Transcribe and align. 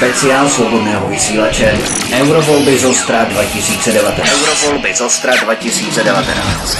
Speciál 0.00 0.48
svobodného 0.48 1.08
vysílače 1.08 1.72
Eurovolby 2.12 2.78
z 2.78 2.84
Ostra 2.84 3.24
2019. 3.24 4.28
Eurovolby 4.32 4.94
z 4.94 5.00
Ostra 5.00 5.32
2019. 5.44 6.76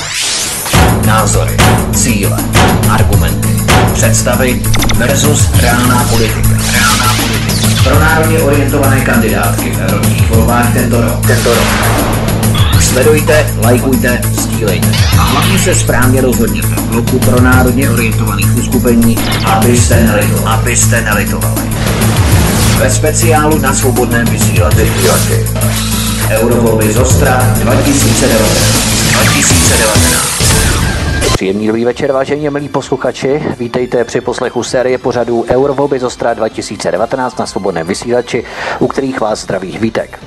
Názory, 1.07 1.57
cíle, 1.95 2.37
argumenty, 2.91 3.49
představy 3.93 4.63
versus 4.97 5.49
reálná 5.61 6.07
politika. 6.11 6.49
Reálná 6.73 7.15
politika. 7.17 7.83
Pro 7.85 8.01
národně 8.01 8.39
orientované 8.39 9.01
kandidátky 9.01 9.71
v 9.71 9.81
evropských 9.81 10.31
volbách 10.31 10.73
tento 10.73 11.01
rok. 11.01 11.27
Tento 11.27 11.55
rok. 11.55 11.69
Sledujte, 12.81 13.55
lajkujte, 13.63 14.21
sdílejte. 14.33 14.89
A 15.19 15.23
hlavně 15.23 15.59
se 15.59 15.75
správně 15.75 16.21
rozhodněte 16.21 16.69
v 16.69 16.83
bloku 16.83 17.19
pro 17.19 17.41
národně 17.41 17.91
orientovaných 17.91 18.57
uskupení, 18.57 19.19
abyste 19.45 20.05
nelitovali. 20.05 20.47
Abyste 20.47 21.01
nelitovali. 21.01 21.90
Ve 22.81 22.91
speciálu 22.91 23.59
na 23.59 23.75
svobodném 23.75 24.27
vysílači 24.27 24.91
Eurovolby 26.31 26.93
z 26.93 26.99
Ostra 26.99 27.55
2019. 27.55 29.13
2019. 29.13 31.35
Příjemný 31.35 31.67
dobrý 31.67 31.85
večer, 31.85 32.13
vážení 32.13 32.51
milí 32.51 32.69
posluchači. 32.69 33.43
Vítejte 33.59 34.05
při 34.05 34.21
poslechu 34.21 34.63
série 34.63 34.99
pořadů 34.99 35.45
Eurovolby 35.49 35.99
z 35.99 36.05
Ostra 36.05 36.35
2019 36.35 37.39
na 37.39 37.47
svobodném 37.47 37.87
vysílači, 37.87 38.45
u 38.79 38.87
kterých 38.87 39.21
vás 39.21 39.41
zdraví 39.41 39.79
Vítek. 39.79 40.19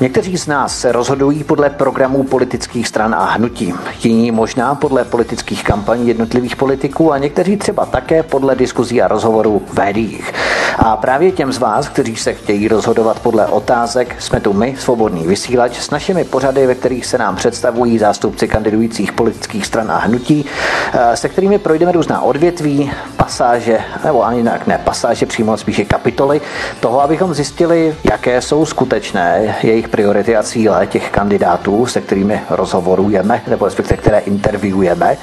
Někteří 0.00 0.36
z 0.38 0.46
nás 0.46 0.78
se 0.78 0.92
rozhodují 0.92 1.44
podle 1.44 1.70
programů 1.70 2.24
politických 2.24 2.88
stran 2.88 3.14
a 3.14 3.24
hnutí, 3.24 3.74
jiní 4.02 4.30
možná 4.30 4.74
podle 4.74 5.04
politických 5.04 5.64
kampaní 5.64 6.08
jednotlivých 6.08 6.56
politiků 6.56 7.12
a 7.12 7.18
někteří 7.18 7.56
třeba 7.56 7.86
také 7.86 8.22
podle 8.22 8.54
diskuzí 8.54 9.02
a 9.02 9.08
rozhovorů 9.08 9.62
v 9.66 9.78
médiích. 9.78 10.32
A 10.78 10.96
právě 10.96 11.32
těm 11.32 11.52
z 11.52 11.58
vás, 11.58 11.88
kteří 11.88 12.16
se 12.16 12.34
chtějí 12.34 12.68
rozhodovat 12.68 13.20
podle 13.20 13.46
otázek, 13.46 14.16
jsme 14.18 14.40
tu 14.40 14.52
my, 14.52 14.74
svobodný 14.78 15.26
vysílač, 15.26 15.78
s 15.78 15.90
našimi 15.90 16.24
pořady, 16.24 16.66
ve 16.66 16.74
kterých 16.74 17.06
se 17.06 17.18
nám 17.18 17.36
představují 17.36 17.98
zástupci 17.98 18.48
kandidujících 18.48 19.12
politických 19.12 19.66
stran 19.66 19.90
a 19.90 19.98
hnutí, 19.98 20.44
eh, 20.92 21.16
se 21.16 21.28
kterými 21.28 21.58
projdeme 21.58 21.92
různá 21.92 22.20
odvětví, 22.20 22.92
pasáže, 23.16 23.78
nebo 24.04 24.24
ani 24.24 24.38
jinak 24.38 24.66
ne 24.66 24.80
pasáže, 24.84 25.26
přímo 25.26 25.56
spíše 25.56 25.84
kapitoly, 25.84 26.40
toho, 26.80 27.02
abychom 27.02 27.34
zjistili, 27.34 27.94
jaké 28.04 28.42
jsou 28.42 28.66
skutečné 28.66 29.56
jejich 29.62 29.85
jejich 29.86 29.88
priority 29.88 30.36
a 30.36 30.42
cíle 30.42 30.86
těch 30.86 31.10
kandidátů, 31.10 31.86
se 31.86 32.00
kterými 32.00 32.40
rozhovorujeme, 32.50 33.42
nebo 33.48 33.64
respektive 33.64 33.96
které 33.96 34.18
interviewujeme 34.18 35.16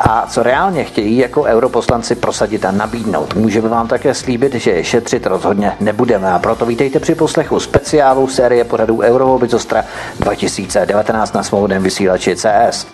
a 0.00 0.26
co 0.26 0.42
reálně 0.42 0.84
chtějí 0.84 1.16
jako 1.16 1.42
europoslanci 1.42 2.14
prosadit 2.14 2.64
a 2.64 2.70
nabídnout. 2.70 3.34
Můžeme 3.34 3.68
vám 3.68 3.88
také 3.88 4.14
slíbit, 4.14 4.54
že 4.54 4.84
šetřit 4.84 5.26
rozhodně 5.26 5.72
nebudeme 5.80 6.32
a 6.32 6.38
proto 6.38 6.66
vítejte 6.66 7.00
při 7.00 7.14
poslechu 7.14 7.60
speciálu 7.60 8.28
série 8.28 8.64
pořadů 8.64 9.00
Eurovolbicostra 9.00 9.84
2019 10.20 11.32
na 11.34 11.42
svobodném 11.42 11.82
vysílači 11.82 12.36
CS. 12.36 12.86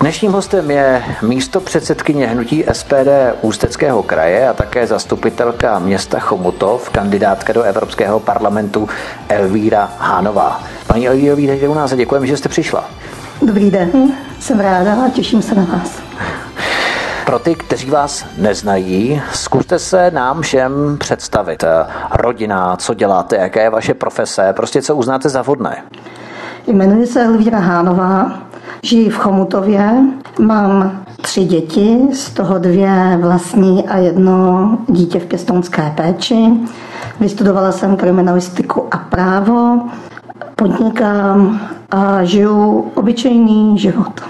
Dnešním 0.00 0.32
hostem 0.32 0.70
je 0.70 1.02
místo 1.22 1.60
předsedkyně 1.60 2.26
hnutí 2.26 2.64
SPD 2.72 3.08
Ústeckého 3.42 4.02
kraje 4.02 4.48
a 4.48 4.52
také 4.52 4.86
zastupitelka 4.86 5.78
města 5.78 6.18
Chomutov, 6.18 6.90
kandidátka 6.90 7.52
do 7.52 7.62
Evropského 7.62 8.20
parlamentu 8.20 8.88
Elvíra 9.28 9.92
Hánová. 9.98 10.62
Paní 10.86 11.08
Elvíro, 11.08 11.36
vítejte 11.36 11.68
u 11.68 11.74
nás 11.74 11.92
a 11.92 11.96
děkujeme, 11.96 12.26
že 12.26 12.36
jste 12.36 12.48
přišla. 12.48 12.84
Dobrý 13.42 13.70
den, 13.70 14.12
jsem 14.40 14.60
ráda 14.60 14.94
a 14.94 15.08
těším 15.08 15.42
se 15.42 15.54
na 15.54 15.64
vás. 15.64 15.90
Pro 17.26 17.38
ty, 17.38 17.54
kteří 17.54 17.90
vás 17.90 18.24
neznají, 18.38 19.22
zkuste 19.32 19.78
se 19.78 20.10
nám 20.10 20.42
všem 20.42 20.96
představit. 20.98 21.64
Rodina, 22.10 22.76
co 22.76 22.94
děláte, 22.94 23.36
jaké 23.36 23.62
je 23.62 23.70
vaše 23.70 23.94
profese, 23.94 24.52
prostě 24.52 24.82
co 24.82 24.96
uznáte 24.96 25.28
za 25.28 25.42
vhodné. 25.42 25.82
Jmenuji 26.66 27.06
se 27.06 27.24
Elvíra 27.24 27.58
Hánová, 27.58 28.38
Žiji 28.84 29.10
v 29.10 29.16
Chomutově, 29.16 29.90
mám 30.38 31.04
tři 31.22 31.44
děti, 31.44 31.98
z 32.12 32.30
toho 32.30 32.58
dvě 32.58 33.18
vlastní 33.20 33.88
a 33.88 33.96
jedno 33.96 34.78
dítě 34.88 35.18
v 35.18 35.26
pěstounské 35.26 35.92
péči. 35.96 36.50
Vystudovala 37.20 37.72
jsem 37.72 37.96
kriminalistiku 37.96 38.88
a 38.90 38.96
právo, 38.96 39.80
podnikám 40.56 41.60
a 41.90 42.24
žiju 42.24 42.90
obyčejný 42.94 43.78
život. 43.78 44.20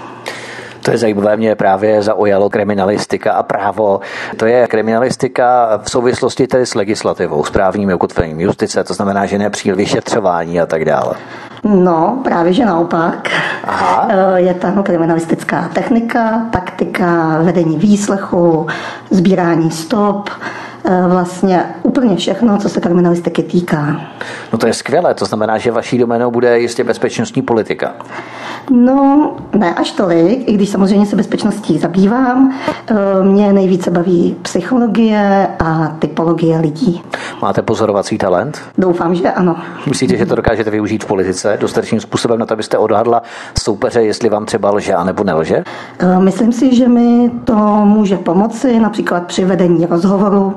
To 0.81 0.91
je 0.91 0.97
zajímavé, 0.97 1.37
mě 1.37 1.55
právě 1.55 2.01
zaujalo 2.01 2.49
kriminalistika 2.49 3.33
a 3.33 3.43
právo. 3.43 3.99
To 4.37 4.45
je 4.45 4.67
kriminalistika 4.67 5.77
v 5.83 5.91
souvislosti 5.91 6.47
tedy 6.47 6.65
s 6.65 6.75
legislativou, 6.75 7.43
s 7.43 7.49
právním 7.49 7.93
ukotvením 7.93 8.39
justice, 8.39 8.83
to 8.83 8.93
znamená, 8.93 9.25
že 9.25 9.37
nepříliš 9.37 9.77
vyšetřování 9.77 10.61
a 10.61 10.65
tak 10.65 10.85
dále. 10.85 11.15
No, 11.65 12.19
právě 12.23 12.53
že 12.53 12.65
naopak. 12.65 13.29
Aha. 13.63 14.07
Eh, 14.09 14.41
je 14.41 14.53
tam 14.53 14.83
kriminalistická 14.83 15.69
technika, 15.73 16.45
taktika, 16.51 17.39
vedení 17.41 17.77
výslechu, 17.77 18.67
sbírání 19.09 19.71
stop, 19.71 20.29
vlastně 21.07 21.65
úplně 21.83 22.15
všechno, 22.15 22.57
co 22.57 22.69
se 22.69 22.81
kriminalistiky 22.81 23.43
týká. 23.43 24.01
No 24.53 24.57
to 24.57 24.67
je 24.67 24.73
skvělé, 24.73 25.13
to 25.13 25.25
znamená, 25.25 25.57
že 25.57 25.71
vaší 25.71 25.97
domenou 25.97 26.31
bude 26.31 26.59
jistě 26.59 26.83
bezpečnostní 26.83 27.41
politika. 27.41 27.93
No, 28.71 29.35
ne 29.53 29.73
až 29.73 29.91
tolik, 29.91 30.49
i 30.49 30.53
když 30.53 30.69
samozřejmě 30.69 31.05
se 31.05 31.15
bezpečností 31.15 31.77
zabývám. 31.77 32.53
Eh, 32.87 32.95
mě 33.23 33.53
nejvíce 33.53 33.91
baví 33.91 34.35
psychologie 34.41 35.47
a 35.59 35.87
typologie 35.99 36.57
lidí. 36.57 37.01
Máte 37.41 37.61
pozorovací 37.61 38.17
talent? 38.17 38.61
Doufám, 38.77 39.15
že 39.15 39.31
ano. 39.31 39.55
Myslíte, 39.85 40.17
že 40.17 40.25
to 40.25 40.35
dokážete 40.35 40.69
využít 40.69 41.03
v 41.03 41.07
politice 41.07 41.57
dostatečným 41.61 42.01
způsobem 42.01 42.39
na 42.39 42.45
to, 42.45 42.53
abyste 42.53 42.77
odhadla 42.77 43.21
soupeře, 43.59 44.01
jestli 44.01 44.29
vám 44.29 44.45
třeba 44.45 44.71
lže 44.71 44.95
nebo 45.03 45.23
nelže? 45.23 45.63
Eh, 45.99 46.19
myslím 46.19 46.51
si, 46.51 46.75
že 46.75 46.87
mi 46.87 47.31
to 47.43 47.55
může 47.85 48.17
pomoci 48.17 48.79
například 48.79 49.23
při 49.23 49.45
vedení 49.45 49.85
rozhovoru, 49.85 50.55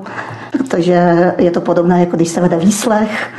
protože 0.50 1.32
je 1.38 1.50
to 1.50 1.60
podobné, 1.60 2.00
jako 2.00 2.16
když 2.16 2.28
se 2.28 2.40
vede 2.40 2.56
výslech 2.56 3.30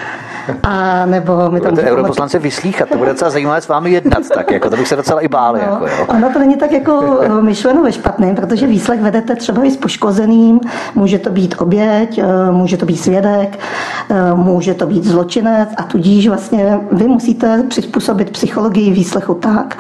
a 0.64 1.06
nebo 1.06 1.52
mi 1.52 1.62
to 1.62 1.70
může 1.70 1.82
europoslanci 1.82 2.40
vyslíchat, 2.40 2.90
to 2.90 2.98
bude 2.98 3.10
docela 3.10 3.32
zajímavé 3.32 3.62
s 3.62 3.68
vámi 3.68 3.92
jednat, 3.92 4.24
tak 4.34 4.52
jako 4.52 4.70
to 4.70 4.78
bych 4.78 4.88
se 4.88 4.96
docela 4.96 5.22
i 5.22 5.28
bál. 5.28 5.54
No, 5.54 5.60
jako, 5.60 5.88
jo. 5.88 6.06
Ono 6.08 6.30
to 6.34 6.40
není 6.40 6.58
tak 6.58 6.72
jako 6.72 7.20
eh, 7.22 7.42
myšleno 7.42 7.84
ve 7.84 7.92
špatném, 7.92 8.36
protože 8.36 8.68
výslech 8.68 9.02
vedete 9.02 9.36
třeba 9.36 9.64
i 9.64 9.72
s 9.72 9.78
poškozeným, 9.78 10.60
může 10.96 11.20
to 11.20 11.30
být 11.30 11.56
oběť, 11.58 12.18
eh, 12.18 12.52
může 12.52 12.78
to 12.78 12.86
být 12.86 12.98
svědek, 12.98 13.60
eh, 14.10 14.34
může 14.36 14.74
to 14.74 14.88
být 14.88 15.04
zločinec 15.04 15.70
a 15.78 15.84
tudíž 15.84 16.28
vlastně 16.28 16.80
vy 16.92 17.08
musíte 17.08 17.64
přizpůsobit 17.70 18.30
psychologii 18.30 18.92
výslechu 18.92 19.34
tak, 19.34 19.78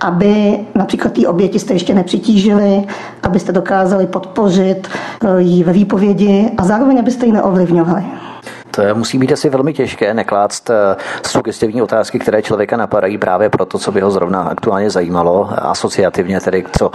aby 0.00 0.58
například 0.74 1.12
té 1.12 1.28
oběti 1.28 1.58
jste 1.58 1.72
ještě 1.72 1.94
nepřitížili, 1.94 2.84
abyste 3.22 3.52
dokázali 3.52 4.06
podpořit 4.06 4.88
ji 5.38 5.64
ve 5.64 5.72
výpovědi 5.72 6.50
a 6.58 6.64
zároveň 6.64 6.98
abyste 6.98 7.26
ji 7.26 7.32
neovlivňovali. 7.32 8.04
Musí 8.94 9.18
být 9.18 9.32
asi 9.32 9.48
velmi 9.48 9.72
těžké 9.72 10.14
neklást 10.14 10.70
eh, 10.70 10.96
sugestivní 11.26 11.82
otázky, 11.82 12.18
které 12.18 12.42
člověka 12.42 12.76
napadají 12.76 13.18
právě 13.18 13.50
pro 13.50 13.66
to, 13.66 13.78
co 13.78 13.92
by 13.92 14.00
ho 14.00 14.10
zrovna 14.10 14.42
aktuálně 14.42 14.90
zajímalo, 14.90 15.50
asociativně 15.58 16.40
tedy 16.40 16.64
co 16.78 16.90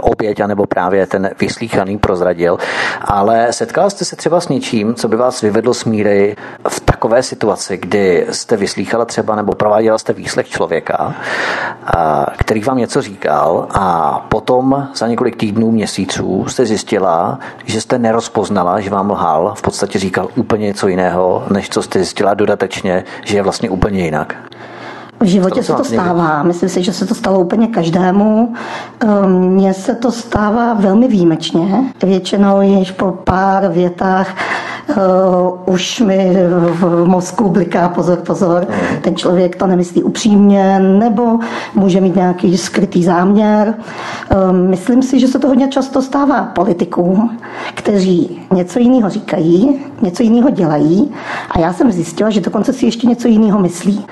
oběť, 0.00 0.40
anebo 0.40 0.66
právě 0.66 1.06
ten 1.06 1.30
vyslíchaný 1.40 1.98
prozradil. 1.98 2.58
Ale 3.00 3.52
setkal 3.52 3.90
jste 3.90 4.04
se 4.04 4.16
třeba 4.16 4.40
s 4.40 4.48
něčím, 4.48 4.94
co 4.94 5.08
by 5.08 5.16
vás 5.16 5.40
vyvedlo 5.40 5.74
z 5.74 5.84
míry 5.84 6.36
v 6.68 6.80
takové 6.80 7.22
situaci, 7.22 7.76
kdy 7.76 8.26
jste 8.30 8.56
vyslýchala 8.56 9.04
třeba 9.04 9.36
nebo 9.36 9.52
prováděla 9.52 9.98
jste 9.98 10.12
výslech 10.12 10.48
člověka, 10.48 11.14
který 12.38 12.60
vám 12.60 12.78
něco 12.78 13.02
říkal 13.02 13.66
a 13.70 14.18
potom 14.28 14.88
za 14.94 15.06
několik 15.06 15.36
týdnů, 15.36 15.70
měsíců 15.70 16.44
jste 16.48 16.66
zjistila, 16.66 17.38
že 17.64 17.80
jste 17.80 17.98
nerozpoznala, 17.98 18.80
že 18.80 18.90
vám 18.90 19.10
lhal, 19.10 19.54
v 19.56 19.62
podstatě 19.62 19.98
říkal 19.98 20.28
úplně 20.36 20.66
něco 20.66 20.88
jiného, 20.88 21.23
než 21.50 21.68
co 21.68 21.82
jste 21.82 21.98
zjistila 21.98 22.34
dodatečně, 22.34 23.04
že 23.24 23.36
je 23.36 23.42
vlastně 23.42 23.70
úplně 23.70 24.04
jinak? 24.04 24.36
V 25.20 25.26
životě 25.26 25.62
se 25.62 25.72
to 25.72 25.84
stává. 25.84 26.42
Myslím 26.42 26.68
si, 26.68 26.82
že 26.82 26.92
se 26.92 27.06
to 27.06 27.14
stalo 27.14 27.40
úplně 27.40 27.66
každému. 27.66 28.54
Ehm, 29.00 29.30
mně 29.30 29.74
se 29.74 29.94
to 29.94 30.12
stává 30.12 30.74
velmi 30.74 31.08
výjimečně. 31.08 31.84
Většinou 32.02 32.60
již 32.60 32.90
po 32.90 33.12
pár 33.12 33.68
větách 33.68 34.34
uh, 34.88 35.74
už 35.74 36.00
mi 36.00 36.36
v 36.70 37.04
mozku 37.04 37.48
bliká 37.48 37.88
pozor, 37.88 38.18
pozor, 38.18 38.66
mhm. 38.68 39.00
ten 39.00 39.16
člověk 39.16 39.56
to 39.56 39.66
nemyslí 39.66 40.02
upřímně, 40.02 40.80
nebo 40.80 41.38
může 41.74 42.00
mít 42.00 42.16
nějaký 42.16 42.58
skrytý 42.58 43.04
záměr. 43.04 43.74
Um, 44.50 44.70
myslím 44.70 45.02
si, 45.02 45.20
že 45.20 45.28
se 45.28 45.38
to 45.38 45.48
hodně 45.48 45.68
často 45.68 46.02
stává 46.02 46.42
politikům, 46.42 47.38
kteří 47.74 48.42
něco 48.52 48.78
jiného 48.78 49.10
říkají, 49.10 49.80
něco 50.02 50.22
jiného 50.22 50.50
dělají 50.50 51.12
a 51.50 51.58
já 51.58 51.72
jsem 51.72 51.92
zjistila, 51.92 52.30
že 52.30 52.40
dokonce 52.40 52.72
si 52.72 52.86
ještě 52.86 53.06
něco 53.06 53.28
jiného 53.28 53.58
myslí. 53.58 54.06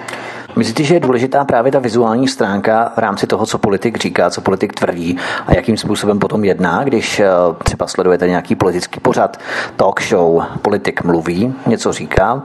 Myslíte, 0.56 0.82
že 0.82 0.94
je 0.94 1.00
důležitá 1.00 1.44
právě 1.44 1.72
ta 1.72 1.78
vizuální 1.78 2.28
stránka 2.28 2.92
v 2.94 2.98
rámci 2.98 3.26
toho, 3.26 3.46
co 3.46 3.58
politik 3.58 3.98
říká, 3.98 4.30
co 4.30 4.40
politik 4.40 4.72
tvrdí 4.72 5.16
a 5.46 5.54
jakým 5.54 5.76
způsobem 5.76 6.18
potom 6.18 6.44
jedná, 6.44 6.84
když 6.84 7.20
eh, 7.20 7.28
třeba 7.64 7.86
sledujete 7.86 8.28
nějaký 8.28 8.54
politický 8.54 9.00
pořad, 9.00 9.40
talk 9.76 10.02
show, 10.02 10.44
politik 10.62 11.04
mluví, 11.04 11.54
něco 11.66 11.92
říká 11.92 12.42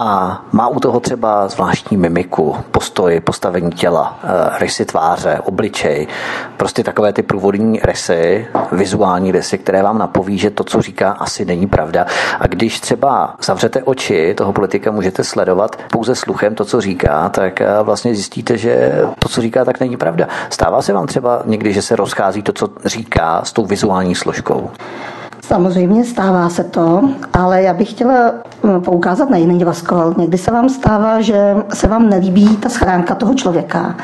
a 0.00 0.42
má 0.52 0.68
u 0.68 0.80
toho 0.80 1.00
třeba 1.00 1.48
zvláštní 1.48 1.96
mimiku, 1.96 2.56
postoj, 2.70 3.20
postavení 3.20 3.70
těla, 3.70 4.18
eh, 4.24 4.58
rysy 4.58 4.84
tváře, 4.84 5.38
obličej, 5.44 6.06
prostě 6.56 6.84
takové 6.84 7.12
ty 7.12 7.22
průvodní 7.22 7.80
rysy, 7.84 8.46
vizuální 8.72 9.32
rysy, 9.32 9.58
které 9.58 9.82
vám 9.82 9.98
napoví, 9.98 10.38
že 10.38 10.50
to, 10.50 10.64
co 10.64 10.82
říká, 10.82 11.10
asi 11.10 11.44
není 11.44 11.66
pravda. 11.66 12.06
A 12.40 12.46
když 12.46 12.80
třeba 12.80 13.34
zavřete 13.42 13.82
oči 13.82 14.34
toho 14.34 14.52
politika, 14.52 14.90
můžete 14.90 15.24
sledovat 15.24 15.76
pouze 15.90 16.14
sluchem 16.14 16.54
to, 16.54 16.64
co 16.64 16.80
říká, 16.80 17.28
tak 17.40 17.62
vlastně 17.82 18.14
zjistíte, 18.14 18.58
že 18.58 18.92
to, 19.18 19.28
co 19.28 19.40
říká, 19.40 19.64
tak 19.64 19.80
není 19.80 19.96
pravda. 19.96 20.28
Stává 20.50 20.82
se 20.82 20.92
vám 20.92 21.06
třeba 21.06 21.42
někdy, 21.44 21.72
že 21.72 21.82
se 21.82 21.96
rozchází 21.96 22.42
to, 22.42 22.52
co 22.52 22.68
říká 22.84 23.40
s 23.44 23.52
tou 23.52 23.66
vizuální 23.66 24.14
složkou? 24.14 24.70
Samozřejmě 25.40 26.04
stává 26.04 26.48
se 26.48 26.64
to, 26.64 27.08
ale 27.32 27.62
já 27.62 27.74
bych 27.74 27.90
chtěla 27.90 28.32
hm, 28.64 28.80
poukázat 28.80 29.30
na 29.30 29.36
jiný 29.36 29.64
rozkol. 29.64 30.14
Někdy 30.18 30.38
se 30.38 30.50
vám 30.50 30.68
stává, 30.68 31.20
že 31.20 31.56
se 31.74 31.86
vám 31.86 32.08
nelíbí 32.08 32.56
ta 32.56 32.68
schránka 32.68 33.14
toho 33.14 33.34
člověka 33.34 33.96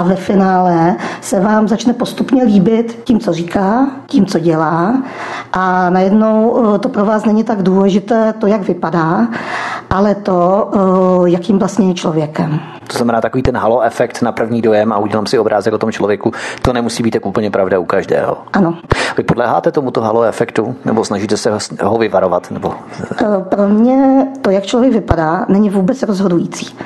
a 0.00 0.02
ve 0.02 0.16
finále 0.16 0.96
se 1.20 1.40
vám 1.40 1.68
začne 1.68 1.92
postupně 1.92 2.44
líbit 2.44 3.00
tím, 3.04 3.20
co 3.20 3.32
říká, 3.32 3.90
tím, 4.06 4.26
co 4.26 4.38
dělá 4.38 5.02
a 5.52 5.90
najednou 5.90 6.64
eh, 6.74 6.78
to 6.78 6.88
pro 6.88 7.04
vás 7.04 7.24
není 7.24 7.44
tak 7.44 7.62
důležité 7.62 8.32
to, 8.32 8.46
jak 8.46 8.62
vypadá, 8.62 9.28
ale 9.90 10.14
to, 10.14 10.70
eh, 10.74 11.30
jakým 11.30 11.58
vlastně 11.58 11.88
je 11.88 11.94
člověkem. 11.94 12.60
To 12.86 12.96
znamená 12.96 13.20
takový 13.20 13.42
ten 13.42 13.56
halo 13.56 13.80
efekt 13.80 14.22
na 14.22 14.32
první 14.32 14.62
dojem 14.62 14.92
a 14.92 14.98
udělám 14.98 15.26
si 15.26 15.38
obrázek 15.38 15.74
o 15.74 15.78
tom 15.78 15.92
člověku. 15.92 16.32
To 16.62 16.72
nemusí 16.72 17.02
být 17.02 17.10
tak 17.10 17.26
úplně 17.26 17.50
pravda 17.50 17.78
u 17.78 17.84
každého. 17.84 18.38
Ano. 18.52 18.74
Vy 19.16 19.22
podléháte 19.22 19.72
tomuto 19.72 20.00
halo 20.00 20.22
efektu 20.22 20.76
nebo 20.84 21.04
snažíte 21.04 21.36
se 21.36 21.50
ho 21.82 21.98
vyvarovat? 21.98 22.50
Nebo... 22.50 22.74
Eh, 23.22 23.44
pro 23.48 23.68
mě 23.68 24.26
to, 24.42 24.50
jak 24.50 24.64
člověk 24.64 24.92
vypadá, 24.92 25.46
není 25.48 25.70
vůbec 25.70 26.02
rozhodující. 26.02 26.76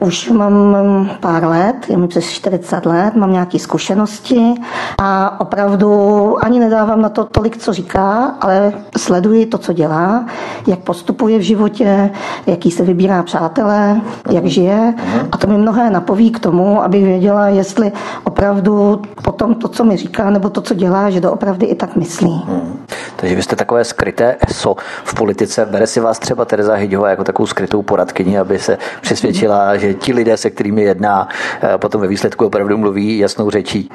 Už 0.00 0.30
mám 0.30 1.10
pár 1.20 1.44
let, 1.44 1.76
je 1.88 1.96
mi 1.96 2.08
přes 2.08 2.24
40 2.24 2.86
let, 2.86 3.14
mám 3.14 3.32
nějaké 3.32 3.58
zkušenosti 3.58 4.54
a 4.98 5.40
opravdu 5.40 6.44
ani 6.44 6.60
nedávám 6.60 7.02
na 7.02 7.08
to 7.08 7.24
tolik, 7.24 7.56
co 7.56 7.72
říká, 7.72 8.36
ale 8.40 8.72
sleduji 8.96 9.46
to, 9.46 9.58
co 9.58 9.72
dělá, 9.72 10.26
jak 10.66 10.78
postupuje 10.78 11.38
v 11.38 11.42
životě, 11.42 12.10
jaký 12.46 12.70
se 12.70 12.82
vybírá 12.82 13.22
přátelé, 13.22 14.00
jak 14.30 14.46
žije 14.46 14.94
a 15.32 15.36
to 15.36 15.46
mi 15.46 15.58
mnohé 15.58 15.90
napoví 15.90 16.30
k 16.30 16.38
tomu, 16.38 16.82
abych 16.82 17.04
věděla, 17.04 17.48
jestli 17.48 17.92
opravdu 18.24 19.02
potom 19.24 19.54
to, 19.54 19.68
co 19.68 19.84
mi 19.84 19.96
říká, 19.96 20.30
nebo 20.30 20.50
to, 20.50 20.60
co 20.60 20.74
dělá, 20.74 21.10
že 21.10 21.20
to 21.20 21.32
opravdu 21.32 21.66
i 21.70 21.74
tak 21.74 21.96
myslí. 21.96 22.44
Hmm. 22.46 22.78
Takže 23.16 23.36
vy 23.36 23.42
jste 23.42 23.56
takové 23.56 23.84
skryté 23.84 24.36
ESO 24.48 24.76
v 25.04 25.14
politice. 25.14 25.66
Bere 25.66 25.86
si 25.86 26.00
vás 26.00 26.18
třeba 26.18 26.44
Tereza 26.44 26.74
Hyďová 26.74 27.10
jako 27.10 27.24
takovou 27.24 27.46
skrytou 27.46 27.82
poradkyni, 27.82 28.38
aby 28.38 28.58
se 28.58 28.78
přesvědčila, 29.00 29.76
že 29.76 29.85
ti 29.94 30.12
lidé, 30.12 30.36
se 30.36 30.50
kterými 30.50 30.82
jedná, 30.82 31.28
eh, 31.62 31.78
potom 31.78 32.00
ve 32.00 32.06
výsledku 32.06 32.46
opravdu 32.46 32.78
mluví 32.78 33.18
jasnou 33.18 33.50
řečí. 33.50 33.90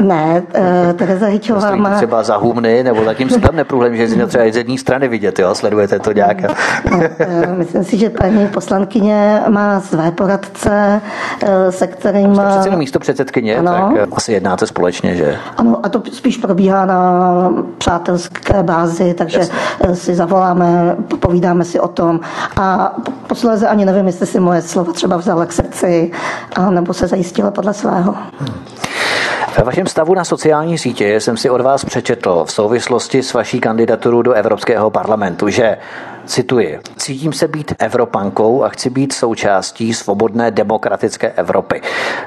Ne, 0.00 0.42
uh, 0.58 0.92
Tereza 0.92 1.26
Hyďová 1.26 1.76
má... 1.76 1.96
třeba 1.96 2.22
za 2.22 2.36
humny, 2.36 2.82
nebo 2.82 3.04
zatím 3.04 3.30
se 3.30 3.40
tam 3.40 3.56
neprůhlem, 3.56 3.96
že 3.96 4.02
je 4.02 4.26
třeba 4.26 4.44
z 4.50 4.56
jedné 4.56 4.78
strany 4.78 5.08
vidět, 5.08 5.38
jo? 5.38 5.54
sledujete 5.54 5.98
to 5.98 6.12
nějak. 6.12 6.36
Eh, 7.20 7.46
myslím 7.56 7.84
si, 7.84 7.98
že 7.98 8.10
paní 8.10 8.46
poslankyně 8.46 9.42
má 9.48 9.80
své 9.80 10.10
poradce, 10.10 11.00
se 11.70 11.86
kterým... 11.86 12.34
Jste 12.34 12.60
přece 12.60 12.76
místo 12.76 12.98
předsedkyně, 12.98 13.56
ano. 13.56 13.92
tak 13.96 14.08
asi 14.12 14.32
jednáte 14.32 14.66
společně, 14.66 15.16
že? 15.16 15.36
Ano, 15.56 15.80
a 15.82 15.88
to 15.88 16.02
spíš 16.12 16.36
probíhá 16.36 16.86
na 16.86 17.00
přátelské 17.78 18.62
bázi, 18.62 19.14
takže 19.14 19.38
Jasně. 19.38 19.96
si 19.96 20.14
zavoláme, 20.14 20.96
povídáme 21.20 21.64
si 21.64 21.80
o 21.80 21.88
tom 21.88 22.20
a 22.60 22.96
posledně 23.26 23.68
ani 23.68 23.84
nevím, 23.84 24.06
jestli 24.06 24.26
si 24.26 24.40
moje 24.40 24.62
slova 24.62 24.89
třeba 24.92 25.16
vzala 25.16 25.46
k 25.46 25.52
srdci, 25.52 26.12
a 26.56 26.70
nebo 26.70 26.94
se 26.94 27.06
zajistila 27.06 27.50
podle 27.50 27.74
svého. 27.74 28.16
Ve 29.58 29.64
vašem 29.64 29.86
stavu 29.86 30.14
na 30.14 30.24
sociální 30.24 30.78
sítě 30.78 31.20
jsem 31.20 31.36
si 31.36 31.50
od 31.50 31.60
vás 31.60 31.84
přečetl 31.84 32.44
v 32.44 32.52
souvislosti 32.52 33.22
s 33.22 33.32
vaší 33.32 33.60
kandidaturou 33.60 34.22
do 34.22 34.32
Evropského 34.32 34.90
parlamentu, 34.90 35.48
že 35.48 35.76
Cituji. 36.30 36.80
Cítím 36.96 37.32
se 37.32 37.48
být 37.48 37.74
Evropankou 37.78 38.64
a 38.64 38.68
chci 38.68 38.90
být 38.90 39.12
součástí 39.12 39.94
svobodné 39.94 40.50
demokratické 40.50 41.30
Evropy. 41.30 41.82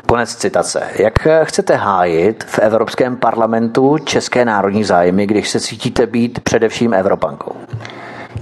Konec 0.08 0.36
citace. 0.36 0.84
Jak 0.96 1.28
chcete 1.44 1.76
hájit 1.76 2.44
v 2.44 2.60
Evropském 2.60 3.18
parlamentu 3.18 3.98
české 3.98 4.46
národní 4.46 4.84
zájmy, 4.84 5.28
když 5.28 5.50
se 5.50 5.60
cítíte 5.60 6.06
být 6.06 6.40
především 6.40 6.94
Evropankou? 6.94 7.56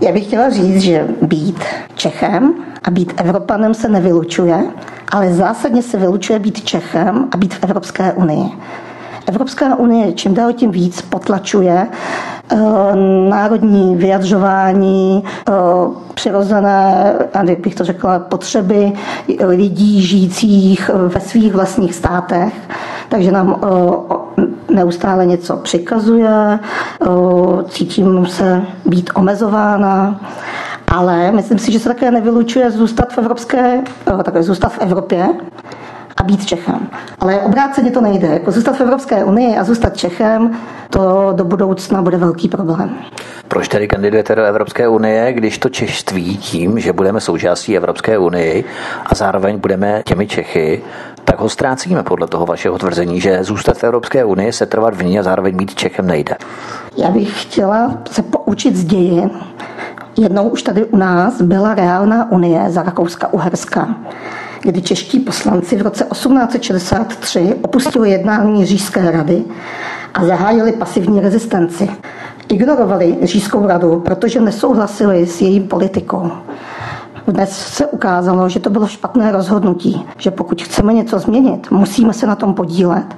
Já 0.01 0.12
bych 0.12 0.25
chtěla 0.25 0.50
říct, 0.50 0.81
že 0.81 1.07
být 1.21 1.63
Čechem 1.95 2.53
a 2.83 2.92
být 2.92 3.13
Evropanem 3.18 3.74
se 3.74 3.89
nevylučuje, 3.89 4.63
ale 5.12 5.33
zásadně 5.33 5.81
se 5.81 5.98
vylučuje 5.98 6.39
být 6.39 6.63
Čechem 6.63 7.27
a 7.31 7.38
být 7.38 7.53
v 7.53 7.63
Evropské 7.63 8.13
unii. 8.13 8.51
Evropská 9.27 9.75
unie 9.75 10.13
čím 10.13 10.33
dál 10.33 10.53
tím 10.53 10.71
víc 10.71 11.01
potlačuje 11.01 11.88
eh, 12.51 12.57
národní 13.30 13.95
vyjadřování, 13.95 15.24
eh, 15.24 15.51
přirozené, 16.13 17.13
jak 17.48 17.59
bych 17.59 17.75
to 17.75 17.83
řekla, 17.83 18.19
potřeby 18.19 18.94
lidí 19.48 20.01
žijících 20.01 20.89
ve 20.94 21.19
svých 21.19 21.53
vlastních 21.53 21.95
státech. 21.95 22.53
Takže 23.09 23.31
nám 23.31 23.56
eh, 23.63 24.21
neustále 24.74 25.26
něco 25.26 25.58
přikazuje, 25.58 26.60
cítím 27.70 28.26
se 28.26 28.62
být 28.86 29.10
omezována 29.16 30.20
ale 30.92 31.32
myslím 31.32 31.60
si, 31.60 31.72
že 31.72 31.80
se 31.80 31.90
také 31.90 32.12
nevylučuje 32.12 32.72
zůstat 32.72 33.14
v 33.14 33.18
Evropské, 33.18 33.82
také 34.24 34.44
zůstat 34.44 34.70
v 34.70 34.80
Evropě, 34.80 35.30
a 36.18 36.24
být 36.24 36.46
Čechem. 36.46 36.88
Ale 37.20 37.40
obráceně 37.40 37.92
to 37.92 38.02
nejde. 38.02 38.28
Jako 38.28 38.52
zůstat 38.52 38.78
v 38.78 38.82
Evropské 38.82 39.24
unii 39.24 39.58
a 39.58 39.64
zůstat 39.64 39.98
Čechem, 39.98 40.58
to 40.90 41.34
do 41.36 41.44
budoucna 41.46 42.02
bude 42.02 42.18
velký 42.18 42.48
problém. 42.48 42.98
Proč 43.48 43.68
tedy 43.68 43.88
kandidujete 43.88 44.36
do 44.36 44.44
Evropské 44.44 44.88
unie, 44.88 45.34
když 45.34 45.58
to 45.58 45.70
češtví 45.70 46.38
tím, 46.38 46.80
že 46.80 46.94
budeme 46.94 47.22
součástí 47.22 47.78
Evropské 47.78 48.18
unie 48.18 48.64
a 49.06 49.16
zároveň 49.16 49.58
budeme 49.58 50.02
těmi 50.06 50.28
Čechy, 50.28 50.84
tak 51.26 51.40
ho 51.40 51.50
ztrácíme 51.50 52.04
podle 52.04 52.28
toho 52.28 52.46
vašeho 52.46 52.78
tvrzení, 52.78 53.22
že 53.22 53.44
zůstat 53.44 53.78
v 53.78 53.84
Evropské 53.84 54.26
unii, 54.26 54.54
se 54.54 54.66
trvat 54.66 54.96
v 54.96 55.04
ní 55.04 55.20
a 55.20 55.24
zároveň 55.24 55.58
být 55.58 55.76
Čechem 55.76 56.08
nejde. 56.08 56.36
Já 56.98 57.10
bych 57.10 57.42
chtěla 57.42 57.98
se 58.12 58.22
poučit 58.22 58.76
z 58.76 58.84
dějin. 58.84 59.30
Jednou 60.18 60.50
už 60.50 60.64
tady 60.64 60.86
u 60.86 60.98
nás 60.98 61.42
byla 61.42 61.76
reálná 61.76 62.32
unie 62.32 62.70
za 62.70 62.84
Rakouska-Uherska 62.84 63.96
kdy 64.62 64.82
čeští 64.82 65.20
poslanci 65.20 65.75
v 65.75 65.82
roce 65.82 66.06
1863 66.12 67.56
opustili 67.62 68.12
jednání 68.12 68.66
Říšské 68.66 69.12
rady 69.12 69.44
a 70.13 70.25
zahájili 70.25 70.72
pasivní 70.72 71.20
rezistenci. 71.20 71.90
Ignorovali 72.50 73.18
Říšskou 73.24 73.68
radu, 73.68 74.00
protože 74.00 74.42
nesouhlasili 74.42 75.28
s 75.28 75.42
její 75.42 75.60
politikou. 75.60 76.32
Dnes 77.28 77.50
se 77.51 77.86
ukázalo, 77.86 78.50
že 78.50 78.60
to 78.60 78.70
bylo 78.70 78.88
špatné 78.88 79.32
rozhodnutí, 79.32 80.06
že 80.18 80.32
pokud 80.32 80.62
chceme 80.62 80.94
něco 80.94 81.20
změnit, 81.20 81.72
musíme 81.72 82.13
se 82.13 82.28
na 82.28 82.36
tom 82.36 82.54
podílet. 82.54 83.16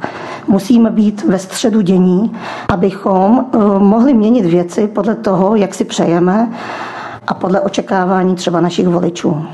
Musíme 0.48 0.90
být 0.90 1.24
ve 1.24 1.40
středu 1.40 1.82
dění, 1.82 2.32
abychom 2.70 3.46
eh, 3.54 3.58
mohli 3.80 4.14
měnit 4.14 4.46
věci 4.46 4.88
podle 4.88 5.16
toho, 5.16 5.56
jak 5.56 5.74
si 5.74 5.86
přejeme 5.86 6.52
a 7.28 7.34
podle 7.34 7.62
očekávání 7.62 8.36
třeba 8.36 8.62
našich 8.62 8.88
voličů. 8.88 9.46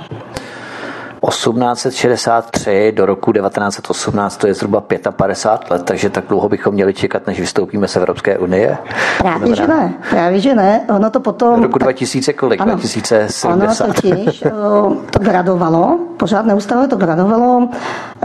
1863 1.28 2.92
do 2.96 3.06
roku 3.06 3.32
1918, 3.34 4.38
to 4.38 4.48
je 4.48 4.54
zhruba 4.54 4.82
55 5.12 5.72
let, 5.72 5.84
takže 5.84 6.10
tak 6.10 6.26
dlouho 6.28 6.50
bychom 6.50 6.74
měli 6.74 6.94
čekat, 6.94 7.28
než 7.28 7.40
vystoupíme 7.40 7.88
z 7.88 7.96
Evropské 7.96 8.38
unie. 8.38 8.78
Právě, 9.18 9.56
že 9.56 9.68
ne. 9.68 9.94
Právě, 10.10 10.40
že 10.40 10.56
ne. 10.56 10.82
Ono 10.96 11.10
to 11.10 11.20
potom... 11.20 11.64
Roku 11.64 11.80
2000 11.80 12.34
kolik? 12.34 12.62
Ano, 12.62 12.72
2070. 12.72 13.86
Ono 13.86 13.94
totiž 13.94 14.40
to 15.12 15.20
gradovalo, 15.20 16.00
pořád 16.18 16.46
neustále 16.46 16.88
to 16.88 16.96
gradovalo. 16.96 17.70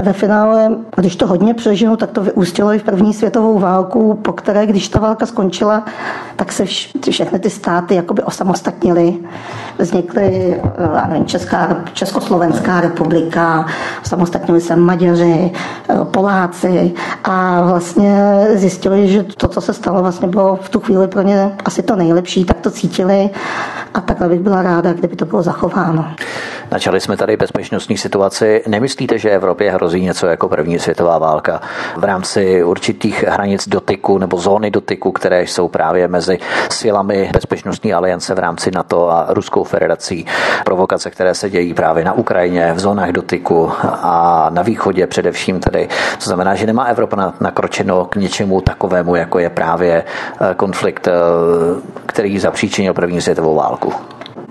Ve 0.03 0.13
finále, 0.13 0.71
když 0.97 1.17
to 1.17 1.27
hodně 1.27 1.55
přežinu, 1.55 1.97
tak 1.97 2.11
to 2.11 2.21
vyústilo 2.21 2.73
i 2.73 2.79
v 2.79 2.83
první 2.83 3.15
světovou 3.15 3.59
válku, 3.59 4.15
po 4.15 4.33
které, 4.33 4.67
když 4.67 4.89
ta 4.89 5.01
válka 5.01 5.27
skončila, 5.27 5.85
tak 6.37 6.53
se 6.53 6.65
všechny 7.11 7.39
ty 7.39 7.51
státy 7.51 7.95
jakoby 7.95 8.23
osamostatnily. 8.23 9.17
Vznikly 9.79 10.61
nevím, 11.09 11.27
Česká, 11.27 11.77
Československá 11.93 12.81
republika, 12.89 13.67
samostatnili 14.03 14.61
se 14.61 14.77
Maďaři, 14.77 15.51
eh, 15.89 15.95
Poláci 16.05 16.93
a 17.25 17.63
vlastně 17.63 18.17
zjistili, 18.55 19.09
že 19.09 19.23
to, 19.23 19.49
co 19.49 19.61
se 19.61 19.73
stalo, 19.73 20.03
vlastně 20.03 20.29
bylo 20.29 20.57
v 20.57 20.69
tu 20.69 20.81
chvíli 20.81 21.09
pro 21.09 21.23
ně 21.23 21.57
asi 21.65 21.83
to 21.83 21.97
nejlepší, 21.97 22.45
tak 22.45 22.61
to 22.61 22.71
cítili 22.71 23.31
a 23.95 24.01
takhle 24.01 24.29
bych 24.29 24.41
byla 24.41 24.63
ráda, 24.63 24.93
kdyby 24.93 25.17
to 25.17 25.25
bylo 25.25 25.43
zachováno. 25.43 26.07
Načali 26.71 27.01
jsme 27.01 27.17
tady 27.17 27.37
bezpečnostní 27.37 27.97
situaci. 27.97 28.63
Nemyslíte, 28.67 29.19
že 29.19 29.31
Evropě 29.31 29.71
hrozí 29.71 30.01
něco 30.01 30.27
jako 30.27 30.49
první 30.49 30.79
světová 30.79 31.19
válka 31.19 31.61
v 31.97 32.05
rámci 32.05 32.65
určitých 32.65 33.25
hranic 33.25 33.69
dotyku 33.69 34.19
nebo 34.19 34.39
zóny 34.39 34.71
dotyku, 34.71 35.13
které 35.13 35.43
jsou 35.43 35.69
právě 35.69 36.09
mezi 36.09 36.39
silami 36.71 37.31
bezpečnostní 37.33 37.95
aliance 37.95 38.35
v 38.35 38.39
rámci 38.39 38.71
NATO 38.71 39.11
a 39.11 39.27
Ruskou 39.29 39.65
federací. 39.65 40.27
Provokace, 40.65 41.11
které 41.11 41.35
se 41.35 41.51
dějí 41.51 41.75
právě 41.75 42.05
na 42.05 42.13
Ukrajině, 42.13 42.74
v 42.75 42.81
zónách 42.81 43.11
dotyku 43.13 43.71
a 43.83 44.47
na 44.53 44.63
východě 44.63 45.07
především 45.07 45.61
tedy. 45.61 45.89
To 46.19 46.25
znamená, 46.25 46.55
že 46.55 46.67
nemá 46.67 46.85
Evropa 46.85 47.35
nakročeno 47.41 48.05
k 48.05 48.17
něčemu 48.17 48.61
takovému, 48.61 49.15
jako 49.15 49.39
je 49.39 49.51
právě 49.51 50.05
eh, 50.41 50.55
konflikt, 50.55 51.09
eh, 51.09 51.13
který 52.07 52.39
zapříčinil 52.39 52.95
první 52.95 53.21
světovou 53.21 53.55
válku. 53.55 53.93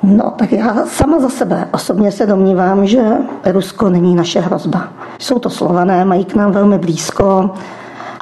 No, 0.03 0.31
tak 0.37 0.51
já 0.51 0.85
sama 0.85 1.19
za 1.19 1.29
sebe 1.29 1.67
osobně 1.73 2.11
se 2.11 2.25
domnívám, 2.25 2.85
že 2.85 3.03
Rusko 3.45 3.89
není 3.89 4.15
naše 4.15 4.39
hrozba. 4.39 4.87
Jsou 5.19 5.39
to 5.39 5.49
slované, 5.49 6.05
mají 6.05 6.25
k 6.25 6.35
nám 6.35 6.51
velmi 6.51 6.77
blízko 6.77 7.49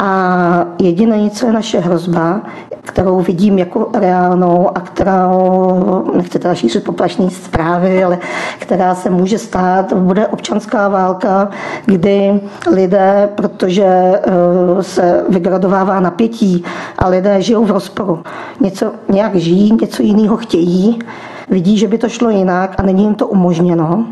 a 0.02 0.66
jediné, 0.80 1.30
co 1.30 1.46
je 1.46 1.54
naše 1.54 1.80
hrozba, 1.80 2.42
kterou 2.82 3.22
vidím 3.22 3.60
jako 3.60 3.90
reálnou 3.94 4.70
a 4.78 4.80
kterou, 4.80 6.12
nechci 6.16 6.40
teda 6.40 6.56
šířit 6.56 6.84
poplašní 6.84 7.30
zprávy, 7.30 8.04
ale 8.04 8.20
která 8.60 8.96
se 8.96 9.10
může 9.10 9.38
stát, 9.38 9.94
bude 9.94 10.28
občanská 10.28 10.88
válka, 10.88 11.50
kdy 11.86 12.42
lidé, 12.72 13.30
protože 13.36 13.86
eh, 13.86 14.84
se 14.84 15.24
vygradovává 15.30 16.00
napětí 16.00 16.64
a 16.98 17.08
lidé 17.08 17.42
žijou 17.42 17.66
v 17.66 17.72
rozporu. 17.72 18.24
Něco 18.60 18.92
nějak 19.10 19.36
žijí, 19.36 19.78
něco 19.82 20.04
jiného 20.04 20.38
chtějí, 20.38 21.00
vidí, 21.50 21.78
že 21.78 21.88
by 21.88 21.98
to 21.98 22.10
šlo 22.10 22.30
jinak 22.30 22.76
a 22.78 22.84
není 22.84 23.04
jim 23.04 23.16
to 23.16 23.28
umožněno. 23.28 24.06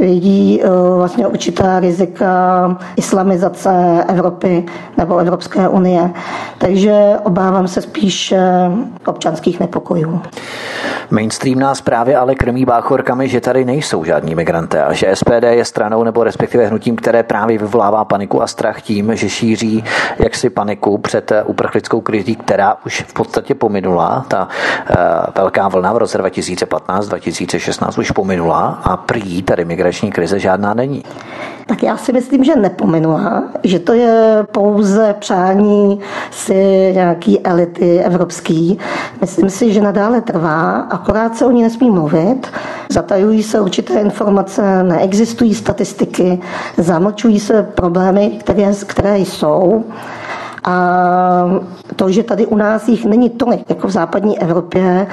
Vidí 0.00 0.62
eh, 0.62 0.68
vlastně 0.96 1.26
určitá 1.26 1.80
rizika 1.80 2.76
islamizace 2.96 4.04
Evropy 4.08 4.66
nebo 4.96 5.18
Evropské 5.18 5.68
unie. 5.68 6.10
Takže 6.58 7.14
obávám 7.24 7.68
se 7.68 7.82
spíš 7.82 8.34
občanských 9.06 9.60
nepokojů. 9.60 10.20
Mainstream 11.10 11.58
nás 11.58 11.80
právě 11.80 12.16
ale 12.16 12.34
krmí 12.34 12.64
báchorkami, 12.64 13.28
že 13.28 13.40
tady 13.40 13.64
nejsou 13.64 14.04
žádní 14.04 14.34
migranté 14.34 14.84
a 14.84 14.92
že 14.92 15.16
SPD 15.16 15.42
je 15.42 15.64
stranou 15.64 16.04
nebo 16.04 16.24
respektive 16.24 16.66
hnutím, 16.66 16.96
které 16.96 17.22
právě 17.22 17.58
vyvolává 17.58 18.04
paniku 18.04 18.42
a 18.42 18.46
strach 18.46 18.82
tím, 18.82 19.16
že 19.16 19.28
šíří 19.28 19.84
jaksi 20.18 20.50
paniku 20.50 20.98
před 20.98 21.32
uprchlickou 21.44 22.00
krizí, 22.00 22.36
která 22.36 22.76
už 22.86 23.04
v 23.08 23.12
podstatě 23.12 23.54
pominula. 23.54 24.24
Ta 24.28 24.48
uh, 24.90 24.96
velká 25.36 25.68
vlna 25.68 25.92
v 25.92 25.96
roce 25.96 26.18
2015-2016 26.18 28.00
už 28.00 28.10
pominula 28.10 28.80
a 28.84 28.96
prý 28.96 29.42
tady 29.42 29.64
migrační 29.88 30.12
krize 30.12 30.38
žádná 30.38 30.74
není. 30.74 31.02
Tak 31.66 31.82
já 31.82 31.96
si 31.96 32.12
myslím, 32.12 32.44
že 32.44 32.56
nepominula, 32.56 33.42
že 33.64 33.78
to 33.78 33.92
je 33.92 34.46
pouze 34.52 35.14
přání 35.18 36.00
si 36.30 36.92
nějaký 36.94 37.40
elity 37.40 38.00
evropský. 38.00 38.78
Myslím 39.20 39.50
si, 39.50 39.72
že 39.72 39.80
nadále 39.80 40.20
trvá, 40.20 40.80
akorát 40.90 41.36
se 41.36 41.46
o 41.46 41.50
ní 41.50 41.62
nesmí 41.62 41.90
mluvit. 41.90 42.46
Zatajují 42.88 43.42
se 43.42 43.60
určité 43.60 44.00
informace, 44.00 44.82
neexistují 44.82 45.54
statistiky, 45.54 46.40
zamlčují 46.76 47.40
se 47.40 47.62
problémy, 47.62 48.30
které, 48.40 48.72
které 48.86 49.18
jsou. 49.18 49.84
A 50.64 50.80
to, 51.96 52.10
že 52.10 52.22
tady 52.22 52.46
u 52.46 52.56
nás 52.56 52.88
jich 52.88 53.04
není 53.04 53.30
tolik, 53.30 53.60
jako 53.68 53.88
v 53.88 53.90
západní 53.90 54.38
Evropě, 54.38 55.06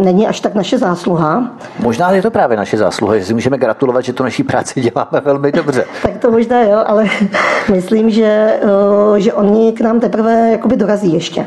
není 0.00 0.26
až 0.26 0.40
tak 0.40 0.54
naše 0.54 0.78
zásluha. 0.78 1.50
Možná 1.78 2.10
je 2.10 2.22
to 2.22 2.30
právě 2.30 2.56
naše 2.56 2.76
zásluha, 2.76 3.18
že 3.18 3.24
si 3.24 3.34
můžeme 3.34 3.58
gratulovat, 3.58 4.04
že 4.04 4.12
tu 4.12 4.22
naší 4.22 4.42
práci 4.42 4.80
děláme 4.80 5.20
velmi 5.24 5.52
dobře. 5.52 5.84
tak 6.02 6.16
to 6.18 6.30
možná 6.30 6.62
jo, 6.62 6.82
ale 6.86 7.04
myslím, 7.72 8.10
že, 8.10 8.60
eh, 8.62 9.20
že 9.20 9.32
oni 9.32 9.72
k 9.72 9.80
nám 9.80 10.00
teprve 10.00 10.50
jakoby 10.50 10.76
dorazí 10.76 11.12
ještě. 11.12 11.46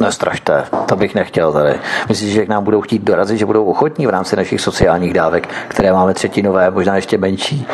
Nestrašte, 0.00 0.64
to 0.86 0.96
bych 0.96 1.14
nechtěl 1.14 1.52
tady. 1.52 1.74
Myslíš, 2.08 2.32
že 2.32 2.44
k 2.44 2.48
nám 2.48 2.64
budou 2.64 2.80
chtít 2.80 3.02
dorazit, 3.02 3.38
že 3.38 3.46
budou 3.46 3.64
ochotní 3.64 4.06
v 4.06 4.10
rámci 4.10 4.36
našich 4.36 4.60
sociálních 4.60 5.14
dávek, 5.14 5.48
které 5.68 5.92
máme 5.92 6.14
třetinové, 6.14 6.70
možná 6.70 6.96
ještě 6.96 7.18
menší? 7.18 7.66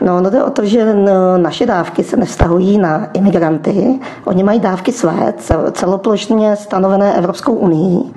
No, 0.00 0.20
no 0.20 0.30
jde 0.30 0.44
o 0.44 0.50
to, 0.50 0.64
že 0.64 0.94
naše 1.36 1.66
dávky 1.66 2.04
se 2.04 2.16
nevztahují 2.16 2.78
na 2.78 3.06
imigranty. 3.12 3.98
Oni 4.24 4.42
mají 4.42 4.60
dávky 4.60 4.92
své, 4.92 5.34
celoplošně 5.72 6.56
stanovené 6.56 7.14
Evropskou 7.14 7.52
unii. 7.52 8.14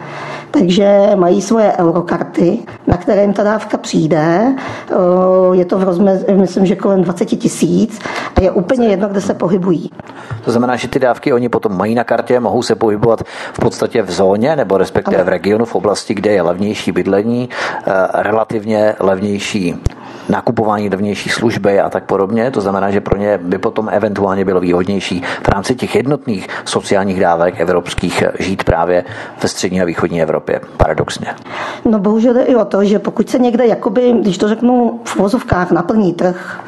Takže 0.51 1.09
mají 1.15 1.41
svoje 1.41 1.73
eurokarty, 1.79 2.59
na 2.87 2.97
které 2.97 3.21
jim 3.21 3.33
ta 3.33 3.43
dávka 3.43 3.77
přijde. 3.77 4.55
Je 5.51 5.65
to 5.65 5.77
v 5.77 5.83
rozmez, 5.83 6.25
myslím, 6.35 6.65
že 6.65 6.75
kolem 6.75 7.03
20 7.03 7.25
tisíc 7.25 7.99
a 8.35 8.41
je 8.41 8.51
úplně 8.51 8.87
jedno, 8.87 9.07
kde 9.07 9.21
se 9.21 9.33
pohybují. 9.33 9.91
To 10.45 10.51
znamená, 10.51 10.75
že 10.75 10.87
ty 10.87 10.99
dávky 10.99 11.33
oni 11.33 11.49
potom 11.49 11.77
mají 11.77 11.95
na 11.95 12.03
kartě, 12.03 12.39
mohou 12.39 12.61
se 12.61 12.75
pohybovat 12.75 13.23
v 13.53 13.59
podstatě 13.59 14.01
v 14.01 14.11
zóně 14.11 14.55
nebo 14.55 14.77
respektive 14.77 15.23
v 15.23 15.27
regionu, 15.27 15.65
v 15.65 15.75
oblasti, 15.75 16.13
kde 16.13 16.31
je 16.31 16.41
levnější 16.41 16.91
bydlení, 16.91 17.49
eh, 17.87 17.91
relativně 18.13 18.95
levnější 18.99 19.75
nakupování 20.29 20.89
levnější 20.89 21.29
služby 21.29 21.79
a 21.79 21.89
tak 21.89 22.03
podobně. 22.03 22.51
To 22.51 22.61
znamená, 22.61 22.91
že 22.91 23.01
pro 23.01 23.17
ně 23.17 23.39
by 23.43 23.57
potom 23.57 23.89
eventuálně 23.91 24.45
bylo 24.45 24.59
výhodnější 24.59 25.23
v 25.43 25.47
rámci 25.49 25.75
těch 25.75 25.95
jednotných 25.95 26.47
sociálních 26.65 27.19
dávek 27.19 27.59
evropských 27.59 28.23
žít 28.39 28.63
právě 28.63 29.03
ve 29.43 29.49
střední 29.49 29.81
a 29.81 29.85
východní 29.85 30.21
Evropě. 30.21 30.61
Paradoxně. 30.77 31.27
No 31.85 31.99
bohužel 31.99 32.33
jde 32.33 32.43
i 32.43 32.55
o 32.55 32.65
to, 32.65 32.83
že 32.83 32.99
pokud 32.99 33.29
se 33.29 33.39
někde, 33.39 33.65
jakoby, 33.67 34.13
když 34.21 34.37
to 34.37 34.47
řeknu 34.47 35.01
v 35.03 35.15
vozovkách, 35.15 35.71
naplní 35.71 36.13
trh, 36.13 36.59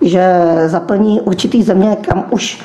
že 0.00 0.42
zaplní 0.66 1.20
určitý 1.20 1.62
země, 1.62 1.96
kam 2.08 2.24
už 2.30 2.62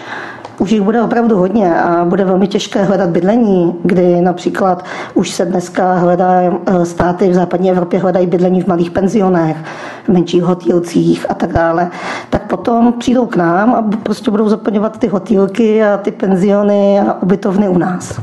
už 0.62 0.72
jich 0.72 0.82
bude 0.82 1.02
opravdu 1.02 1.38
hodně 1.38 1.76
a 1.76 2.06
bude 2.06 2.26
velmi 2.26 2.48
těžké 2.48 2.84
hledat 2.84 3.10
bydlení, 3.10 3.76
kdy 3.84 4.22
například 4.22 4.86
už 5.14 5.30
se 5.30 5.46
dneska 5.46 5.94
hledá, 5.94 6.42
eh, 6.42 6.86
státy 6.86 7.30
v 7.30 7.34
západní 7.34 7.72
Evropě 7.72 8.00
hledají 8.00 8.28
bydlení 8.28 8.62
v 8.62 8.68
malých 8.68 8.92
penzionech, 8.92 9.58
v 10.04 10.10
menších 10.10 10.44
hotýlcích 10.44 11.26
a 11.30 11.34
tak 11.34 11.54
dále, 11.54 11.90
tak 12.30 12.48
potom 12.48 12.94
přijdou 12.94 13.26
k 13.26 13.36
nám 13.36 13.74
a 13.76 13.82
prostě 14.04 14.32
budou 14.32 14.50
zaplňovat 14.50 15.00
ty 15.00 15.08
hotýlky 15.08 15.84
a 15.84 15.98
ty 15.98 16.12
penziony 16.12 17.00
a 17.00 17.22
ubytovny 17.22 17.70
u 17.70 17.78
nás. 17.78 18.20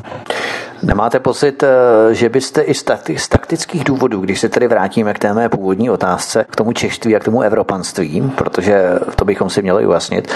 Nemáte 0.82 1.20
pocit, 1.20 1.62
eh, 1.62 2.14
že 2.14 2.28
byste 2.28 2.62
i 2.62 2.74
z 2.74 3.28
taktických 3.28 3.84
důvodů, 3.84 4.20
když 4.20 4.40
se 4.40 4.48
tedy 4.48 4.68
vrátíme 4.68 5.14
k 5.14 5.18
té 5.18 5.34
mé 5.34 5.48
původní 5.48 5.90
otázce, 5.90 6.44
k 6.50 6.56
tomu 6.56 6.72
češtví 6.72 7.16
a 7.16 7.18
k 7.18 7.24
tomu 7.24 7.42
evropanství, 7.42 8.32
protože 8.36 8.90
to 9.16 9.24
bychom 9.24 9.50
si 9.50 9.62
měli 9.62 9.86
ujasnit, 9.86 10.32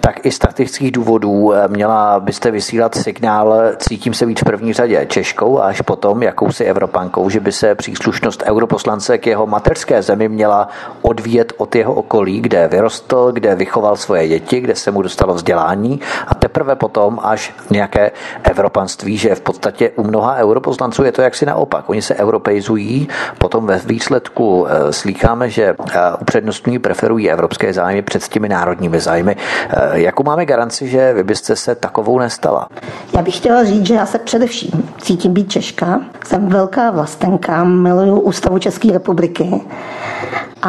tak 0.00 0.26
i 0.26 0.30
z 0.30 0.38
taktických 0.38 0.92
důvodů 0.92 1.52
eh, 1.54 1.68
měla 1.68 2.20
byste 2.20 2.50
vysílat 2.50 2.94
signál 2.94 3.54
cítím 3.76 4.14
se 4.14 4.26
víc 4.26 4.40
v 4.40 4.44
první 4.44 4.72
řadě 4.72 5.06
Češkou 5.08 5.58
a 5.58 5.66
až 5.66 5.80
potom 5.80 6.22
jakousi 6.22 6.64
Evropankou, 6.64 7.30
že 7.30 7.40
by 7.40 7.52
se 7.52 7.74
příslušnost 7.74 8.42
europoslance 8.46 9.18
k 9.18 9.26
jeho 9.26 9.46
mateřské 9.46 10.02
zemi 10.02 10.28
měla 10.28 10.68
odvíjet 11.02 11.52
od 11.56 11.74
jeho 11.74 11.94
okolí, 11.94 12.40
kde 12.40 12.68
vyrostl, 12.68 13.32
kde 13.32 13.54
vychoval 13.54 13.96
svoje 13.96 14.28
děti, 14.28 14.60
kde 14.60 14.74
se 14.74 14.90
mu 14.90 15.02
dostalo 15.02 15.34
vzdělání 15.34 16.00
a 16.26 16.34
teprve 16.34 16.76
potom 16.76 17.18
až 17.22 17.54
nějaké 17.70 18.10
evropanství, 18.42 19.16
že 19.16 19.34
v 19.34 19.40
podstatě 19.40 19.75
podstatě 19.76 19.92
u 19.96 20.04
mnoha 20.04 20.36
europoslanců 20.36 21.04
je 21.04 21.12
to 21.12 21.22
jaksi 21.22 21.46
naopak. 21.46 21.88
Oni 21.88 22.02
se 22.02 22.14
europeizují, 22.14 23.08
potom 23.38 23.66
ve 23.66 23.78
výsledku 23.78 24.66
eh, 24.68 24.92
slýcháme, 24.92 25.50
že 25.50 25.62
eh, 25.64 26.00
upřednostňují, 26.20 26.78
preferují 26.78 27.30
evropské 27.30 27.72
zájmy 27.72 28.02
před 28.02 28.28
těmi 28.28 28.48
národními 28.48 29.00
zájmy. 29.00 29.36
Eh, 29.36 30.00
jakou 30.00 30.22
máme 30.22 30.46
garanci, 30.46 30.88
že 30.88 31.12
vy 31.12 31.24
byste 31.24 31.56
se 31.56 31.74
takovou 31.74 32.18
nestala? 32.18 32.68
Já 33.16 33.22
bych 33.22 33.36
chtěla 33.36 33.64
říct, 33.64 33.86
že 33.86 33.94
já 33.94 34.06
se 34.06 34.18
především 34.18 34.88
cítím 35.00 35.32
být 35.32 35.50
Češka. 35.50 36.00
Jsem 36.26 36.48
velká 36.48 36.90
vlastenka, 36.90 37.64
miluju 37.64 38.20
ústavu 38.20 38.58
České 38.58 38.92
republiky. 38.92 39.60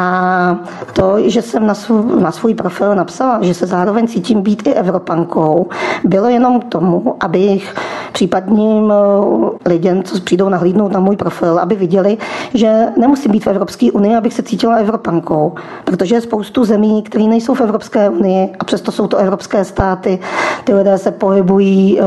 A 0.00 0.56
to, 0.92 1.14
že 1.30 1.42
jsem 1.42 1.66
na 1.66 1.74
svůj, 1.74 2.22
na 2.22 2.32
svůj 2.32 2.54
profil 2.54 2.94
napsala, 2.94 3.38
že 3.42 3.54
se 3.54 3.66
zároveň 3.66 4.08
cítím 4.08 4.42
být 4.42 4.66
i 4.66 4.74
Evropankou, 4.74 5.68
bylo 6.04 6.28
jenom 6.28 6.60
tomu, 6.60 7.16
abych 7.20 7.74
případním 8.12 8.92
eh, 8.92 9.68
lidem, 9.68 10.02
co 10.02 10.20
přijdou 10.20 10.48
nahlídnout 10.48 10.92
na 10.92 11.00
můj 11.00 11.16
profil, 11.16 11.58
aby 11.58 11.74
viděli, 11.74 12.18
že 12.54 12.86
nemusím 12.96 13.32
být 13.32 13.44
v 13.44 13.46
Evropské 13.46 13.92
unii, 13.92 14.16
abych 14.16 14.34
se 14.34 14.42
cítila 14.42 14.76
Evropankou, 14.76 15.54
protože 15.84 16.14
je 16.14 16.20
spoustu 16.20 16.64
zemí, 16.64 17.02
které 17.02 17.24
nejsou 17.24 17.54
v 17.54 17.60
Evropské 17.60 18.10
unii 18.10 18.52
a 18.60 18.64
přesto 18.64 18.92
jsou 18.92 19.06
to 19.06 19.16
evropské 19.16 19.64
státy. 19.64 20.18
Ty 20.64 20.74
lidé 20.74 20.98
se 20.98 21.10
pohybují, 21.10 22.00
eh, 22.00 22.04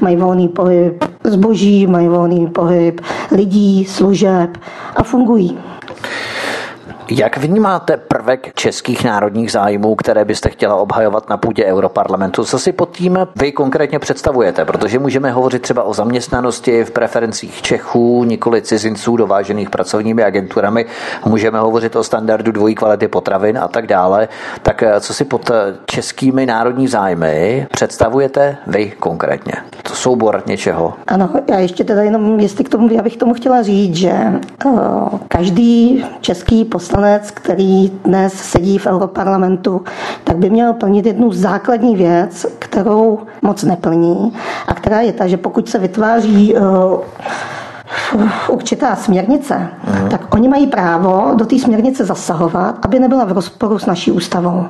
mají 0.00 0.16
volný 0.16 0.48
pohyb 0.48 1.04
zboží, 1.24 1.86
mají 1.86 2.08
volný 2.08 2.46
pohyb 2.46 3.00
lidí, 3.30 3.84
služeb 3.84 4.58
a 4.96 5.02
fungují. 5.02 5.58
Jak 7.10 7.36
vnímáte 7.36 7.96
prvek 7.96 8.52
českých 8.54 9.04
národních 9.04 9.52
zájmů, 9.52 9.94
které 9.94 10.24
byste 10.24 10.50
chtěla 10.50 10.76
obhajovat 10.76 11.30
na 11.30 11.36
půdě 11.36 11.64
Europarlamentu? 11.64 12.44
Co 12.44 12.58
si 12.58 12.72
pod 12.72 12.96
tím 12.96 13.18
vy 13.36 13.52
konkrétně 13.52 13.98
představujete? 13.98 14.64
Protože 14.64 14.98
můžeme 14.98 15.30
hovořit 15.30 15.62
třeba 15.62 15.82
o 15.82 15.94
zaměstnanosti 15.94 16.84
v 16.84 16.90
preferencích 16.90 17.62
Čechů, 17.62 18.24
nikoli 18.24 18.62
cizinců 18.62 19.16
dovážených 19.16 19.70
pracovními 19.70 20.24
agenturami. 20.24 20.86
Můžeme 21.24 21.58
hovořit 21.58 21.96
o 21.96 22.04
standardu 22.04 22.52
dvojí 22.52 22.74
kvality 22.74 23.08
potravin 23.08 23.58
a 23.58 23.68
tak 23.68 23.86
dále. 23.86 24.28
Tak 24.62 24.82
eh, 24.82 25.00
co 25.00 25.14
si 25.14 25.24
pod 25.24 25.50
eh, 25.50 25.54
českými 25.86 26.46
národní 26.46 26.88
zájmy 26.88 27.66
představujete 27.70 28.56
vy 28.66 28.92
konkrétně? 28.98 29.52
To 29.82 29.94
soubor 29.94 30.42
něčeho. 30.46 30.94
Ano, 31.06 31.30
já 31.50 31.58
ještě 31.58 31.84
teda 31.84 32.02
jenom, 32.02 32.40
jestli 32.40 32.64
k 32.64 32.68
tomu, 32.68 32.92
já 32.92 33.02
bych 33.02 33.16
tomu 33.16 33.34
chtěla 33.34 33.62
říct, 33.62 33.94
že 33.94 34.12
uh, 34.64 35.08
každý 35.28 36.04
český 36.20 36.64
poslanec, 36.64 36.95
který 37.30 37.90
dnes 38.04 38.32
sedí 38.32 38.78
v 38.78 38.86
Europarlamentu, 38.86 39.84
tak 40.24 40.36
by 40.36 40.50
měl 40.50 40.72
plnit 40.72 41.06
jednu 41.06 41.32
základní 41.32 41.96
věc, 41.96 42.46
kterou 42.58 43.18
moc 43.42 43.62
neplní 43.62 44.32
a 44.66 44.74
která 44.74 45.00
je 45.00 45.12
ta, 45.12 45.26
že 45.26 45.36
pokud 45.36 45.68
se 45.68 45.78
vytváří 45.78 46.54
uh, 46.54 47.00
určitá 48.48 48.96
směrnice, 48.96 49.68
mm. 50.02 50.08
tak 50.08 50.34
oni 50.34 50.48
mají 50.48 50.66
právo 50.66 51.30
do 51.34 51.46
té 51.46 51.58
směrnice 51.58 52.04
zasahovat, 52.04 52.78
aby 52.82 52.98
nebyla 52.98 53.24
v 53.24 53.32
rozporu 53.32 53.78
s 53.78 53.86
naší 53.86 54.12
ústavou. 54.12 54.66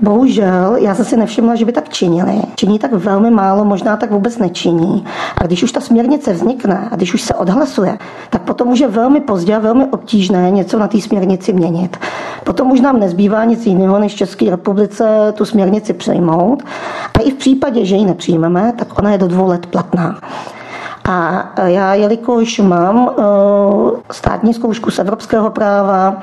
Bohužel, 0.00 0.76
já 0.76 0.94
jsem 0.94 1.04
si 1.04 1.16
nevšimla, 1.16 1.54
že 1.54 1.64
by 1.64 1.72
tak 1.72 1.88
činili. 1.88 2.42
Činí 2.54 2.78
tak 2.78 2.92
velmi 2.92 3.30
málo, 3.30 3.64
možná 3.64 3.96
tak 3.96 4.10
vůbec 4.10 4.38
nečiní. 4.38 5.04
A 5.40 5.46
když 5.46 5.62
už 5.62 5.72
ta 5.72 5.80
směrnice 5.80 6.32
vznikne 6.32 6.88
a 6.90 6.96
když 6.96 7.14
už 7.14 7.22
se 7.22 7.34
odhlasuje, 7.34 7.98
tak 8.30 8.42
potom 8.42 8.68
už 8.68 8.78
je 8.78 8.88
velmi 8.88 9.20
pozdě 9.20 9.56
a 9.56 9.58
velmi 9.58 9.84
obtížné 9.84 10.50
něco 10.50 10.78
na 10.78 10.88
té 10.88 11.00
směrnici 11.00 11.52
měnit. 11.52 11.96
Potom 12.44 12.70
už 12.70 12.80
nám 12.80 13.00
nezbývá 13.00 13.44
nic 13.44 13.66
jiného, 13.66 13.98
než 13.98 14.14
České 14.14 14.50
republice 14.50 15.32
tu 15.36 15.44
směrnici 15.44 15.92
přejmout. 15.92 16.62
A 17.14 17.20
i 17.22 17.30
v 17.30 17.34
případě, 17.34 17.84
že 17.84 17.96
ji 17.96 18.04
nepřijmeme, 18.04 18.72
tak 18.78 18.98
ona 18.98 19.12
je 19.12 19.18
do 19.18 19.28
dvou 19.28 19.46
let 19.46 19.66
platná. 19.66 20.18
A 21.08 21.44
já, 21.66 21.94
jelikož 21.94 22.58
mám 22.58 23.06
uh, 23.06 23.90
státní 24.10 24.54
zkoušku 24.54 24.90
z 24.90 24.98
evropského 24.98 25.50
práva, 25.50 26.22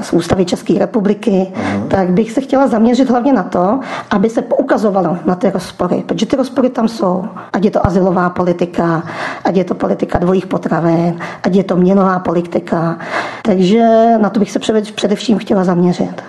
z 0.00 0.12
ústavy 0.12 0.44
České 0.44 0.78
republiky, 0.78 1.52
mm. 1.56 1.88
tak 1.88 2.10
bych 2.10 2.32
se 2.32 2.40
chtěla 2.40 2.66
zaměřit 2.66 3.10
hlavně 3.10 3.32
na 3.32 3.42
to, 3.42 3.80
aby 4.10 4.30
se 4.30 4.42
poukazovalo 4.42 5.18
na 5.26 5.34
ty 5.34 5.50
rozpory, 5.50 6.04
protože 6.06 6.26
ty 6.26 6.36
rozpory 6.36 6.70
tam 6.70 6.88
jsou. 6.88 7.24
Ať 7.52 7.64
je 7.64 7.70
to 7.70 7.86
asilová 7.86 8.30
politika, 8.30 9.02
ať 9.44 9.56
je 9.56 9.64
to 9.64 9.74
politika 9.74 10.18
dvojích 10.18 10.46
potravin, 10.46 11.18
ať 11.42 11.54
je 11.54 11.64
to 11.64 11.76
měnová 11.76 12.18
politika. 12.18 12.98
Takže 13.42 13.84
na 14.18 14.30
to 14.30 14.40
bych 14.40 14.50
se 14.50 14.58
především 14.94 15.38
chtěla 15.38 15.64
zaměřit. 15.64 16.22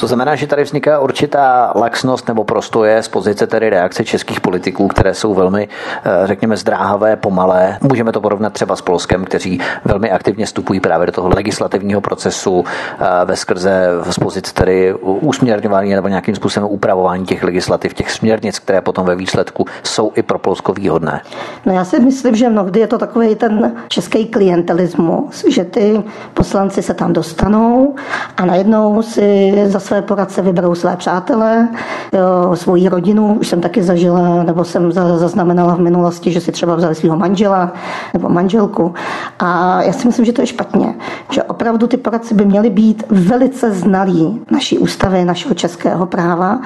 To 0.00 0.06
znamená, 0.06 0.34
že 0.34 0.46
tady 0.46 0.62
vzniká 0.62 1.00
určitá 1.00 1.72
laxnost 1.74 2.28
nebo 2.28 2.44
prostoje 2.44 3.02
z 3.02 3.08
pozice 3.08 3.46
tedy 3.46 3.70
reakce 3.70 4.04
českých 4.04 4.40
politiků, 4.40 4.88
které 4.88 5.14
jsou 5.14 5.34
velmi, 5.34 5.68
eh, 6.04 6.26
řekněme, 6.26 6.56
zdráhavé, 6.56 7.16
pomalé. 7.16 7.78
Můžeme 7.80 8.12
to 8.12 8.20
porovnat 8.20 8.52
třeba 8.52 8.76
s 8.76 8.82
Polskem, 8.82 9.24
kteří 9.24 9.60
velmi 9.84 10.10
aktivně 10.10 10.46
vstupují 10.46 10.80
právě 10.80 11.06
do 11.06 11.12
toho 11.12 11.28
legislativního 11.28 12.00
procesu 12.00 12.59
eh, 12.66 13.06
ve 13.24 13.36
skrze 13.36 13.88
z 14.10 14.18
pozice 14.18 14.54
tedy 14.54 14.94
usměrňování 15.00 15.94
nebo 15.94 16.08
nějakým 16.08 16.34
způsobem 16.34 16.68
upravování 16.70 17.26
těch 17.26 17.44
legislativ, 17.44 17.94
těch 17.94 18.10
směrnic, 18.10 18.58
které 18.58 18.80
potom 18.80 19.06
ve 19.06 19.16
výsledku 19.16 19.66
jsou 19.82 20.12
i 20.14 20.22
pro 20.22 20.38
Polsko 20.38 20.72
výhodné. 20.72 21.20
No 21.66 21.72
já 21.74 21.84
si 21.84 22.00
myslím, 22.00 22.36
že 22.36 22.48
mnohdy 22.48 22.80
je 22.80 22.86
to 22.86 22.98
takový 22.98 23.34
ten 23.34 23.72
český 23.88 24.26
klientelismus, 24.26 25.44
že 25.48 25.64
ty 25.64 26.02
poslanci 26.34 26.82
se 26.82 26.94
tam 26.94 27.12
dostanou 27.12 27.94
a 28.36 28.44
najednou 28.44 29.02
si 29.02 29.54
za 29.66 29.80
své 29.80 30.02
poradce 30.02 30.42
vyberou 30.42 30.74
své 30.74 30.96
přátelé, 30.96 31.68
jo, 32.12 32.56
svoji 32.56 32.88
rodinu, 32.88 33.36
už 33.40 33.48
jsem 33.48 33.60
taky 33.60 33.82
zažila, 33.82 34.42
nebo 34.42 34.64
jsem 34.64 34.92
zaznamenala 34.92 35.74
v 35.74 35.80
minulosti, 35.80 36.32
že 36.32 36.40
si 36.40 36.52
třeba 36.52 36.74
vzali 36.74 36.94
svého 36.94 37.16
manžela 37.16 37.72
nebo 38.14 38.28
manželku. 38.28 38.94
A 39.38 39.82
já 39.82 39.92
si 39.92 40.06
myslím, 40.06 40.24
že 40.24 40.32
to 40.32 40.42
je 40.42 40.46
špatně, 40.46 40.94
že 41.30 41.42
opravdu 41.42 41.86
ty 41.86 41.96
poradci 41.96 42.34
by 42.34 42.44
měli 42.50 42.70
být 42.70 43.04
velice 43.10 43.72
znalí 43.72 44.40
naší 44.50 44.78
ústavy, 44.78 45.24
našeho 45.24 45.54
českého 45.54 46.06
práva, 46.06 46.60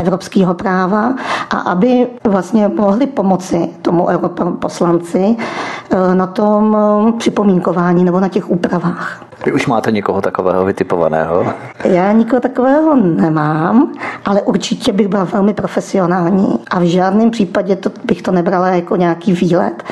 evropského 0.00 0.54
práva 0.54 1.14
a 1.50 1.58
aby 1.58 2.06
vlastně 2.24 2.68
mohli 2.68 3.06
pomoci 3.06 3.68
tomu 3.82 4.06
europoslanci 4.06 5.36
eh, 5.36 6.14
na 6.14 6.26
tom 6.26 6.76
eh, 6.76 7.12
připomínkování 7.18 8.04
nebo 8.04 8.20
na 8.20 8.28
těch 8.28 8.50
úpravách. 8.50 9.24
Vy 9.46 9.52
už 9.52 9.66
máte 9.66 9.92
někoho 9.92 10.20
takového 10.20 10.64
vytipovaného? 10.64 11.46
Já 11.84 12.12
nikoho 12.12 12.40
takového 12.40 12.96
nemám, 12.96 13.92
ale 14.24 14.42
určitě 14.42 14.92
bych 14.92 15.08
byla 15.08 15.24
velmi 15.24 15.54
profesionální 15.54 16.58
a 16.70 16.78
v 16.78 16.82
žádném 16.82 17.30
případě 17.30 17.76
to, 17.76 17.90
bych 18.04 18.22
to 18.22 18.32
nebrala 18.32 18.68
jako 18.68 18.96
nějaký 18.96 19.32
výlet 19.32 19.82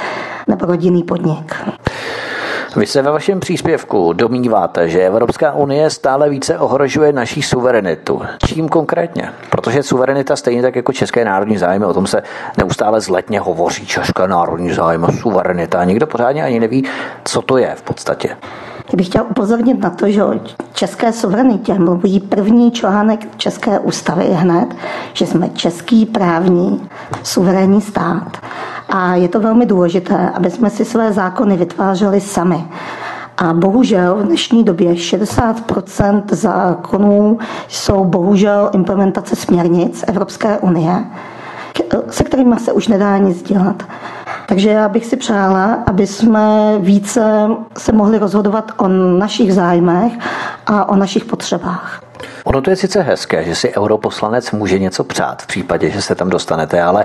nebo 0.48 0.66
rodinný 0.66 1.02
podnik. 1.02 1.54
Vy 2.76 2.86
se 2.86 3.02
ve 3.02 3.10
vašem 3.10 3.40
příspěvku 3.40 4.12
domníváte, 4.12 4.88
že 4.88 5.06
Evropská 5.06 5.52
unie 5.52 5.90
stále 5.90 6.30
více 6.30 6.58
ohrožuje 6.58 7.12
naší 7.12 7.42
suverenitu. 7.42 8.22
Čím 8.46 8.68
konkrétně? 8.68 9.32
Protože 9.50 9.82
suverenita 9.82 10.36
stejně 10.36 10.62
tak 10.62 10.76
jako 10.76 10.92
české 10.92 11.24
národní 11.24 11.58
zájmy, 11.58 11.84
o 11.84 11.94
tom 11.94 12.06
se 12.06 12.22
neustále 12.58 13.00
zletně 13.00 13.40
hovoří, 13.40 13.86
české 13.86 14.28
národní 14.28 14.72
zájmy, 14.72 15.06
suverenita. 15.20 15.80
A 15.80 15.84
nikdo 15.84 16.06
pořádně 16.06 16.44
ani 16.44 16.60
neví, 16.60 16.84
co 17.24 17.42
to 17.42 17.56
je 17.56 17.74
v 17.74 17.82
podstatě. 17.82 18.36
Já 18.92 18.96
bych 18.96 19.06
chtěla 19.06 19.24
upozornit 19.24 19.80
na 19.80 19.90
to, 19.90 20.10
že 20.10 20.24
o 20.24 20.34
české 20.72 21.12
suverenitě 21.12 21.74
mluví 21.74 22.20
první 22.20 22.72
článek 22.72 23.36
České 23.36 23.78
ústavy 23.78 24.24
hned, 24.24 24.74
že 25.12 25.26
jsme 25.26 25.48
český 25.48 26.06
právní 26.06 26.88
suverénní 27.22 27.80
stát. 27.80 28.36
A 28.90 29.14
je 29.14 29.28
to 29.28 29.40
velmi 29.40 29.66
důležité, 29.66 30.30
aby 30.34 30.50
jsme 30.50 30.70
si 30.70 30.84
své 30.84 31.12
zákony 31.12 31.56
vytvářeli 31.56 32.20
sami. 32.20 32.64
A 33.38 33.52
bohužel 33.52 34.14
v 34.16 34.22
dnešní 34.22 34.64
době 34.64 34.92
60% 34.92 36.22
zákonů 36.30 37.38
jsou 37.68 38.04
bohužel 38.04 38.70
implementace 38.74 39.36
směrnic 39.36 40.04
Evropské 40.08 40.58
unie, 40.58 41.04
se 42.10 42.24
kterými 42.24 42.58
se 42.58 42.72
už 42.72 42.88
nedá 42.88 43.18
nic 43.18 43.42
dělat. 43.42 43.82
Takže 44.48 44.70
já 44.70 44.88
bych 44.88 45.06
si 45.06 45.16
přála, 45.16 45.78
aby 45.86 46.06
jsme 46.06 46.74
více 46.78 47.48
se 47.78 47.92
mohli 47.92 48.18
rozhodovat 48.18 48.72
o 48.76 48.88
našich 49.18 49.54
zájmech 49.54 50.12
a 50.66 50.88
o 50.88 50.96
našich 50.96 51.24
potřebách. 51.24 52.02
Ono 52.44 52.60
to 52.60 52.70
je 52.70 52.76
sice 52.76 53.02
hezké, 53.02 53.44
že 53.44 53.54
si 53.54 53.76
europoslanec 53.76 54.50
může 54.52 54.78
něco 54.78 55.04
přát 55.04 55.42
v 55.42 55.46
případě, 55.46 55.90
že 55.90 56.02
se 56.02 56.14
tam 56.14 56.30
dostanete, 56.30 56.82
ale 56.82 57.04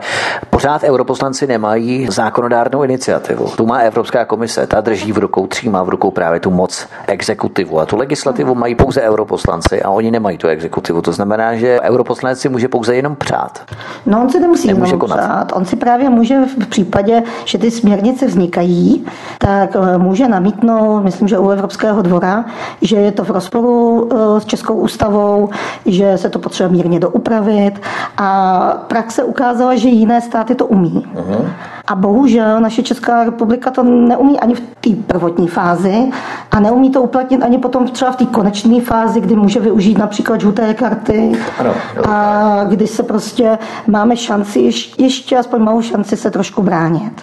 pořád 0.49 0.83
europoslanci 0.83 1.47
nemají 1.47 2.07
zákonodárnou 2.11 2.83
iniciativu. 2.83 3.51
Tu 3.57 3.65
má 3.65 3.77
Evropská 3.77 4.25
komise, 4.25 4.67
ta 4.67 4.81
drží 4.81 5.11
v 5.11 5.17
rukou, 5.17 5.47
třímá 5.47 5.83
v 5.83 5.89
rukou 5.89 6.11
právě 6.11 6.39
tu 6.39 6.51
moc 6.51 6.87
exekutivu. 7.07 7.79
A 7.79 7.85
tu 7.85 7.97
legislativu 7.97 8.55
mají 8.55 8.75
pouze 8.75 9.01
europoslanci 9.01 9.81
a 9.83 9.89
oni 9.89 10.11
nemají 10.11 10.37
tu 10.37 10.47
exekutivu. 10.47 11.01
To 11.01 11.11
znamená, 11.11 11.55
že 11.55 11.79
europoslanec 11.81 12.39
si 12.39 12.49
může 12.49 12.67
pouze 12.67 12.95
jenom 12.95 13.15
přát. 13.15 13.63
No 14.05 14.21
on 14.21 14.29
si 14.29 14.39
nemusí 14.39 14.67
Nemůže 14.67 14.89
jenom 14.89 14.99
konat. 14.99 15.17
přát. 15.19 15.51
On 15.55 15.65
si 15.65 15.75
právě 15.75 16.09
může 16.09 16.35
v 16.45 16.67
případě, 16.69 17.23
že 17.45 17.57
ty 17.57 17.71
směrnice 17.71 18.25
vznikají, 18.27 19.05
tak 19.37 19.75
eh, 19.75 19.97
může 19.97 20.27
namítnout, 20.27 21.03
myslím, 21.03 21.27
že 21.27 21.37
u 21.37 21.49
Evropského 21.49 22.01
dvora, 22.01 22.45
že 22.81 22.95
je 22.95 23.11
to 23.11 23.23
v 23.23 23.29
rozporu 23.29 24.09
eh, 24.11 24.41
s 24.41 24.45
Českou 24.45 24.73
ústavou 24.73 25.24
jsou, 25.25 25.49
že 25.85 26.17
se 26.17 26.29
to 26.29 26.39
potřebuje 26.39 26.77
mírně 26.77 26.99
doupravit 26.99 27.81
a 28.17 28.59
praxe 28.87 29.23
ukázala, 29.23 29.75
že 29.75 29.89
jiné 29.89 30.21
státy 30.21 30.55
to 30.55 30.65
umí. 30.65 31.07
Uh-huh. 31.15 31.49
A 31.87 31.95
bohužel 31.95 32.59
naše 32.61 32.83
Česká 32.83 33.23
republika 33.23 33.71
to 33.71 33.83
neumí 33.83 34.39
ani 34.39 34.55
v 34.55 34.59
té 34.59 34.89
prvotní 35.07 35.47
fázi 35.47 36.11
a 36.51 36.59
neumí 36.59 36.89
to 36.89 37.01
uplatnit 37.01 37.43
ani 37.43 37.57
potom 37.57 37.87
třeba 37.87 38.11
v 38.11 38.15
té 38.15 38.25
konečné 38.25 38.81
fázi, 38.81 39.21
kdy 39.21 39.35
může 39.35 39.59
využít 39.59 39.97
například 39.97 40.41
žluté 40.41 40.73
karty 40.73 41.31
ano, 41.59 41.73
a 42.09 42.63
kdy 42.63 42.87
se 42.87 43.03
prostě 43.03 43.57
máme 43.87 44.15
šanci, 44.15 44.59
ještě, 44.59 45.03
ještě 45.03 45.37
aspoň 45.37 45.61
malou 45.61 45.81
šanci 45.81 46.17
se 46.17 46.31
trošku 46.31 46.61
bránit. 46.61 47.21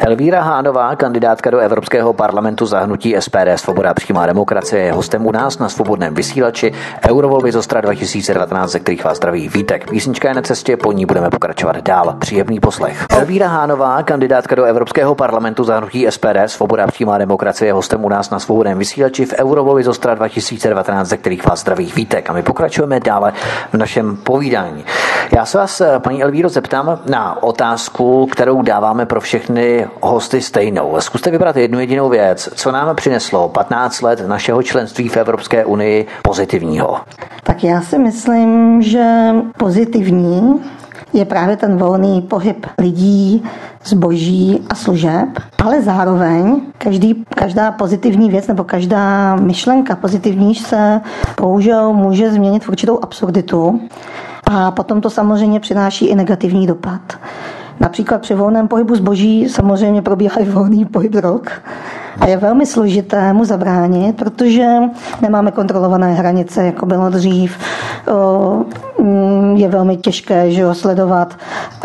Elvíra 0.00 0.42
Hánová, 0.42 0.96
kandidátka 0.96 1.50
do 1.50 1.58
Evropského 1.58 2.12
parlamentu 2.12 2.66
za 2.66 2.80
hnutí 2.80 3.16
SPD 3.18 3.48
Svoboda 3.56 3.94
přímá 3.94 4.26
demokracie, 4.26 4.82
je 4.82 4.92
hostem 4.92 5.26
u 5.26 5.32
nás 5.32 5.58
na 5.58 5.68
svobodném 5.68 6.14
vysílači 6.14 6.72
Eurovolby 7.10 7.52
z 7.52 7.56
Ostra 7.56 7.80
2019, 7.80 8.70
ze 8.70 8.80
kterých 8.80 9.04
vás 9.04 9.16
zdraví 9.16 9.48
Vítek. 9.48 9.90
Písnička 9.90 10.28
je 10.28 10.34
na 10.34 10.42
cestě, 10.42 10.76
po 10.76 10.92
ní 10.92 11.06
budeme 11.06 11.30
pokračovat 11.30 11.76
dál. 11.76 12.16
Příjemný 12.18 12.60
poslech. 12.60 13.06
Elvíra 13.10 13.48
Hánová, 13.48 14.02
kandidátka 14.02 14.54
do 14.54 14.64
Evropského 14.64 15.14
parlamentu 15.14 15.64
za 15.64 15.78
hnutí 15.78 16.06
SPD 16.10 16.38
Svoboda 16.46 16.86
přímá 16.86 17.18
demokracie, 17.18 17.68
je 17.68 17.72
hostem 17.72 18.04
u 18.04 18.08
nás 18.08 18.30
na 18.30 18.38
svobodném 18.38 18.78
vysílači 18.78 19.26
v 19.26 19.32
Eurovolby 19.32 19.84
z 19.84 19.88
Ostra 19.88 20.14
2019, 20.14 21.08
ze 21.08 21.16
kterých 21.16 21.46
vás 21.46 21.60
zdraví 21.60 21.92
Vítek. 21.96 22.30
A 22.30 22.32
my 22.32 22.42
pokračujeme 22.42 23.00
dále 23.00 23.32
v 23.72 23.74
našem 23.74 24.16
povídání. 24.16 24.84
Já 25.32 25.44
se 25.44 25.58
vás, 25.58 25.82
paní 25.98 26.22
Elvíro, 26.22 26.48
zeptám 26.48 26.98
na 27.06 27.42
otázku, 27.42 28.26
kterou 28.26 28.62
dáváme 28.62 29.06
pro 29.06 29.20
všechny 29.20 29.75
hosty 30.00 30.40
stejnou. 30.40 30.96
Zkuste 30.98 31.30
vybrat 31.30 31.56
jednu 31.56 31.80
jedinou 31.80 32.08
věc, 32.08 32.48
co 32.54 32.72
nám 32.72 32.96
přineslo 32.96 33.48
15 33.48 34.02
let 34.02 34.28
našeho 34.28 34.62
členství 34.62 35.08
v 35.08 35.16
Evropské 35.16 35.64
unii 35.64 36.06
pozitivního. 36.22 37.00
Tak 37.42 37.64
já 37.64 37.80
si 37.80 37.98
myslím, 37.98 38.82
že 38.82 39.34
pozitivní 39.58 40.60
je 41.12 41.24
právě 41.24 41.56
ten 41.56 41.76
volný 41.76 42.22
pohyb 42.22 42.66
lidí, 42.78 43.44
zboží 43.84 44.66
a 44.70 44.74
služeb, 44.74 45.28
ale 45.64 45.82
zároveň 45.82 46.60
každý, 46.78 47.24
každá 47.34 47.72
pozitivní 47.72 48.30
věc 48.30 48.46
nebo 48.46 48.64
každá 48.64 49.36
myšlenka 49.36 49.96
pozitivní 49.96 50.54
se 50.54 51.00
bohužel 51.40 51.92
může 51.92 52.30
změnit 52.30 52.64
v 52.64 52.68
určitou 52.68 52.98
absurditu 53.02 53.80
a 54.44 54.70
potom 54.70 55.00
to 55.00 55.10
samozřejmě 55.10 55.60
přináší 55.60 56.06
i 56.06 56.14
negativní 56.14 56.66
dopad. 56.66 57.00
Například 57.80 58.20
při 58.20 58.34
volném 58.34 58.68
pohybu 58.68 58.94
zboží 58.94 59.48
samozřejmě 59.48 60.02
probíhá 60.02 60.40
i 60.40 60.44
volný 60.44 60.84
pohyb 60.84 61.12
drog. 61.12 61.42
A 62.20 62.26
je 62.26 62.36
velmi 62.36 62.66
složité 62.66 63.32
mu 63.32 63.44
zabránit, 63.44 64.16
protože 64.16 64.66
nemáme 65.22 65.50
kontrolované 65.50 66.14
hranice, 66.14 66.66
jako 66.66 66.86
bylo 66.86 67.10
dřív. 67.10 67.58
Mm, 68.98 69.56
je 69.56 69.68
velmi 69.68 69.96
těžké 69.96 70.50
že 70.50 70.60
jo, 70.60 70.74
sledovat 70.74 71.38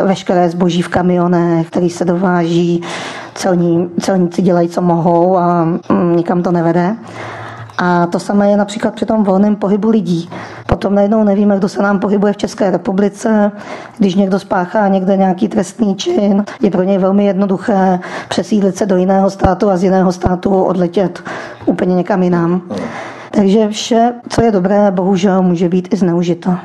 veškeré 0.06 0.50
zboží 0.50 0.82
v 0.82 0.88
kamionech, 0.88 1.68
který 1.68 1.90
se 1.90 2.06
dováží. 2.06 2.82
Celní, 3.36 3.90
celníci 4.00 4.42
dělají, 4.42 4.70
co 4.70 4.82
mohou 4.82 5.38
a 5.38 5.64
mm, 5.64 6.16
nikam 6.16 6.44
to 6.44 6.52
nevede. 6.52 6.96
A 7.84 8.06
to 8.06 8.20
samé 8.20 8.52
je 8.52 8.58
například 8.58 8.96
při 8.96 9.06
tom 9.06 9.24
volném 9.24 9.56
pohybu 9.56 9.89
lidí. 9.89 10.30
Potom 10.67 10.96
najednou 10.96 11.24
nevíme, 11.24 11.58
kdo 11.58 11.70
se 11.70 11.82
nám 11.82 12.00
pohybuje 12.00 12.34
v 12.34 12.38
České 12.38 12.72
republice. 12.72 13.52
Když 13.98 14.15
někdo 14.15 14.39
spáchá 14.39 14.88
někde 14.88 15.17
nějaký 15.17 15.48
trestný 15.48 15.96
čin, 15.96 16.44
je 16.62 16.72
pro 16.72 16.84
něj 16.84 16.98
velmi 16.98 17.26
jednoduché 17.26 18.00
přesídlit 18.30 18.78
se 18.78 18.86
do 18.86 18.98
jiného 18.98 19.30
státu 19.30 19.70
a 19.70 19.78
z 19.78 19.84
jiného 19.84 20.12
státu 20.12 20.63
odletět 20.63 21.24
úplně 21.65 21.96
někam 21.96 22.24
jinam. 22.24 22.62
Takže 23.32 23.67
vše, 23.67 24.13
co 24.30 24.41
je 24.41 24.52
dobré, 24.52 24.91
bohužel 24.91 25.41
může 25.41 25.70
být 25.70 25.94
i 25.94 25.98
zneužito. 25.98 26.56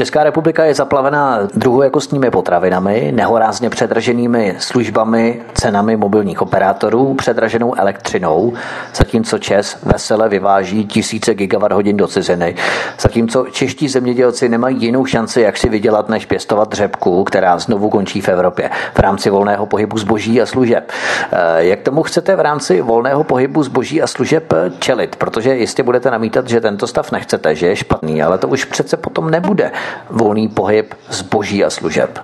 Česká 0.00 0.24
republika 0.24 0.64
je 0.64 0.74
zaplavená 0.74 1.38
druhojakostními 1.54 2.30
potravinami, 2.30 3.12
nehorázně 3.14 3.70
předraženými 3.70 4.54
službami, 4.58 5.40
cenami 5.54 5.96
mobilních 5.96 6.42
operátorů, 6.42 7.14
předraženou 7.14 7.74
elektřinou, 7.78 8.52
zatímco 8.94 9.38
Čes 9.38 9.78
vesele 9.82 10.28
vyváží 10.28 10.86
tisíce 10.86 11.34
gigawatt 11.34 11.72
hodin 11.72 11.96
do 11.96 12.06
ciziny, 12.06 12.54
zatímco 13.00 13.46
čeští 13.52 13.88
zemědělci 13.88 14.48
nemají 14.48 14.82
jinou 14.82 15.06
šanci, 15.06 15.40
jak 15.40 15.56
si 15.56 15.68
vydělat, 15.68 16.08
než 16.08 16.26
pěstovat 16.26 16.68
dřepku, 16.68 17.24
která 17.24 17.58
znovu 17.58 17.90
končí 17.90 18.20
v 18.20 18.28
Evropě 18.28 18.70
v 18.94 18.98
rámci 18.98 19.30
volného 19.30 19.66
pohybu 19.66 19.98
zboží 19.98 20.42
a 20.42 20.46
služeb. 20.46 20.92
Eh, 21.32 21.64
jak 21.64 21.80
tomu 21.80 22.02
chcete 22.02 22.36
v 22.36 22.40
rámci 22.40 22.80
volného 22.80 23.24
pohybu 23.24 23.62
zboží 23.62 24.02
a 24.02 24.06
služeb 24.06 24.52
čelit? 24.78 25.16
Protože 25.16 25.56
jistě 25.56 25.82
budete 25.82 26.10
namítat, 26.10 26.48
že 26.48 26.60
tento 26.60 26.86
stav 26.86 27.12
nechcete, 27.12 27.54
že 27.54 27.66
je 27.66 27.76
špatný, 27.76 28.22
ale 28.22 28.38
to 28.38 28.48
už 28.48 28.64
přece 28.64 28.96
potom 28.96 29.30
nebude 29.30 29.70
volný 30.10 30.48
pohyb 30.48 30.94
zboží 31.10 31.64
a 31.64 31.70
služeb. 31.70 32.18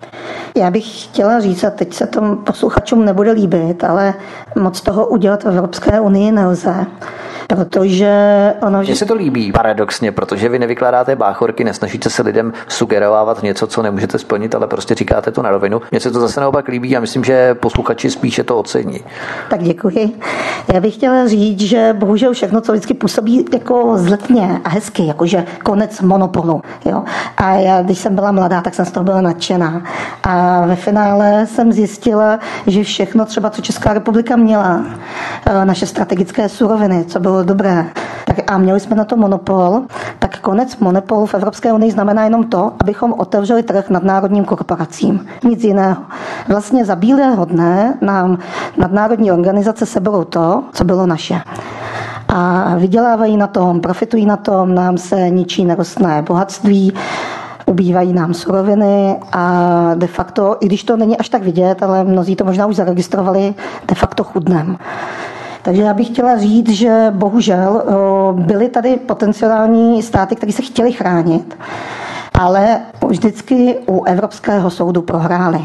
Já 0.57 0.71
bych 0.71 1.05
chtěla 1.05 1.41
říct, 1.41 1.65
a 1.65 1.71
teď 1.71 1.95
se 1.95 2.07
tomu 2.07 2.37
posluchačům 2.37 3.05
nebude 3.05 3.33
líbit, 3.33 3.85
ale 3.85 4.15
moc 4.57 4.81
toho 4.81 5.07
udělat 5.07 5.45
v 5.45 5.49
Evropské 5.49 6.01
unii 6.01 6.33
nelze. 6.33 6.87
Protože 7.49 8.11
ono... 8.63 8.81
Mně 8.81 8.97
se 8.97 9.05
to 9.07 9.15
líbí 9.15 9.53
paradoxně, 9.53 10.13
protože 10.13 10.49
vy 10.49 10.59
nevykládáte 10.59 11.17
báchorky, 11.17 11.65
nesnažíte 11.65 12.11
se 12.11 12.23
lidem 12.23 12.53
sugerovávat 12.69 13.43
něco, 13.43 13.67
co 13.67 13.83
nemůžete 13.83 14.19
splnit, 14.19 14.55
ale 14.55 14.67
prostě 14.67 14.95
říkáte 14.95 15.31
to 15.31 15.43
na 15.43 15.51
rovinu. 15.51 15.83
Mně 15.91 16.01
se 16.01 16.11
to 16.11 16.21
zase 16.21 16.41
naopak 16.41 16.69
líbí 16.69 16.97
a 16.97 17.01
myslím, 17.01 17.25
že 17.25 17.55
posluchači 17.55 18.11
spíše 18.11 18.45
to 18.45 18.59
ocení. 18.59 19.01
Tak 19.51 19.63
děkuji. 19.63 20.21
Já 20.75 20.81
bych 20.81 20.95
chtěla 20.95 21.29
říct, 21.29 21.61
že 21.61 21.95
bohužel 21.99 22.33
všechno, 22.33 22.61
co 22.61 22.73
vždycky 22.73 22.95
působí 22.95 23.45
jako 23.53 23.93
zletně 23.97 24.61
a 24.65 24.69
hezky, 24.69 25.07
jakože 25.07 25.45
konec 25.63 26.01
monopolu. 26.01 26.63
Jo? 26.85 27.03
A 27.37 27.53
já, 27.53 27.83
když 27.83 27.99
jsem 27.99 28.15
byla 28.15 28.33
mladá, 28.33 28.61
tak 28.61 28.75
jsem 28.75 28.85
z 28.85 28.91
toho 28.91 29.05
byla 29.05 29.21
nadšená. 29.21 29.83
A 30.23 30.67
ve 30.67 30.77
finále 30.77 31.47
jsem 31.47 31.73
zjistila, 31.73 32.39
že 32.67 32.83
všechno 32.85 33.25
třeba, 33.25 33.51
co 33.51 33.63
Česká 33.63 33.95
republika 33.95 34.37
měla, 34.37 34.85
eh, 35.47 35.65
naše 35.65 35.87
strategické 35.87 36.49
suroviny, 36.49 37.05
co 37.05 37.21
bylo 37.21 37.36
dobré, 37.45 37.87
tak 38.25 38.37
a 38.53 38.59
měli 38.59 38.81
jsme 38.81 38.97
na 38.97 39.05
to 39.05 39.17
monopol, 39.17 39.83
tak 40.19 40.39
konec 40.41 40.77
monopolu 40.77 41.27
v 41.27 41.35
Evropské 41.35 41.73
unii 41.73 41.91
znamená 41.91 42.25
jenom 42.25 42.45
to, 42.45 42.73
abychom 42.81 43.13
otevřeli 43.13 43.63
trh 43.63 43.91
nadnárodním 43.91 44.45
korporacím. 44.45 45.27
Nic 45.45 45.65
jiného. 45.65 46.03
Vlastně 46.49 46.85
za 46.85 46.97
bílého 46.97 47.45
dne 47.45 47.95
nám 48.01 48.39
nadnárodní 48.77 49.33
organizace 49.33 49.87
seberou 49.87 50.25
to, 50.25 50.63
co 50.73 50.85
bylo 50.85 51.07
naše 51.07 51.41
a 52.29 52.75
vydělávají 52.79 53.37
na 53.37 53.47
tom, 53.47 53.81
profitují 53.81 54.27
na 54.27 54.37
tom, 54.37 54.75
nám 54.75 54.99
se 54.99 55.31
ničí 55.31 55.65
nerostné 55.65 56.23
bohatství, 56.23 56.93
ubývají 57.67 58.13
nám 58.13 58.35
suroviny 58.35 59.17
a 59.33 59.51
de 59.95 60.07
facto, 60.07 60.57
i 60.61 60.67
když 60.67 60.85
to 60.85 60.97
není 60.97 61.19
až 61.19 61.29
tak 61.29 61.43
vidět, 61.43 61.83
ale 61.83 62.05
mnozí 62.05 62.37
to 62.37 62.45
možná 62.45 62.67
už 62.67 62.77
zaregistrovali, 62.77 63.55
de 63.89 63.95
facto 63.95 64.25
chudnem. 64.25 64.79
Takže 65.67 65.83
já 65.83 65.95
bych 65.95 66.07
chtěla 66.07 66.39
říct, 66.39 66.71
že 66.71 67.07
bohužel 67.11 67.83
byly 68.33 68.69
tady 68.69 68.97
potenciální 68.97 70.03
státy, 70.03 70.37
které 70.37 70.53
se 70.53 70.63
chtěly 70.63 70.93
chránit, 70.93 71.59
ale 72.35 72.81
vždycky 73.09 73.77
u 73.87 74.05
Evropského 74.05 74.71
soudu 74.71 75.03
prohrály. 75.03 75.59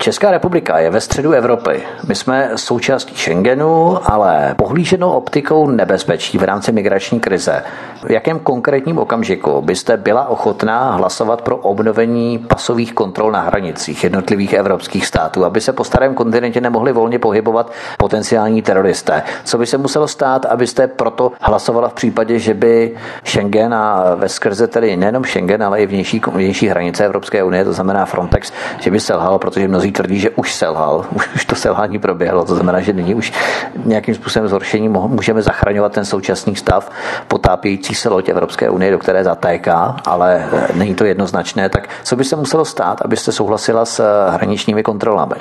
Česká 0.00 0.30
republika 0.30 0.78
je 0.78 0.90
ve 0.90 1.00
středu 1.00 1.32
Evropy. 1.32 1.82
My 2.08 2.14
jsme 2.14 2.50
součástí 2.56 3.14
Schengenu, 3.16 3.98
ale 4.10 4.54
pohlíženou 4.58 5.10
optikou 5.10 5.70
nebezpečí 5.70 6.38
v 6.38 6.42
rámci 6.42 6.72
migrační 6.72 7.20
krize. 7.20 7.62
V 8.04 8.10
jakém 8.10 8.38
konkrétním 8.38 8.98
okamžiku 8.98 9.62
byste 9.62 9.96
byla 9.96 10.28
ochotná 10.28 10.92
hlasovat 10.92 11.42
pro 11.42 11.56
obnovení 11.56 12.38
pasových 12.38 12.92
kontrol 12.92 13.32
na 13.32 13.40
hranicích 13.40 14.04
jednotlivých 14.04 14.52
evropských 14.52 15.06
států, 15.06 15.44
aby 15.44 15.60
se 15.60 15.72
po 15.72 15.84
starém 15.84 16.14
kontinentě 16.14 16.60
nemohli 16.60 16.92
volně 16.92 17.18
pohybovat 17.18 17.72
potenciální 17.96 18.62
teroristé? 18.62 19.22
Co 19.44 19.58
by 19.58 19.66
se 19.66 19.78
muselo 19.78 20.08
stát, 20.08 20.46
abyste 20.46 20.86
proto 20.86 21.32
hlasovala 21.40 21.88
v 21.88 21.94
případě, 21.94 22.38
že 22.38 22.54
by 22.54 22.96
Schengen 23.24 23.74
a 23.74 24.14
ve 24.14 24.28
skrze 24.28 24.66
tedy 24.66 24.96
nejenom 24.96 25.24
Schengen, 25.24 25.62
ale 25.62 25.80
i 25.80 25.86
vnější, 25.86 26.20
vnější 26.32 26.68
hranice 26.68 27.04
Evropské 27.04 27.42
unie, 27.42 27.64
to 27.64 27.72
znamená 27.72 28.06
Frontex, 28.06 28.52
že 28.80 28.90
by 28.90 29.00
selhal, 29.00 29.38
protože 29.38 29.68
mnozí 29.68 29.88
tvrdí, 29.98 30.18
že 30.20 30.30
už 30.30 30.54
selhal, 30.54 31.04
už 31.34 31.44
to 31.44 31.54
selhání 31.54 31.98
proběhlo, 31.98 32.44
to 32.44 32.54
znamená, 32.54 32.80
že 32.80 32.92
nyní 32.92 33.14
už 33.14 33.32
nějakým 33.84 34.14
způsobem 34.14 34.48
zhoršení 34.48 34.88
můžeme 34.88 35.42
zachraňovat 35.42 35.92
ten 35.92 36.04
současný 36.04 36.56
stav 36.56 36.90
potápějící 37.28 37.94
se 37.94 38.08
loď 38.08 38.28
Evropské 38.28 38.70
unie, 38.70 38.90
do 38.90 38.98
které 38.98 39.24
zatéká, 39.24 39.96
ale 40.06 40.46
není 40.74 40.94
to 40.94 41.04
jednoznačné, 41.04 41.68
tak 41.68 41.88
co 42.04 42.16
by 42.16 42.24
se 42.24 42.36
muselo 42.36 42.64
stát, 42.64 43.02
abyste 43.02 43.32
souhlasila 43.32 43.84
s 43.84 44.28
hraničními 44.30 44.82
kontrolami? 44.82 45.34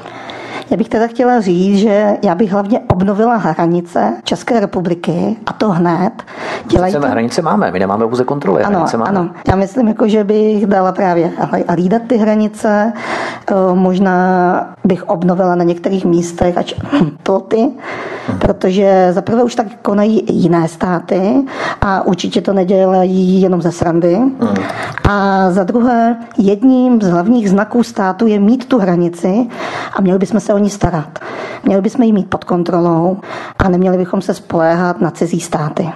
Já 0.69 0.77
bych 0.77 0.89
teda 0.89 1.07
chtěla 1.07 1.41
říct, 1.41 1.77
že 1.79 2.17
já 2.23 2.35
bych 2.35 2.51
hlavně 2.51 2.79
obnovila 2.87 3.35
hranice 3.35 4.13
České 4.23 4.59
republiky 4.59 5.37
a 5.45 5.53
to 5.53 5.69
hned. 5.69 6.13
Dělají 6.65 6.93
to... 6.93 7.01
hranice 7.01 7.41
máme, 7.41 7.71
my 7.71 7.79
nemáme 7.79 8.07
pouze 8.07 8.23
kontroly. 8.23 8.63
Ano, 8.63 8.75
hranice 8.75 8.97
máme. 8.97 9.09
ano. 9.09 9.29
Já 9.47 9.55
myslím, 9.55 9.87
jako, 9.87 10.07
že 10.07 10.23
bych 10.23 10.65
dala 10.65 10.91
právě 10.91 11.31
a 11.67 11.73
lídat 11.73 12.01
ty 12.07 12.17
hranice. 12.17 12.93
Eh, 13.51 13.53
možná 13.73 14.36
bych 14.83 15.09
obnovila 15.09 15.55
na 15.55 15.63
některých 15.63 16.05
místech 16.05 16.57
ať 16.57 16.75
ploty, 17.23 17.69
hmm. 18.27 18.39
protože 18.39 19.09
zaprvé 19.11 19.43
už 19.43 19.55
tak 19.55 19.67
konají 19.81 20.23
jiné 20.29 20.67
státy 20.67 21.45
a 21.81 22.05
určitě 22.05 22.41
to 22.41 22.53
nedělají 22.53 23.41
jenom 23.41 23.61
ze 23.61 23.71
srandy. 23.71 24.15
Hmm. 24.15 24.55
A 25.09 25.51
za 25.51 25.63
druhé, 25.63 26.17
jedním 26.37 27.01
z 27.01 27.09
hlavních 27.09 27.49
znaků 27.49 27.83
státu 27.83 28.27
je 28.27 28.39
mít 28.39 28.65
tu 28.65 28.79
hranici 28.79 29.47
a 29.93 30.01
měli 30.01 30.19
bychom 30.19 30.39
se 30.39 30.53
o 30.53 30.57
ní 30.57 30.69
starat. 30.69 31.19
Měli 31.63 31.81
bychom 31.81 32.05
ji 32.05 32.11
mít 32.11 32.29
pod 32.29 32.43
kontrolou 32.43 33.17
a 33.59 33.69
neměli 33.69 33.97
bychom 33.97 34.21
se 34.21 34.33
spoléhat 34.33 35.01
na 35.01 35.11
cizí 35.11 35.39
státy. 35.39 35.89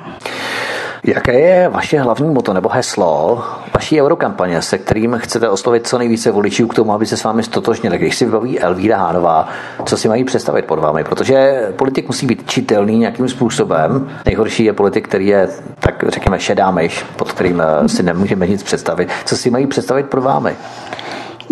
Jaké 1.04 1.40
je 1.40 1.70
vaše 1.70 2.00
hlavní 2.00 2.30
moto 2.30 2.54
nebo 2.54 2.70
heslo 2.70 3.44
vaší 3.74 4.02
eurokampaně, 4.02 4.62
se 4.62 4.78
kterým 4.78 5.18
chcete 5.18 5.50
oslovit 5.50 5.88
co 5.88 5.98
nejvíce 5.98 6.32
voličů 6.32 6.68
k 6.68 6.74
tomu, 6.74 6.94
aby 6.94 7.06
se 7.06 7.18
s 7.18 7.24
vámi 7.24 7.44
stotožnili? 7.44 7.98
Když 7.98 8.16
si 8.16 8.26
vybaví 8.26 8.60
Elvíra 8.60 8.98
Hánová, 8.98 9.48
co 9.86 9.98
si 9.98 10.08
mají 10.08 10.24
představit 10.24 10.66
pod 10.66 10.80
vámi? 10.80 11.04
Protože 11.04 11.68
politik 11.76 12.08
musí 12.08 12.26
být 12.26 12.50
čitelný 12.50 12.98
nějakým 12.98 13.30
způsobem. 13.30 14.10
Nejhorší 14.26 14.64
je 14.64 14.74
politik, 14.74 15.08
který 15.08 15.28
je, 15.28 15.50
tak 15.80 16.04
řekněme, 16.08 16.40
šedá 16.40 16.72
myš, 16.72 17.06
pod 17.16 17.32
kterým 17.32 17.62
eh, 17.62 17.90
si 17.90 18.04
nemůžeme 18.04 18.48
nic 18.48 18.64
představit. 18.64 19.10
Co 19.26 19.38
si 19.38 19.50
mají 19.50 19.68
představit 19.68 20.06
pod 20.06 20.20
vámi? 20.20 20.56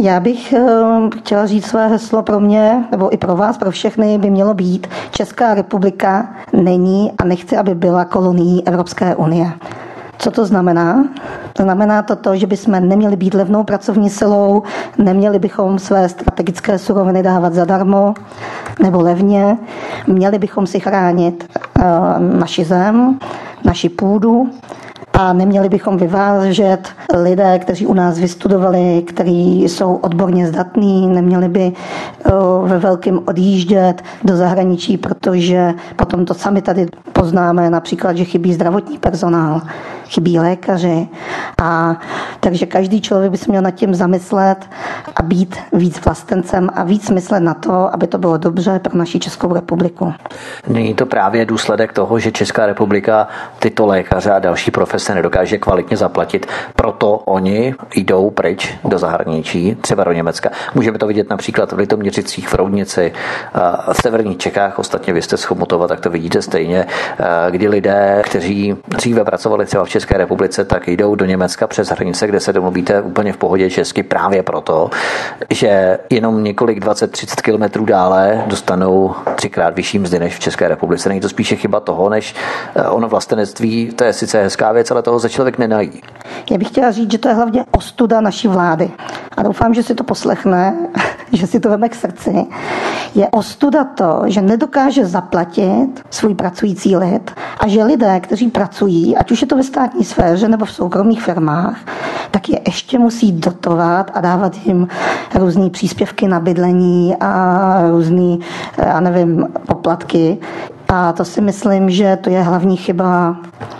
Já 0.01 0.19
bych 0.19 0.53
eh, 0.53 0.67
chtěla 1.17 1.45
říct 1.45 1.65
své 1.65 1.87
heslo 1.87 2.21
pro 2.21 2.39
mě, 2.39 2.85
nebo 2.91 3.13
i 3.13 3.17
pro 3.17 3.35
vás, 3.35 3.57
pro 3.57 3.71
všechny, 3.71 4.17
by 4.17 4.29
mělo 4.29 4.53
být 4.53 4.87
Česká 5.11 5.53
republika 5.53 6.29
není 6.53 7.11
a 7.17 7.25
nechce, 7.25 7.57
aby 7.57 7.75
byla 7.75 8.05
kolonií 8.05 8.67
Evropské 8.67 9.15
unie. 9.15 9.51
Co 10.17 10.31
to 10.31 10.45
znamená? 10.45 11.05
Znamená 11.57 12.01
to 12.01 12.15
to, 12.15 12.35
že 12.35 12.47
bychom 12.47 12.89
neměli 12.89 13.15
být 13.15 13.33
levnou 13.33 13.63
pracovní 13.63 14.09
silou, 14.09 14.63
neměli 14.97 15.39
bychom 15.39 15.79
své 15.79 16.09
strategické 16.09 16.77
suroviny 16.77 17.23
dávat 17.23 17.53
zadarmo 17.53 18.13
nebo 18.83 19.01
levně, 19.01 19.57
měli 20.07 20.39
bychom 20.39 20.67
si 20.67 20.79
chránit 20.79 21.49
uh, 21.79 21.83
naši 22.39 22.65
zem, 22.65 23.19
naši 23.65 23.89
půdu, 23.89 24.49
a 25.19 25.33
neměli 25.33 25.69
bychom 25.69 25.97
vyvážet 25.97 26.89
lidé, 27.23 27.59
kteří 27.59 27.85
u 27.85 27.93
nás 27.93 28.19
vystudovali, 28.19 29.03
kteří 29.07 29.63
jsou 29.63 29.95
odborně 29.95 30.47
zdatní, 30.47 31.07
neměli 31.07 31.49
by 31.49 31.73
ve 32.63 32.79
velkém 32.79 33.19
odjíždět 33.25 34.01
do 34.23 34.35
zahraničí, 34.35 34.97
protože 34.97 35.73
potom 35.95 36.25
to 36.25 36.33
sami 36.33 36.61
tady 36.61 36.85
poznáme, 37.13 37.69
například, 37.69 38.17
že 38.17 38.25
chybí 38.25 38.53
zdravotní 38.53 38.97
personál 38.97 39.61
chybí 40.09 40.39
lékaři. 40.39 41.07
A, 41.61 41.95
takže 42.39 42.65
každý 42.65 43.01
člověk 43.01 43.31
by 43.31 43.37
se 43.37 43.45
měl 43.51 43.61
nad 43.61 43.71
tím 43.71 43.95
zamyslet 43.95 44.69
a 45.15 45.23
být 45.23 45.57
víc 45.73 46.05
vlastencem 46.05 46.69
a 46.73 46.83
víc 46.83 47.09
myslet 47.09 47.39
na 47.39 47.53
to, 47.53 47.93
aby 47.93 48.07
to 48.07 48.17
bylo 48.17 48.37
dobře 48.37 48.79
pro 48.79 48.97
naši 48.97 49.19
Českou 49.19 49.53
republiku. 49.53 50.13
Není 50.67 50.93
to 50.93 51.05
právě 51.05 51.45
důsledek 51.45 51.93
toho, 51.93 52.19
že 52.19 52.31
Česká 52.31 52.65
republika 52.65 53.27
tyto 53.59 53.85
lékaře 53.85 54.31
a 54.31 54.39
další 54.39 54.71
profese 54.71 55.15
nedokáže 55.15 55.57
kvalitně 55.57 55.97
zaplatit, 55.97 56.47
proto 56.75 57.17
oni 57.17 57.75
jdou 57.95 58.29
pryč 58.29 58.77
do 58.83 58.97
zahraničí, 58.97 59.75
třeba 59.81 60.03
do 60.03 60.11
Německa. 60.11 60.49
Můžeme 60.75 60.97
to 60.97 61.07
vidět 61.07 61.29
například 61.29 61.71
v 61.71 61.77
Litoměřicích, 61.77 62.47
v 62.47 62.53
Roudnici, 62.53 63.13
v 63.93 64.01
severních 64.01 64.37
Čechách, 64.37 64.79
ostatně 64.79 65.13
vy 65.13 65.21
jste 65.21 65.37
z 65.37 65.43
Chomutova, 65.43 65.87
tak 65.87 65.99
to 65.99 66.09
vidíte 66.09 66.41
stejně, 66.41 66.85
kdy 67.49 67.67
lidé, 67.67 68.21
kteří 68.25 68.75
dříve 68.87 69.23
pracovali 69.23 69.65
třeba 69.65 69.85
v 69.85 69.89
České 69.89 69.98
republice, 70.11 70.65
tak 70.65 70.87
jdou 70.87 71.15
do 71.15 71.25
Německa 71.25 71.67
přes 71.67 71.89
hranice, 71.89 72.27
kde 72.27 72.39
se 72.39 72.53
domluvíte 72.53 73.01
úplně 73.01 73.33
v 73.33 73.37
pohodě 73.37 73.69
česky 73.69 74.03
právě 74.03 74.43
proto, 74.43 74.89
že 75.49 75.99
jenom 76.09 76.43
několik 76.43 76.85
20-30 76.85 77.41
kilometrů 77.41 77.85
dále 77.85 78.43
dostanou 78.47 79.15
třikrát 79.35 79.75
vyšší 79.75 79.99
mzdy 79.99 80.19
než 80.19 80.35
v 80.35 80.39
České 80.39 80.67
republice. 80.67 81.09
Není 81.09 81.21
to 81.21 81.29
spíše 81.29 81.55
chyba 81.55 81.79
toho, 81.79 82.09
než 82.09 82.35
eh, 82.75 82.83
ono 82.83 83.09
vlastenectví, 83.09 83.91
to 83.95 84.03
je 84.03 84.13
sice 84.13 84.43
hezká 84.43 84.71
věc, 84.71 84.91
ale 84.91 85.01
toho 85.01 85.19
se 85.19 85.29
člověk 85.29 85.57
nenají. 85.57 86.01
Já 86.51 86.57
bych 86.57 86.67
chtěla 86.67 86.91
říct, 86.91 87.11
že 87.11 87.17
to 87.17 87.27
je 87.27 87.33
hlavně 87.33 87.65
ostuda 87.71 88.21
naší 88.21 88.47
vlády. 88.47 88.91
A 89.37 89.43
doufám, 89.43 89.73
že 89.73 89.83
si 89.83 89.95
to 89.95 90.03
poslechne, 90.03 90.73
že 91.33 91.47
si 91.47 91.59
to 91.59 91.69
veme 91.69 91.89
k 91.89 91.95
srdci. 91.95 92.45
Je 93.15 93.27
ostuda 93.27 93.83
to, 93.83 94.21
že 94.25 94.41
nedokáže 94.41 95.05
zaplatit 95.05 96.01
svůj 96.09 96.35
pracující 96.35 96.95
lid 96.95 97.31
a 97.59 97.67
že 97.67 97.83
lidé, 97.83 98.19
kteří 98.19 98.47
pracují, 98.47 99.17
ať 99.17 99.31
už 99.31 99.41
je 99.41 99.47
to 99.47 99.55
ve 99.55 99.63
státní 99.63 100.05
sféře 100.05 100.47
nebo 100.47 100.65
v 100.65 100.71
soukromých 100.71 101.21
firmách, 101.21 101.77
tak 102.31 102.49
je 102.49 102.59
ještě 102.67 102.99
musí 102.99 103.31
dotovat 103.31 104.11
a 104.13 104.21
dávat 104.21 104.55
jim 104.65 104.87
různé 105.35 105.69
příspěvky 105.69 106.27
na 106.27 106.39
bydlení 106.39 107.15
a 107.19 107.81
různé, 107.89 108.37
já 108.77 108.99
nevím, 108.99 109.47
poplatky. 109.67 110.37
A 110.87 111.13
to 111.13 111.25
si 111.25 111.41
myslím, 111.41 111.89
že 111.89 112.17
to 112.21 112.29
je 112.29 112.41
hlavní 112.41 112.77
chyba 112.77 113.37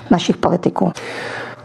našich 0.09 0.37
politiků. 0.37 0.91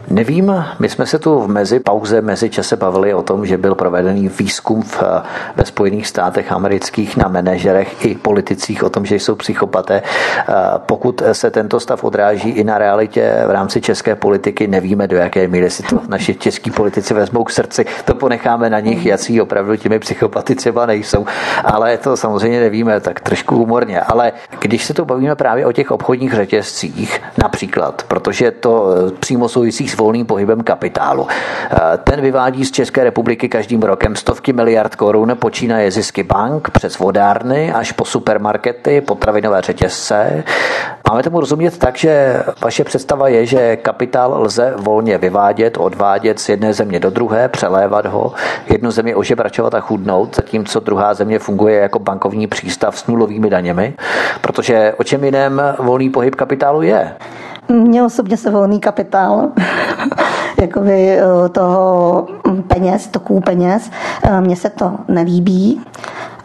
Nevím, 0.09 0.65
my 0.79 0.89
jsme 0.89 1.05
se 1.05 1.19
tu 1.19 1.39
v 1.39 1.47
mezi 1.47 1.79
pauze, 1.79 2.21
mezi 2.21 2.49
čase 2.49 2.75
bavili 2.75 3.13
o 3.13 3.23
tom, 3.23 3.45
že 3.45 3.57
byl 3.57 3.75
provedený 3.75 4.29
výzkum 4.39 4.81
v, 4.81 5.03
ve 5.55 5.65
Spojených 5.65 6.07
státech 6.07 6.51
amerických 6.51 7.17
na 7.17 7.27
manažerech 7.27 8.05
i 8.05 8.15
politicích 8.15 8.83
o 8.83 8.89
tom, 8.89 9.05
že 9.05 9.15
jsou 9.15 9.35
psychopaté. 9.35 10.01
Pokud 10.77 11.23
se 11.31 11.51
tento 11.51 11.79
stav 11.79 12.03
odráží 12.03 12.49
i 12.49 12.63
na 12.63 12.77
realitě 12.77 13.43
v 13.47 13.51
rámci 13.51 13.81
české 13.81 14.15
politiky, 14.15 14.67
nevíme, 14.67 15.07
do 15.07 15.17
jaké 15.17 15.47
míry 15.47 15.69
si 15.69 15.83
to 15.83 16.01
naši 16.07 16.35
český 16.35 16.71
politici 16.71 17.13
vezmou 17.13 17.43
k 17.43 17.51
srdci. 17.51 17.85
To 18.05 18.15
ponecháme 18.15 18.69
na 18.69 18.79
nich, 18.79 19.05
jací 19.05 19.41
opravdu 19.41 19.75
těmi 19.75 19.99
psychopaty 19.99 20.55
třeba 20.55 20.85
nejsou. 20.85 21.25
Ale 21.63 21.97
to 21.97 22.17
samozřejmě 22.17 22.59
nevíme, 22.59 22.99
tak 22.99 23.19
trošku 23.19 23.55
humorně. 23.55 24.01
Ale 24.01 24.31
když 24.59 24.85
se 24.85 24.93
to 24.93 25.05
bavíme 25.05 25.35
právě 25.35 25.65
o 25.65 25.71
těch 25.71 25.91
obchodních 25.91 26.33
řetězcích, 26.33 27.21
například, 27.37 28.03
protože 28.07 28.51
to 28.51 28.87
e, 29.07 29.11
přímo 29.11 29.49
souvisí 29.49 29.87
s 29.87 29.94
volným 29.95 30.25
pohybem 30.25 30.61
kapitálu. 30.61 31.27
Eh, 31.29 31.77
ten 32.03 32.21
vyvádí 32.21 32.65
z 32.65 32.71
České 32.71 33.03
republiky 33.03 33.49
každým 33.49 33.81
rokem 33.81 34.15
stovky 34.15 34.53
miliard 34.53 34.95
korun, 34.95 35.35
počínaje 35.39 35.91
zisky 35.91 36.23
bank 36.23 36.69
přes 36.69 36.99
vodárny 36.99 37.73
až 37.73 37.91
po 37.91 38.05
supermarkety, 38.05 39.01
potravinové 39.01 39.61
řetězce. 39.61 40.43
Máme 41.09 41.23
tomu 41.23 41.39
rozumět 41.39 41.77
tak, 41.77 41.97
že 41.97 42.43
vaše 42.61 42.83
představa 42.83 43.27
je, 43.27 43.45
že 43.45 43.75
kapitál 43.75 44.41
lze 44.41 44.73
volně 44.77 45.17
vyvádět, 45.17 45.77
odvádět 45.77 46.39
z 46.39 46.49
jedné 46.49 46.73
země 46.73 46.99
do 46.99 47.09
druhé, 47.09 47.49
přelévat 47.49 48.05
ho, 48.05 48.33
jednu 48.69 48.91
zemi 48.91 49.15
ožebračovat 49.15 49.73
a 49.73 49.79
chudnout, 49.79 50.35
zatímco 50.35 50.79
druhá 50.79 51.13
země 51.13 51.39
funguje 51.39 51.79
jako 51.79 51.99
bankovní 51.99 52.47
přístav 52.47 52.99
s 52.99 53.07
nulovými 53.07 53.49
daněmi, 53.49 53.93
protože 54.41 54.93
o 54.97 55.03
čem 55.03 55.23
jiném 55.23 55.61
volný 55.79 56.09
pohyb 56.09 56.35
kapitálu 56.35 56.81
je? 56.81 57.15
Mně 57.69 58.03
osobně 58.03 58.37
se 58.37 58.51
volný 58.51 58.79
kapitál, 58.79 59.49
jakoby 60.61 61.19
eh, 61.19 61.49
toho 61.49 62.27
peněz, 62.67 63.07
toků 63.07 63.41
peněz, 63.41 63.91
eh, 64.23 64.41
mně 64.41 64.55
se 64.55 64.69
to 64.69 64.93
nelíbí. 65.07 65.81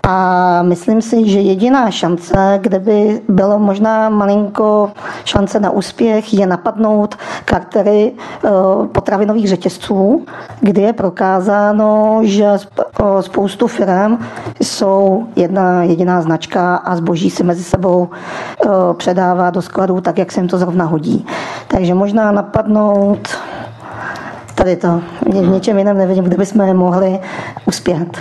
A 0.03 0.63
myslím 0.63 1.03
si, 1.03 1.29
že 1.29 1.41
jediná 1.41 1.91
šance, 1.91 2.59
kde 2.63 2.79
by 2.79 3.21
bylo 3.29 3.59
možná 3.59 4.09
malinko 4.09 4.91
šance 5.25 5.61
na 5.61 5.71
úspěch, 5.71 6.35
je 6.35 6.47
napadnout 6.47 7.17
kartery 7.45 8.13
eh, 8.13 8.49
potravinových 8.93 9.49
řetězců, 9.49 10.27
kdy 10.61 10.83
je 10.83 10.93
prokázáno, 10.93 12.21
že 12.23 12.45
eh, 12.45 13.23
spoustu 13.23 13.67
firm 13.67 14.19
jsou 14.63 15.27
jedna 15.37 15.83
jediná 15.83 16.23
značka 16.23 16.77
a 16.77 16.97
zboží 16.97 17.31
si 17.31 17.43
mezi 17.43 17.65
sebou 17.65 18.09
eh, 18.11 18.69
předává 18.95 19.51
do 19.51 19.63
skladů 19.63 20.01
tak, 20.01 20.19
jak 20.19 20.33
se 20.33 20.41
jim 20.41 20.49
to 20.49 20.59
zrovna 20.59 20.85
hodí. 20.85 21.27
Takže 21.69 21.95
možná 21.95 22.33
napadnout 22.33 23.29
tady 24.55 24.77
to. 24.77 25.01
V 25.27 25.49
něčem 25.49 25.79
jiném 25.79 25.99
nevidím, 25.99 26.25
kde 26.25 26.37
bychom 26.37 26.77
mohli 26.77 27.21
uspět. 27.67 28.19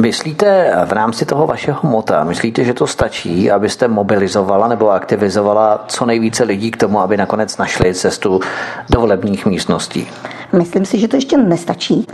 Myslíte 0.00 0.72
v 0.86 0.92
rámci 0.92 1.24
toho 1.24 1.46
vašeho 1.46 1.80
mota, 1.82 2.24
myslíte, 2.24 2.64
že 2.64 2.74
to 2.74 2.86
stačí, 2.86 3.50
abyste 3.50 3.88
mobilizovala 3.88 4.68
nebo 4.68 4.90
aktivizovala 4.90 5.84
co 5.88 6.06
nejvíce 6.06 6.44
lidí 6.44 6.70
k 6.70 6.76
tomu, 6.76 7.00
aby 7.00 7.16
nakonec 7.16 7.56
našli 7.56 7.94
cestu 7.94 8.40
do 8.90 9.00
volebních 9.00 9.46
místností? 9.46 10.08
Myslím 10.52 10.84
si, 10.84 10.98
že 10.98 11.08
to 11.08 11.16
ještě 11.16 11.36
nestačí. 11.36 12.06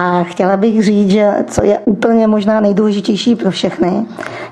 A 0.00 0.22
chtěla 0.22 0.56
bych 0.56 0.84
říct, 0.84 1.10
že 1.10 1.34
co 1.46 1.64
je 1.64 1.78
úplně 1.84 2.26
možná 2.26 2.60
nejdůležitější 2.60 3.34
pro 3.34 3.50
všechny, 3.50 4.06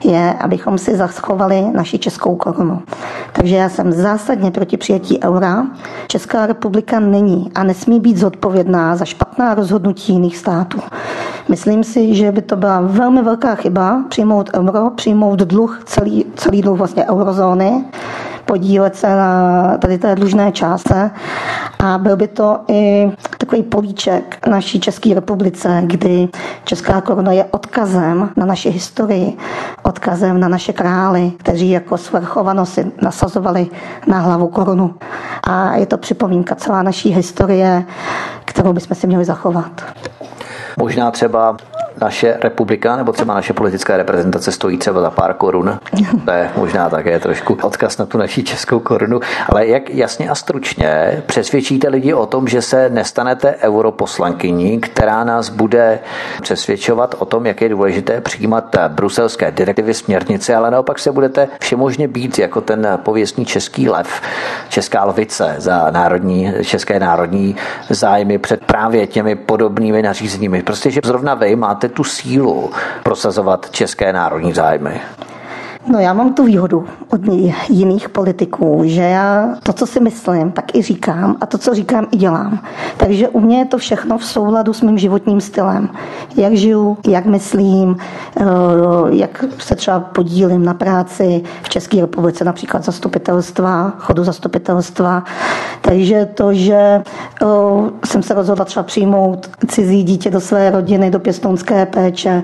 je, 0.04 0.34
abychom 0.40 0.78
si 0.78 0.96
zachovali 0.96 1.64
naši 1.72 1.98
českou 1.98 2.36
korunu. 2.36 2.82
Takže 3.32 3.56
já 3.56 3.68
jsem 3.68 3.92
zásadně 3.92 4.50
proti 4.50 4.76
přijetí 4.76 5.22
eura. 5.22 5.66
Česká 6.06 6.46
republika 6.46 7.00
není 7.00 7.50
a 7.54 7.64
nesmí 7.64 8.00
být 8.00 8.16
zodpovědná 8.16 8.96
za 8.96 9.04
špatná 9.04 9.54
rozhodnutí 9.54 10.12
jiných 10.12 10.36
států. 10.36 10.80
Myslím 11.48 11.84
si, 11.84 12.14
že 12.14 12.32
by 12.32 12.42
to 12.42 12.56
byla 12.56 12.80
velmi 12.80 13.22
velká 13.22 13.54
chyba 13.54 14.04
přijmout 14.08 14.50
euro, 14.54 14.90
přijmout 14.90 15.38
dluh, 15.38 15.82
celý, 15.84 16.24
celý 16.36 16.62
dluh 16.62 16.78
vlastně 16.78 17.06
eurozóny, 17.06 17.84
podílet 18.44 18.96
se 18.96 19.16
na 19.16 19.78
tady 19.78 19.98
té 19.98 20.14
dlužné 20.14 20.52
částce 20.52 21.10
a 21.84 21.98
byl 21.98 22.16
by 22.16 22.28
to 22.28 22.58
i 22.68 23.10
takový 23.38 23.62
políček 23.62 24.46
naší 24.46 24.80
České 24.80 25.14
republice, 25.14 25.82
kdy 25.86 26.28
Česká 26.64 27.00
koruna 27.00 27.32
je 27.32 27.44
odkazem 27.44 28.30
na 28.36 28.46
naši 28.46 28.70
historii, 28.70 29.36
odkazem 29.82 30.40
na 30.40 30.48
naše 30.48 30.72
krály, 30.72 31.32
kteří 31.36 31.70
jako 31.70 31.98
svrchovanost 31.98 32.74
si 32.74 32.92
nasazovali 33.02 33.66
na 34.06 34.18
hlavu 34.20 34.48
korunu. 34.48 34.94
A 35.42 35.76
je 35.76 35.86
to 35.86 35.98
připomínka 35.98 36.54
celá 36.54 36.82
naší 36.82 37.10
historie, 37.10 37.84
kterou 38.44 38.72
bychom 38.72 38.96
si 38.96 39.06
měli 39.06 39.24
zachovat. 39.24 39.82
Možná 40.78 41.10
třeba 41.10 41.56
naše 42.00 42.36
republika 42.42 42.96
nebo 42.96 43.12
třeba 43.12 43.34
naše 43.34 43.52
politická 43.52 43.96
reprezentace 43.96 44.52
stojí 44.52 44.78
třeba 44.78 45.00
za 45.00 45.10
pár 45.10 45.34
korun. 45.34 45.78
To 46.24 46.30
je 46.30 46.50
možná 46.56 46.90
také 46.90 47.20
trošku 47.20 47.58
odkaz 47.62 47.98
na 47.98 48.06
tu 48.06 48.18
naší 48.18 48.44
českou 48.44 48.78
korunu. 48.78 49.20
Ale 49.48 49.66
jak 49.66 49.90
jasně 49.90 50.30
a 50.30 50.34
stručně 50.34 51.22
přesvědčíte 51.26 51.88
lidi 51.88 52.14
o 52.14 52.26
tom, 52.26 52.48
že 52.48 52.62
se 52.62 52.88
nestanete 52.88 53.54
europoslankyní, 53.62 54.80
která 54.80 55.24
nás 55.24 55.48
bude 55.48 55.98
přesvědčovat 56.42 57.14
o 57.18 57.24
tom, 57.24 57.46
jak 57.46 57.60
je 57.60 57.68
důležité 57.68 58.20
přijímat 58.20 58.76
bruselské 58.88 59.50
direktivy, 59.50 59.94
směrnice, 59.94 60.54
ale 60.54 60.70
naopak 60.70 60.98
se 60.98 61.12
budete 61.12 61.48
všemožně 61.60 62.08
být 62.08 62.38
jako 62.38 62.60
ten 62.60 62.98
pověstný 63.02 63.44
český 63.44 63.88
lev, 63.88 64.20
česká 64.68 65.04
lvice 65.04 65.54
za 65.58 65.90
národní, 65.90 66.52
české 66.62 67.00
národní 67.00 67.56
zájmy 67.90 68.38
před 68.38 68.64
právě 68.64 69.06
těmi 69.06 69.34
podobnými 69.34 70.02
nařízeními. 70.02 70.62
Prostě, 70.62 70.90
že 70.90 71.00
zrovna 71.04 71.34
vy 71.34 71.56
máte 71.56 71.83
tu 71.88 72.04
sílu 72.04 72.72
prosazovat 73.02 73.70
české 73.70 74.12
národní 74.12 74.52
zájmy? 74.52 75.00
No 75.86 75.98
já 75.98 76.12
mám 76.12 76.34
tu 76.34 76.44
výhodu 76.44 76.84
od 77.10 77.20
jiných 77.68 78.08
politiků, 78.08 78.82
že 78.84 79.02
já 79.02 79.48
to, 79.62 79.72
co 79.72 79.86
si 79.86 80.00
myslím, 80.00 80.52
tak 80.52 80.74
i 80.74 80.82
říkám 80.82 81.36
a 81.40 81.46
to, 81.46 81.58
co 81.58 81.74
říkám, 81.74 82.06
i 82.12 82.16
dělám. 82.16 82.58
Takže 82.96 83.28
u 83.28 83.40
mě 83.40 83.58
je 83.58 83.64
to 83.64 83.78
všechno 83.78 84.18
v 84.18 84.24
souladu 84.24 84.72
s 84.72 84.80
mým 84.82 84.98
životním 84.98 85.40
stylem. 85.40 85.88
Jak 86.36 86.56
žiju, 86.56 86.98
jak 87.08 87.26
myslím, 87.26 87.96
eh, 88.36 88.44
jak 89.10 89.44
se 89.58 89.76
třeba 89.76 90.00
podílím 90.00 90.64
na 90.64 90.74
práci 90.74 91.42
v 91.62 91.68
České 91.68 92.00
republice, 92.00 92.44
například 92.44 92.84
zastupitelstva, 92.84 93.92
chodu 93.98 94.24
zastupitelstva. 94.24 95.24
Takže 95.80 96.28
to, 96.34 96.54
že 96.54 96.74
eh, 96.74 97.46
jsem 98.04 98.22
se 98.22 98.34
rozhodla 98.34 98.64
třeba 98.64 98.82
přijmout 98.82 99.50
cizí 99.68 100.02
dítě 100.02 100.30
do 100.30 100.40
své 100.40 100.70
rodiny, 100.70 101.10
do 101.10 101.20
pěstounské 101.20 101.86
péče, 101.86 102.42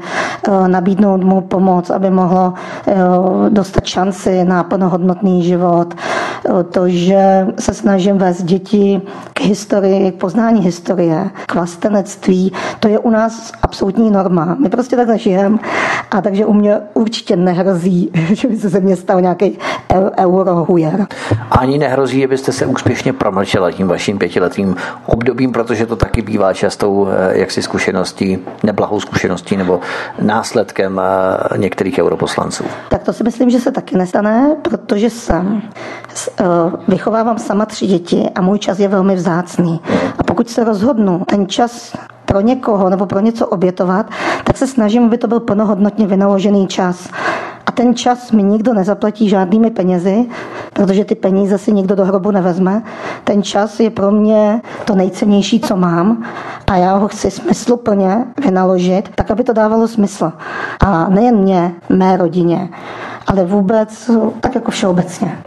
eh, 0.49 0.69
nabídnout 0.69 1.25
mu 1.25 1.41
pomoc, 1.41 1.91
aby 1.91 2.11
mohlo 2.11 2.55
dostat 3.49 3.87
šanci 3.87 4.45
na 4.45 4.65
plnohodnotný 4.65 5.43
život. 5.43 5.95
To, 6.71 6.89
že 6.89 7.47
se 7.59 7.75
snažím 7.75 8.19
vést 8.19 8.43
děti 8.43 9.01
k 9.33 9.41
historii, 9.41 10.13
k 10.13 10.15
poznání 10.15 10.61
historie, 10.61 11.31
k 11.47 11.55
vlastenectví, 11.55 12.53
to 12.81 12.89
je 12.89 12.99
u 12.99 13.11
nás 13.11 13.53
absolutní 13.63 14.11
norma. 14.11 14.57
My 14.61 14.69
prostě 14.69 14.97
takhle 14.97 15.19
žijeme 15.19 15.59
a 16.11 16.21
takže 16.21 16.47
u 16.47 16.53
mě 16.53 16.79
určitě 16.95 17.37
nehrozí, 17.37 18.11
že 18.33 18.49
by 18.49 18.57
se 18.57 18.69
ze 18.69 18.81
mě 18.81 18.97
stal 18.97 19.21
nějaký 19.21 19.59
eurohujer. 20.19 21.07
Ani 21.51 21.79
nehrozí, 21.79 22.25
abyste 22.25 22.53
se 22.53 22.67
úspěšně 22.67 23.13
promlčela 23.13 23.71
tím 23.71 23.89
vaším 23.89 24.19
pětiletým 24.19 24.77
obdobím, 25.07 25.53
protože 25.53 25.87
to 25.87 25.97
taky 25.97 26.23
bývá 26.23 26.53
častou 26.55 27.09
eh, 27.09 27.39
jaksi 27.39 27.63
zkušeností, 27.63 28.39
neblahou 28.63 29.01
zkušeností 29.01 29.57
nebo 29.57 29.81
následkem 30.23 31.01
eh, 31.01 31.59
některých 31.59 31.99
europoslanců. 31.99 32.65
Tak 32.89 33.03
to 33.03 33.13
si 33.13 33.25
myslím, 33.25 33.51
že 33.51 33.61
se 33.61 33.73
taky 33.73 33.97
nestane, 33.97 34.57
protože 34.63 35.11
jsem 35.11 35.63
eh, 36.09 36.30
vychovávám 36.89 37.39
sama 37.39 37.67
tři 37.67 37.87
děti 37.87 38.31
a 38.35 38.41
můj 38.41 38.59
čas 38.59 38.79
je 38.79 38.89
velmi 38.89 39.15
vzácný. 39.15 39.81
A 40.19 40.23
pokud 40.23 40.49
se 40.49 40.65
rozhodnu 40.65 41.23
ten 41.27 41.47
čas 41.47 41.97
pro 42.25 42.41
někoho 42.41 42.91
nebo 42.91 43.07
pro 43.07 43.21
něco 43.21 43.47
obětovat, 43.47 44.07
tak 44.45 44.57
se 44.57 44.67
snažím, 44.67 45.05
aby 45.05 45.19
to 45.19 45.27
byl 45.29 45.41
plnohodnotně 45.41 46.07
vynaložený 46.07 46.67
čas. 46.67 47.09
Ten 47.81 47.95
čas 47.95 48.33
mi 48.33 48.43
nikdo 48.43 48.75
nezaplatí 48.75 49.29
žádnými 49.29 49.71
penězi, 49.71 50.27
protože 50.73 51.05
ty 51.05 51.15
peníze 51.15 51.59
si 51.59 51.73
nikdo 51.73 51.95
do 51.95 52.05
hrobu 52.05 52.31
nevezme. 52.31 52.83
Ten 53.25 53.43
čas 53.43 53.81
je 53.81 53.91
pro 53.91 54.11
mě 54.11 54.61
to 54.85 54.95
nejcennější, 54.95 55.61
co 55.61 55.77
mám 55.77 56.25
a 56.67 56.77
já 56.77 56.97
ho 56.97 57.09
chci 57.09 57.31
smysluplně 57.31 58.25
vynaložit, 58.45 59.09
tak, 59.15 59.31
aby 59.31 59.45
to 59.45 59.53
dávalo 59.53 59.89
smysl. 59.89 60.33
A 60.81 61.09
nejen 61.09 61.37
mě, 61.37 61.73
mé 61.89 62.17
rodině, 62.17 62.69
ale 63.27 63.45
vůbec 63.45 64.11
tak 64.41 64.55
jako 64.55 64.71
všeobecně. 64.71 65.39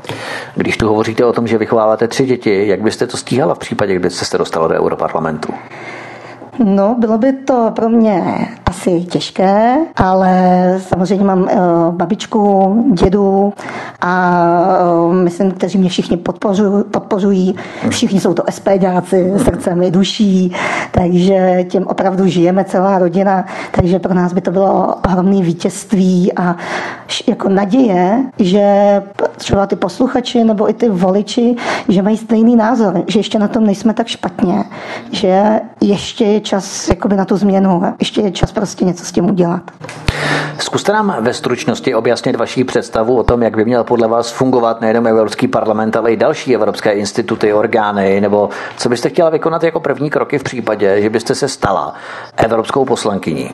Když 0.56 0.78
tu 0.78 0.88
hovoříte 0.88 1.26
o 1.26 1.34
tom, 1.34 1.48
že 1.48 1.58
vychováváte 1.58 2.08
tři 2.08 2.26
děti, 2.26 2.68
jak 2.68 2.82
byste 2.82 3.08
to 3.08 3.18
stíhala 3.18 3.56
v 3.56 3.60
případě, 3.60 3.94
kdybyste 3.94 4.26
se 4.26 4.38
dostala 4.38 4.68
do 4.68 4.76
Europarlamentu? 4.76 5.54
No, 6.60 6.96
bylo 7.00 7.18
by 7.18 7.34
to 7.34 7.72
pro 7.76 7.90
mě 7.90 8.48
asi 8.66 9.02
těžké, 9.02 9.76
ale 9.96 10.36
samozřejmě 10.80 11.26
mám 11.26 11.42
uh, 11.42 11.50
babičku, 11.92 12.86
dědu 12.94 13.54
a 14.02 14.40
uh, 15.06 15.14
myslím, 15.14 15.52
kteří 15.52 15.78
mě 15.78 15.90
všichni 15.90 16.18
podpořují, 16.18 16.84
podpořují. 16.92 17.56
Všichni 17.90 18.20
jsou 18.20 18.34
to 18.34 18.44
SPďáci, 18.50 19.34
srdcem 19.38 19.84
i 19.84 19.92
duší, 19.92 20.56
takže 20.92 21.66
tím 21.70 21.88
opravdu 21.88 22.28
žijeme 22.28 22.64
celá 22.64 23.00
rodina, 23.00 23.46
takže 23.72 24.00
pro 24.00 24.14
nás 24.14 24.34
by 24.34 24.42
to 24.42 24.52
bylo 24.52 24.96
ohromné 25.08 25.42
vítězství 25.42 26.34
a 26.34 26.56
jako 27.28 27.50
naděje, 27.50 28.24
že 28.40 28.64
třeba 29.38 29.66
ty 29.66 29.76
posluchači 29.76 30.44
nebo 30.44 30.70
i 30.70 30.74
ty 30.74 30.90
voliči, 30.90 31.56
že 31.90 32.02
mají 32.02 32.18
stejný 32.18 32.56
názor, 32.56 33.04
že 33.08 33.20
ještě 33.20 33.40
na 33.40 33.48
tom 33.48 33.66
nejsme 33.66 33.94
tak 33.94 34.08
špatně, 34.08 34.64
že 35.12 35.60
ještě 35.82 36.26
je 36.26 36.42
čas 36.44 36.90
jakoby 36.90 37.16
na 37.16 37.26
tu 37.26 37.38
změnu, 37.38 37.82
ještě 38.00 38.22
je 38.22 38.32
čas 38.32 38.52
prostě 38.52 38.86
něco 38.86 39.06
s 39.06 39.12
tím 39.12 39.30
udělat. 39.30 39.62
Zkuste 40.60 40.94
nám 40.94 41.16
ve 41.20 41.34
stručnosti 41.34 41.96
objasnit 41.96 42.36
vaši 42.36 42.64
představu 42.64 43.18
o 43.18 43.24
tom, 43.24 43.44
jak 43.44 43.56
by 43.56 43.66
měl 43.66 43.84
podle 43.84 44.08
vás 44.08 44.32
fungovat 44.32 44.82
nejenom 44.82 45.08
Evropský 45.08 45.48
parlament, 45.48 45.96
ale 45.96 46.12
i 46.12 46.18
další 46.18 46.56
evropské 46.56 46.92
instituty, 46.92 47.54
orgány, 47.54 48.22
nebo 48.22 48.50
co 48.78 48.90
byste 48.90 49.10
chtěla 49.10 49.30
vykonat 49.30 49.64
jako 49.64 49.80
první 49.80 50.10
kroky 50.10 50.40
v 50.40 50.44
případě, 50.44 51.02
že 51.02 51.10
byste 51.10 51.36
se 51.36 51.48
stala 51.48 51.94
evropskou 52.38 52.86
poslankyní? 52.86 53.50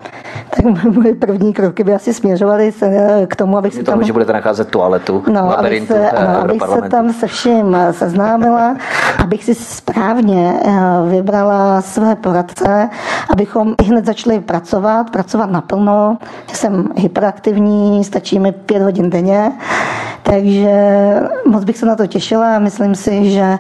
Tak 0.50 0.84
moje 0.94 1.16
první 1.16 1.54
kroky 1.54 1.84
by 1.84 1.94
asi 1.94 2.14
směřovaly 2.14 2.74
k 3.28 3.36
tomu, 3.36 3.58
abych 3.58 3.74
se 3.74 3.84
tam... 3.84 4.04
že 4.04 4.14
budete 4.14 4.34
nacházet 4.34 4.70
toaletu 4.70 5.24
no, 5.28 5.60
abych 5.60 5.88
se, 5.88 6.10
ano, 6.10 6.40
abych 6.40 6.62
se 6.74 6.90
tam 6.90 7.14
se 7.14 7.28
vším 7.28 7.78
seznámila, 7.92 8.76
abych 9.18 9.44
si 9.44 9.56
správně 9.56 10.54
eh, 10.66 10.72
vybrala 11.10 11.82
své 11.82 12.16
poradce, 12.16 12.79
abychom 13.30 13.76
i 13.82 13.84
hned 13.84 14.06
začali 14.06 14.40
pracovat, 14.40 15.10
pracovat 15.10 15.52
naplno. 15.52 16.18
Jsem 16.54 16.90
hyperaktivní, 16.96 18.04
stačí 18.04 18.40
mi 18.40 18.52
pět 18.52 18.82
hodin 18.82 19.10
denně, 19.10 19.52
takže 20.24 20.72
moc 21.46 21.64
bych 21.64 21.78
se 21.78 21.86
na 21.86 21.96
to 21.96 22.08
těšila 22.08 22.56
a 22.56 22.60
myslím 22.60 22.96
si, 22.96 23.32
že 23.32 23.58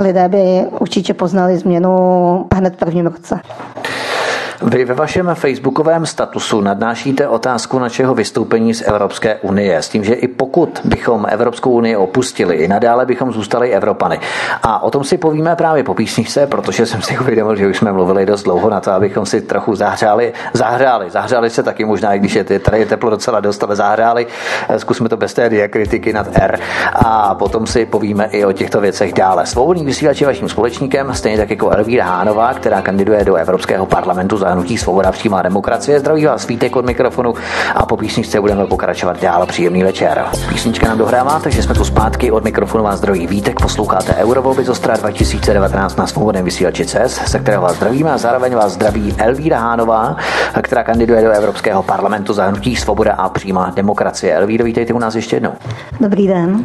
lidé 0.00 0.28
by 0.28 0.66
určitě 0.80 1.14
poznali 1.14 1.58
změnu 1.58 2.46
hned 2.54 2.74
v 2.74 2.78
prvním 2.78 3.06
roce. 3.06 3.40
Vy 4.62 4.84
ve 4.84 4.94
vašem 4.94 5.30
facebookovém 5.34 6.06
statusu 6.06 6.60
nadnášíte 6.60 7.28
otázku 7.28 7.78
našeho 7.78 8.14
vystoupení 8.14 8.74
z 8.74 8.82
Evropské 8.82 9.34
unie 9.34 9.82
s 9.82 9.88
tím, 9.88 10.04
že 10.04 10.14
i 10.14 10.28
pokud 10.28 10.80
bychom 10.84 11.26
Evropskou 11.28 11.70
unii 11.70 11.96
opustili, 11.96 12.56
i 12.56 12.68
nadále 12.68 13.06
bychom 13.06 13.32
zůstali 13.32 13.70
Evropany. 13.70 14.20
A 14.62 14.82
o 14.82 14.90
tom 14.90 15.04
si 15.04 15.18
povíme 15.18 15.56
právě 15.56 15.84
po 15.84 15.94
písničce, 15.94 16.46
protože 16.46 16.86
jsem 16.86 17.02
si 17.02 17.18
uvědomil, 17.18 17.56
že 17.56 17.66
už 17.66 17.76
jsme 17.76 17.92
mluvili 17.92 18.26
dost 18.26 18.42
dlouho 18.42 18.70
na 18.70 18.80
to, 18.80 18.92
abychom 18.92 19.26
si 19.26 19.40
trochu 19.40 19.74
zahřáli. 19.74 20.32
Zahřáli, 20.52 21.10
zahřáli 21.10 21.50
se 21.50 21.62
taky 21.62 21.84
možná, 21.84 22.14
i 22.14 22.18
když 22.18 22.34
je 22.34 22.44
tady 22.44 22.78
je 22.78 22.86
teplo 22.86 23.10
docela 23.10 23.40
dost, 23.40 23.64
ale 23.64 23.76
zahřáli. 23.76 24.26
Zkusme 24.76 25.08
to 25.08 25.16
bez 25.16 25.34
té 25.34 25.48
diakritiky 25.48 26.12
nad 26.12 26.26
R. 26.32 26.60
A 26.94 27.34
potom 27.34 27.66
si 27.66 27.86
povíme 27.86 28.24
i 28.24 28.44
o 28.44 28.52
těchto 28.52 28.80
věcech 28.80 29.12
dále. 29.12 29.46
Svobodný 29.46 29.84
vysílač 29.84 30.20
je 30.20 30.26
vaším 30.26 30.48
společníkem, 30.48 31.14
stejně 31.14 31.38
tak 31.38 31.50
jako 31.50 31.70
Elvíra 31.70 32.04
Hánová, 32.04 32.54
která 32.54 32.82
kandiduje 32.82 33.24
do 33.24 33.34
Evropského 33.34 33.86
parlamentu 33.86 34.36
za 34.36 34.45
hnutí 34.52 34.78
Svoboda 34.78 35.12
přímá 35.12 35.42
demokracie. 35.42 36.00
Zdraví 36.00 36.24
vás 36.24 36.46
Vítek 36.46 36.76
od 36.76 36.86
mikrofonu 36.86 37.34
a 37.74 37.86
po 37.86 37.96
písničce 37.96 38.40
budeme 38.40 38.66
pokračovat 38.66 39.22
dál. 39.22 39.46
Příjemný 39.46 39.82
večer. 39.82 40.24
Písnička 40.48 40.88
nám 40.88 40.98
dohrává, 40.98 41.40
takže 41.40 41.62
jsme 41.62 41.74
tu 41.74 41.84
zpátky 41.84 42.30
od 42.30 42.44
mikrofonu 42.44 42.84
vás 42.84 42.98
zdraví 42.98 43.26
Vítek. 43.26 43.60
Posloucháte 43.60 44.14
Eurovolby 44.14 44.64
z 44.64 44.68
Ostra 44.68 44.96
2019 44.96 45.96
na 45.96 46.06
svobodném 46.06 46.44
vysílači 46.44 46.86
CES, 46.86 47.20
se 47.26 47.38
kterého 47.38 47.62
vás 47.62 47.76
zdravíme 47.76 48.12
a 48.12 48.18
zároveň 48.18 48.54
vás 48.54 48.72
zdraví 48.72 49.14
Elvíra 49.18 49.58
Hánová, 49.58 50.16
která 50.62 50.84
kandiduje 50.84 51.22
do 51.22 51.30
Evropského 51.30 51.82
parlamentu 51.82 52.32
za 52.32 52.46
hnutí 52.46 52.76
Svoboda 52.76 53.12
a 53.12 53.28
přímá 53.28 53.72
demokracie. 53.76 54.34
Elvíro, 54.34 54.64
vítejte 54.64 54.92
u 54.92 54.98
nás 54.98 55.14
ještě 55.14 55.36
jednou. 55.36 55.52
Dobrý 56.00 56.26
den. 56.26 56.64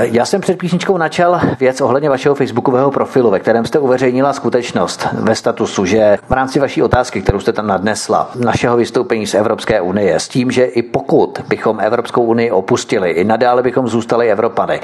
Já 0.00 0.24
jsem 0.24 0.40
před 0.40 0.58
písničkou 0.58 0.96
načal 0.98 1.40
věc 1.60 1.80
ohledně 1.80 2.10
vašeho 2.10 2.34
facebookového 2.34 2.90
profilu, 2.90 3.30
ve 3.30 3.38
kterém 3.38 3.66
jste 3.66 3.78
uveřejnila 3.78 4.32
skutečnost 4.32 5.06
ve 5.12 5.34
statusu, 5.34 5.84
že 5.84 6.18
v 6.28 6.32
rámci 6.32 6.60
vaší 6.60 6.82
otázky, 6.82 7.22
kterou 7.22 7.40
jste 7.40 7.52
tam 7.52 7.66
nadnesla, 7.66 8.30
našeho 8.44 8.76
vystoupení 8.76 9.26
z 9.26 9.34
Evropské 9.34 9.80
unie, 9.80 10.20
s 10.20 10.28
tím, 10.28 10.50
že 10.50 10.64
i 10.64 10.82
pokud 10.82 11.38
bychom 11.48 11.80
Evropskou 11.80 12.22
unii 12.22 12.50
opustili, 12.50 13.10
i 13.10 13.24
nadále 13.24 13.62
bychom 13.62 13.88
zůstali 13.88 14.30
Evropany. 14.30 14.80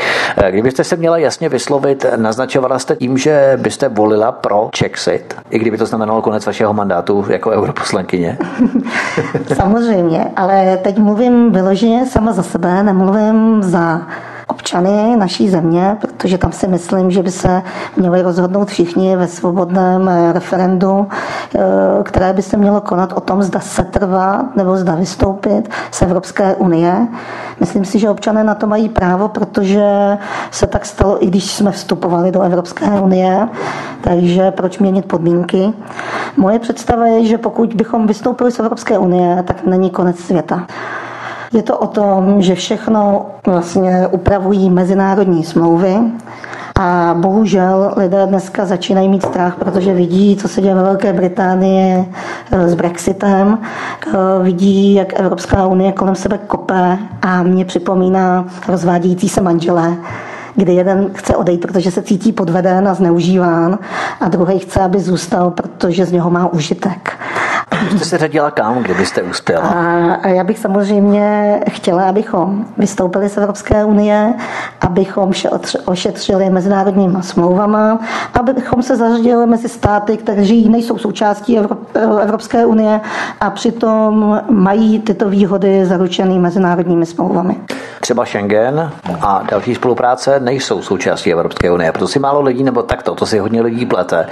Kdybyste 0.51 0.85
se 0.85 0.97
měla 0.97 1.19
jasně 1.19 1.49
vyslovit, 1.49 2.07
naznačovala 2.17 2.79
jste 2.79 2.97
tím, 2.97 3.19
že 3.19 3.53
byste 3.63 3.89
volila 3.89 4.33
pro 4.33 4.69
Czexit, 4.73 5.35
i 5.51 5.59
kdyby 5.59 5.79
to 5.79 5.87
znamenalo 5.87 6.23
konec 6.23 6.47
vašeho 6.47 6.73
mandátu 6.75 7.25
jako 7.29 7.51
europoslankyně? 7.51 8.39
Samozřejmě, 9.55 10.27
ale 10.37 10.77
teď 10.77 10.99
mluvím 10.99 11.53
vyloženě 11.53 12.07
sama 12.07 12.33
za 12.33 12.43
sebe, 12.43 12.83
nemluvím 12.83 13.63
za 13.63 14.01
občany 14.47 15.17
naší 15.17 15.49
země, 15.49 15.97
protože 16.01 16.39
tam 16.39 16.53
si 16.53 16.69
myslím, 16.69 17.11
že 17.11 17.23
by 17.23 17.31
se 17.31 17.63
měli 17.97 18.23
rozhodnout 18.23 18.69
všichni 18.69 19.17
ve 19.17 19.27
svobodném 19.27 20.09
eh, 20.09 20.33
referendu, 20.33 21.09
eh, 21.55 21.59
které 22.03 22.33
by 22.33 22.43
se 22.43 22.57
mělo 22.57 22.81
konat 22.81 23.13
o 23.13 23.21
tom, 23.21 23.43
zda 23.43 23.61
se 23.61 23.83
trvat 23.85 24.57
nebo 24.57 24.77
zda 24.77 24.95
vystoupit 24.95 25.69
z 25.91 26.03
Evropské 26.03 26.55
unie. 26.55 27.07
Myslím 27.61 27.85
si, 27.85 27.99
že 27.99 28.11
občané 28.11 28.45
na 28.45 28.55
to 28.55 28.67
mají 28.67 28.89
právo, 28.89 29.29
protože 29.29 30.19
se 30.51 30.67
tak 30.67 30.87
stalo, 30.87 31.25
i 31.25 31.27
když 31.27 31.55
jsme 31.55 31.73
vstupovali 31.73 32.33
do 32.33 32.43
Evropské 32.43 32.87
unie, 33.01 33.49
takže 34.01 34.51
proč 34.51 34.79
měnit 34.79 35.07
podmínky? 35.07 35.73
Moje 36.37 36.59
představa 36.59 37.07
je, 37.07 37.25
že 37.27 37.39
pokud 37.39 37.75
bychom 37.75 38.07
vystoupili 38.07 38.53
z 38.53 38.59
Evropské 38.59 38.99
unie, 38.99 39.43
tak 39.47 39.65
není 39.67 39.91
konec 39.91 40.19
světa. 40.19 40.67
Je 41.53 41.63
to 41.63 41.79
o 41.79 41.87
tom, 41.87 42.43
že 42.43 42.55
všechno 42.55 43.27
vlastně 43.47 44.09
upravují 44.11 44.71
mezinárodní 44.71 45.45
smlouvy 45.45 45.97
A 46.81 47.15
bohužel 47.19 47.95
lidé 47.97 48.27
dneska 48.27 48.65
začínají 48.65 49.09
mít 49.09 49.23
strach, 49.23 49.57
protože 49.57 49.95
vidí, 49.95 50.37
co 50.37 50.49
se 50.49 50.61
děje 50.61 50.75
ve 50.75 50.83
Velké 50.83 51.13
Británii 51.13 52.13
s 52.67 52.75
Brexitem, 52.75 53.59
vidí, 54.43 54.95
jak 54.95 55.21
Evropská 55.21 55.67
unie 55.67 55.93
kolem 55.93 56.15
sebe 56.15 56.39
kope 56.39 56.99
a 57.23 57.43
mě 57.43 57.65
připomíná 57.65 58.45
rozvádějící 58.69 59.29
se 59.29 59.41
manželé 59.41 59.97
kdy 60.57 60.75
jeden 60.75 61.11
chce 61.15 61.37
odejít, 61.37 61.61
protože 61.61 61.91
se 61.91 62.03
cítí 62.03 62.33
podveden 62.33 62.89
a 62.89 62.95
zneužíván 62.95 63.79
a 64.21 64.29
druhý 64.29 64.59
chce, 64.59 64.81
aby 64.81 65.01
zůstal, 65.01 65.51
protože 65.51 66.07
z 66.07 66.13
něho 66.13 66.31
má 66.31 66.53
užitek. 66.53 67.19
Jste 67.97 68.05
se 68.05 68.19
řadila 68.19 68.51
kam, 68.51 68.83
kdybyste 68.83 69.23
uspěla? 69.23 69.69
A 70.23 70.29
já 70.29 70.45
bych 70.45 70.59
samozřejmě 70.59 71.61
chtěla, 71.71 72.09
abychom 72.09 72.65
vystoupili 72.79 73.29
z 73.29 73.37
Evropské 73.37 73.85
unie, 73.85 74.35
abychom 74.81 75.35
se 75.35 75.51
ošetřili 75.85 76.51
mezinárodníma 76.51 77.23
smlouvama, 77.23 77.99
abychom 78.35 78.83
se 78.83 78.97
zařadili 78.97 79.47
mezi 79.47 79.69
státy, 79.69 80.17
které 80.17 80.43
nejsou 80.69 80.99
součástí 80.99 81.59
Evropské 82.23 82.67
unie 82.67 83.01
a 83.41 83.51
přitom 83.51 84.41
mají 84.51 85.01
tyto 85.01 85.29
výhody 85.29 85.87
zaručené 85.87 86.39
mezinárodními 86.39 87.07
smlouvami. 87.07 87.57
Třeba 88.01 88.25
Schengen 88.25 88.91
a 89.21 89.43
další 89.51 89.75
spolupráce 89.75 90.41
nejsou 90.41 90.83
součástí 90.83 91.33
Evropské 91.33 91.71
unie. 91.71 91.93
Proto 91.93 92.09
si 92.09 92.19
málo 92.19 92.43
lidí, 92.43 92.65
nebo 92.65 92.83
takto, 92.83 93.15
to 93.15 93.27
si 93.27 93.39
hodně 93.39 93.63
lidí 93.63 93.87
plete. 93.87 94.27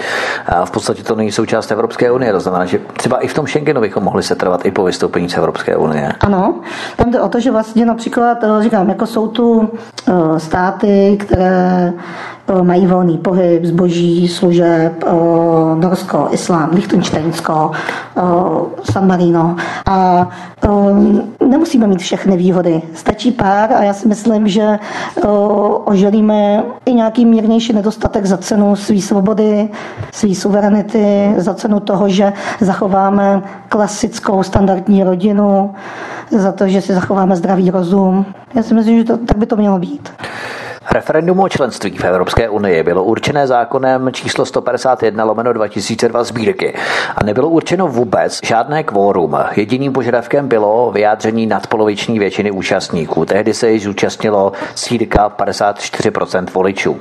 A 0.46 0.64
v 0.64 0.70
podstatě 0.70 1.02
to 1.02 1.14
není 1.14 1.32
součást 1.32 1.72
Evropské 1.72 2.10
unie. 2.10 2.32
To 2.32 2.40
znamená, 2.40 2.64
že 2.64 2.78
třeba 2.96 3.18
i 3.18 3.28
v 3.28 3.33
tom 3.34 3.46
Schengenu 3.46 3.80
bychom 3.80 4.02
mohli 4.04 4.22
se 4.22 4.34
trvat 4.34 4.66
i 4.66 4.70
po 4.70 4.84
vystoupení 4.84 5.28
z 5.30 5.36
Evropské 5.36 5.76
unie. 5.76 6.12
Ano, 6.20 6.60
tam 6.96 7.10
jde 7.10 7.20
o 7.20 7.28
to, 7.28 7.40
že 7.40 7.50
vlastně 7.50 7.86
například, 7.86 8.44
eh, 8.44 8.62
říkám, 8.62 8.88
jako 8.88 9.06
jsou 9.06 9.28
tu 9.28 9.70
eh, 10.08 10.40
státy, 10.40 11.18
které 11.20 11.92
mají 12.62 12.86
volný 12.86 13.18
pohyb 13.18 13.64
zboží, 13.64 14.28
služeb, 14.28 15.04
eh, 15.06 15.10
Norsko, 15.80 16.28
Islám, 16.30 16.70
Lichtensteinsko, 16.72 17.70
eh, 18.16 18.20
San 18.92 19.06
Marino. 19.06 19.56
A 19.86 20.28
nemusíme 21.48 21.86
mít 21.86 21.98
všechny 21.98 22.36
výhody. 22.36 22.82
Stačí 22.94 23.32
pár 23.32 23.72
a 23.72 23.82
já 23.82 23.92
si 23.92 24.08
myslím, 24.08 24.48
že 24.48 24.78
oželíme 25.84 26.62
i 26.86 26.94
nějaký 26.94 27.26
mírnější 27.26 27.72
nedostatek 27.72 28.26
za 28.26 28.36
cenu 28.36 28.76
své 28.76 29.00
svobody, 29.00 29.68
své 30.12 30.34
suverenity, 30.34 31.34
za 31.36 31.54
cenu 31.54 31.80
toho, 31.80 32.08
že 32.08 32.32
zachováme 32.60 33.42
klasickou 33.68 34.42
standardní 34.42 35.04
rodinu, 35.04 35.74
za 36.30 36.52
to, 36.52 36.68
že 36.68 36.80
si 36.80 36.94
zachováme 36.94 37.36
zdravý 37.36 37.70
rozum. 37.70 38.26
Já 38.54 38.62
si 38.62 38.74
myslím, 38.74 38.98
že 38.98 39.04
to, 39.04 39.16
tak 39.16 39.38
by 39.38 39.46
to 39.46 39.56
mělo 39.56 39.78
být. 39.78 40.10
Referendum 40.94 41.40
o 41.40 41.48
členství 41.48 41.90
v 41.90 42.04
Evropské 42.04 42.48
unii 42.48 42.82
bylo 42.82 43.04
určené 43.04 43.46
zákonem 43.46 44.08
číslo 44.12 44.46
151 44.46 45.24
lomeno 45.24 45.52
2002 45.52 46.24
sbírky 46.24 46.76
a 47.16 47.24
nebylo 47.24 47.48
určeno 47.48 47.88
vůbec 47.88 48.38
žádné 48.44 48.82
kvórum. 48.82 49.36
Jediným 49.56 49.92
požadavkem 49.92 50.48
bylo 50.48 50.90
vyjádření 50.90 51.46
nadpoloviční 51.46 52.18
většiny 52.18 52.50
účastníků. 52.50 53.24
Tehdy 53.24 53.54
se 53.54 53.70
již 53.70 53.82
zúčastnilo 53.82 54.52
círka 54.74 55.28
54% 55.28 56.46
voličů. 56.54 56.98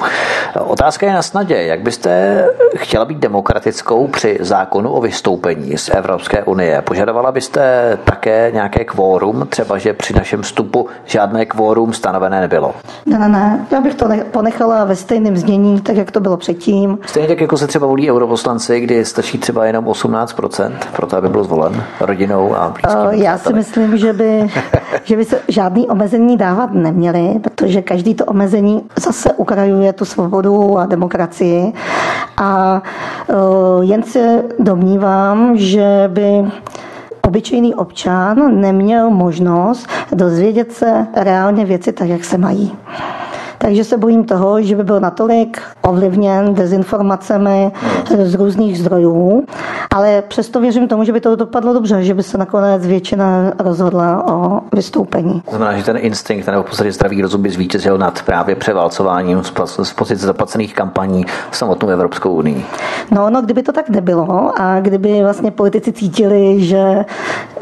Otázka 0.59 1.05
je 1.05 1.13
na 1.13 1.21
snadě. 1.21 1.55
Jak 1.55 1.81
byste 1.81 2.45
chtěla 2.75 3.05
být 3.05 3.17
demokratickou 3.17 4.07
při 4.07 4.37
zákonu 4.41 4.91
o 4.91 5.01
vystoupení 5.01 5.77
z 5.77 5.89
Evropské 5.89 6.43
unie? 6.43 6.81
Požadovala 6.81 7.31
byste 7.31 7.97
také 8.03 8.51
nějaké 8.53 8.85
kvórum, 8.85 9.47
třeba 9.49 9.77
že 9.77 9.93
při 9.93 10.13
našem 10.13 10.41
vstupu 10.41 10.87
žádné 11.05 11.45
kvórum 11.45 11.93
stanovené 11.93 12.41
nebylo? 12.41 12.73
Ne, 13.05 13.19
ne, 13.19 13.29
ne. 13.29 13.65
Já 13.71 13.82
bych 13.83 13.95
to 13.95 14.09
ponechala 14.31 14.83
ve 14.83 14.95
stejném 14.95 15.37
znění, 15.37 15.81
tak 15.81 15.95
jak 15.95 16.11
to 16.11 16.19
bylo 16.19 16.37
předtím. 16.37 16.99
Stejně 17.05 17.27
tak, 17.27 17.41
jako 17.41 17.57
se 17.57 17.67
třeba 17.67 17.87
volí 17.87 18.11
europoslanci, 18.11 18.79
kdy 18.79 19.05
stačí 19.05 19.37
třeba 19.37 19.65
jenom 19.65 19.85
18% 19.85 20.71
pro 20.95 21.07
to, 21.07 21.17
aby 21.17 21.29
byl 21.29 21.43
zvolen 21.43 21.83
rodinou 21.99 22.55
a 22.55 22.69
blízkým. 22.69 23.23
Já 23.23 23.37
si 23.37 23.53
myslím, 23.53 23.97
že 23.97 24.13
by, 24.13 24.47
že 25.03 25.17
by 25.17 25.25
se 25.25 25.39
žádný 25.47 25.87
omezení 25.89 26.37
dávat 26.37 26.73
neměly, 26.73 27.39
protože 27.41 27.81
každý 27.81 28.15
to 28.15 28.25
omezení 28.25 28.81
zase 28.99 29.33
ukrajuje 29.33 29.93
tu 29.93 30.05
svobodu 30.05 30.77
a 30.77 30.85
demokracii. 30.85 31.73
A 32.37 32.81
jen 33.81 34.03
se 34.03 34.43
domnívám, 34.59 35.57
že 35.57 36.03
by 36.07 36.45
obyčejný 37.21 37.75
občan 37.75 38.61
neměl 38.61 39.09
možnost 39.09 39.87
dozvědět 40.11 40.71
se 40.71 41.07
reálně 41.15 41.65
věci 41.65 41.91
tak, 41.91 42.09
jak 42.09 42.23
se 42.23 42.37
mají. 42.37 42.77
Takže 43.63 43.83
se 43.83 43.97
bojím 43.97 44.23
toho, 44.23 44.61
že 44.61 44.75
by 44.75 44.83
byl 44.83 44.99
natolik 44.99 45.61
ovlivněn 45.81 46.53
dezinformacemi 46.53 47.71
z 48.23 48.35
různých 48.35 48.79
zdrojů, 48.79 49.45
ale 49.93 50.23
přesto 50.27 50.59
věřím 50.59 50.87
tomu, 50.87 51.03
že 51.03 51.13
by 51.13 51.21
to 51.21 51.35
dopadlo 51.35 51.73
dobře, 51.73 52.03
že 52.03 52.13
by 52.13 52.23
se 52.23 52.37
nakonec 52.37 52.87
většina 52.87 53.53
rozhodla 53.59 54.27
o 54.27 54.61
vystoupení. 54.75 55.43
Znamená, 55.49 55.77
že 55.77 55.83
ten 55.83 55.97
instinkt 55.97 56.47
nebo 56.47 56.63
v 56.63 56.65
podstatě 56.65 56.91
zdravý 56.91 57.21
rozum 57.21 57.41
by 57.41 57.49
zvítězil 57.49 57.97
nad 57.97 58.21
právě 58.21 58.55
převálcováním 58.55 59.41
z 59.83 59.93
pozice 59.93 60.25
zaplacených 60.25 60.73
kampaní 60.73 61.25
samotnou 61.51 61.89
Evropskou 61.89 62.33
unii. 62.33 62.65
No, 63.11 63.29
no, 63.29 63.41
kdyby 63.41 63.63
to 63.63 63.71
tak 63.71 63.89
nebylo 63.89 64.51
a 64.57 64.79
kdyby 64.79 65.23
vlastně 65.23 65.51
politici 65.51 65.91
cítili, 65.91 66.65
že, 66.65 67.05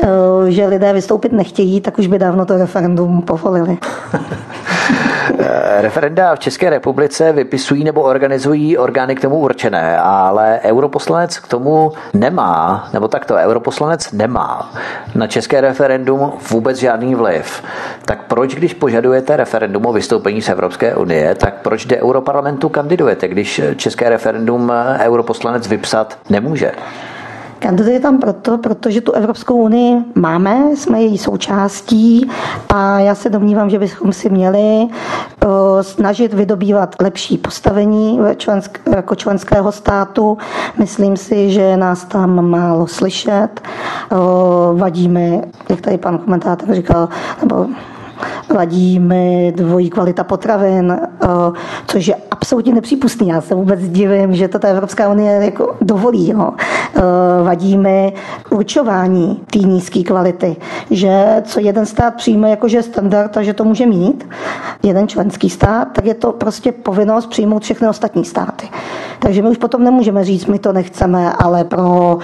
eh, 0.04 0.08
že 0.47 0.68
lidé 0.68 0.93
vystoupit 0.93 1.32
nechtějí, 1.32 1.82
tak 1.82 1.99
už 1.99 2.08
by 2.08 2.20
dávno 2.20 2.45
to 2.45 2.58
referendum 2.58 3.22
povolili. 3.22 3.78
Referenda 5.80 6.36
v 6.36 6.39
České 6.39 6.69
republice 6.69 7.32
vypisují 7.32 7.84
nebo 7.84 8.01
organizují 8.01 8.78
orgány 8.78 9.15
k 9.15 9.22
tomu 9.22 9.38
určené, 9.38 9.97
ale 9.97 10.59
europoslanec 10.63 11.39
k 11.39 11.47
tomu 11.47 11.91
nemá, 12.13 12.89
nebo 12.93 13.07
takto, 13.07 13.36
europoslanec 13.36 14.11
nemá 14.11 14.72
na 15.15 15.28
české 15.28 15.61
referendum 15.61 16.34
vůbec 16.51 16.78
žádný 16.78 17.15
vliv. 17.15 17.63
Tak 18.05 18.24
proč, 18.28 18.55
když 18.55 18.74
požadujete 18.74 19.38
referendum 19.38 19.86
o 19.86 19.93
vystoupení 19.93 20.41
z 20.41 20.49
Evropské 20.49 20.95
unie, 20.95 21.36
tak 21.36 21.53
proč 21.61 21.86
do 21.86 21.95
europarlamentu 21.95 22.69
kandidujete, 22.69 23.28
když 23.28 23.61
české 23.76 24.09
referendum 24.09 24.74
europoslanec 24.99 25.67
vypsat 25.67 26.17
nemůže? 26.30 26.72
Kandiduje 27.62 27.99
tam 27.99 28.18
proto, 28.18 28.57
protože 28.57 29.01
tu 29.01 29.12
Evropskou 29.12 29.55
unii 29.55 29.97
máme, 30.16 30.76
jsme 30.76 31.01
její 31.01 31.18
součástí 31.18 32.30
a 32.70 32.99
já 32.99 33.16
se 33.16 33.30
domnívám, 33.30 33.70
že 33.70 33.80
bychom 33.80 34.14
si 34.14 34.30
měli 34.30 34.88
snažit 35.82 36.34
vydobývat 36.34 36.95
lepší 37.01 37.38
postavení 37.38 38.20
jako 38.95 39.16
členského 39.16 39.72
státu. 39.72 40.38
Myslím 40.78 41.18
si, 41.18 41.51
že 41.51 41.78
nás 41.78 42.05
tam 42.05 42.49
málo 42.49 42.88
slyšet. 42.88 43.62
Vadí 44.74 45.07
mi, 45.07 45.41
jak 45.70 45.82
tady 45.82 45.97
pan 45.97 46.18
komentátor 46.18 46.76
říkal, 46.76 47.09
nebo 47.41 47.68
vadí 48.55 48.99
mi 48.99 49.53
dvojí 49.55 49.89
kvalita 49.89 50.24
potravin, 50.24 50.99
což 51.88 52.07
je 52.07 52.15
absolutně 52.32 52.74
nepřípustný. 52.74 53.28
Já 53.28 53.41
se 53.41 53.55
vůbec 53.55 53.80
divím, 53.82 54.36
že 54.36 54.47
to 54.47 54.59
ta 54.59 54.67
Evropská 54.67 55.09
unie 55.09 55.32
jako 55.32 55.76
dovolí. 55.82 56.30
Jo. 56.30 56.51
Vadí 57.43 57.78
mi 57.78 58.13
určování 58.49 59.41
té 59.51 59.59
nízké 59.59 60.03
kvality, 60.03 60.55
že 60.91 61.41
co 61.45 61.59
jeden 61.59 61.86
stát 61.86 62.15
přijme 62.15 62.49
jakože 62.49 62.84
standard 62.84 63.38
a 63.38 63.43
že 63.43 63.53
to 63.53 63.63
může 63.63 63.86
mít, 63.86 64.28
jeden 64.84 65.07
členský 65.07 65.49
stát, 65.49 65.88
tak 65.93 66.05
je 66.05 66.13
to 66.13 66.32
prostě 66.32 66.72
povinnost 66.72 67.26
přijmout 67.26 67.63
všechny 67.63 67.88
ostatní 67.88 68.26
státy. 68.26 68.69
Takže 69.19 69.41
my 69.41 69.49
už 69.49 69.57
potom 69.57 69.84
nemůžeme 69.84 70.24
říct, 70.24 70.45
my 70.45 70.59
to 70.59 70.74
nechceme, 70.74 71.34
ale 71.34 71.63
pro, 71.63 72.17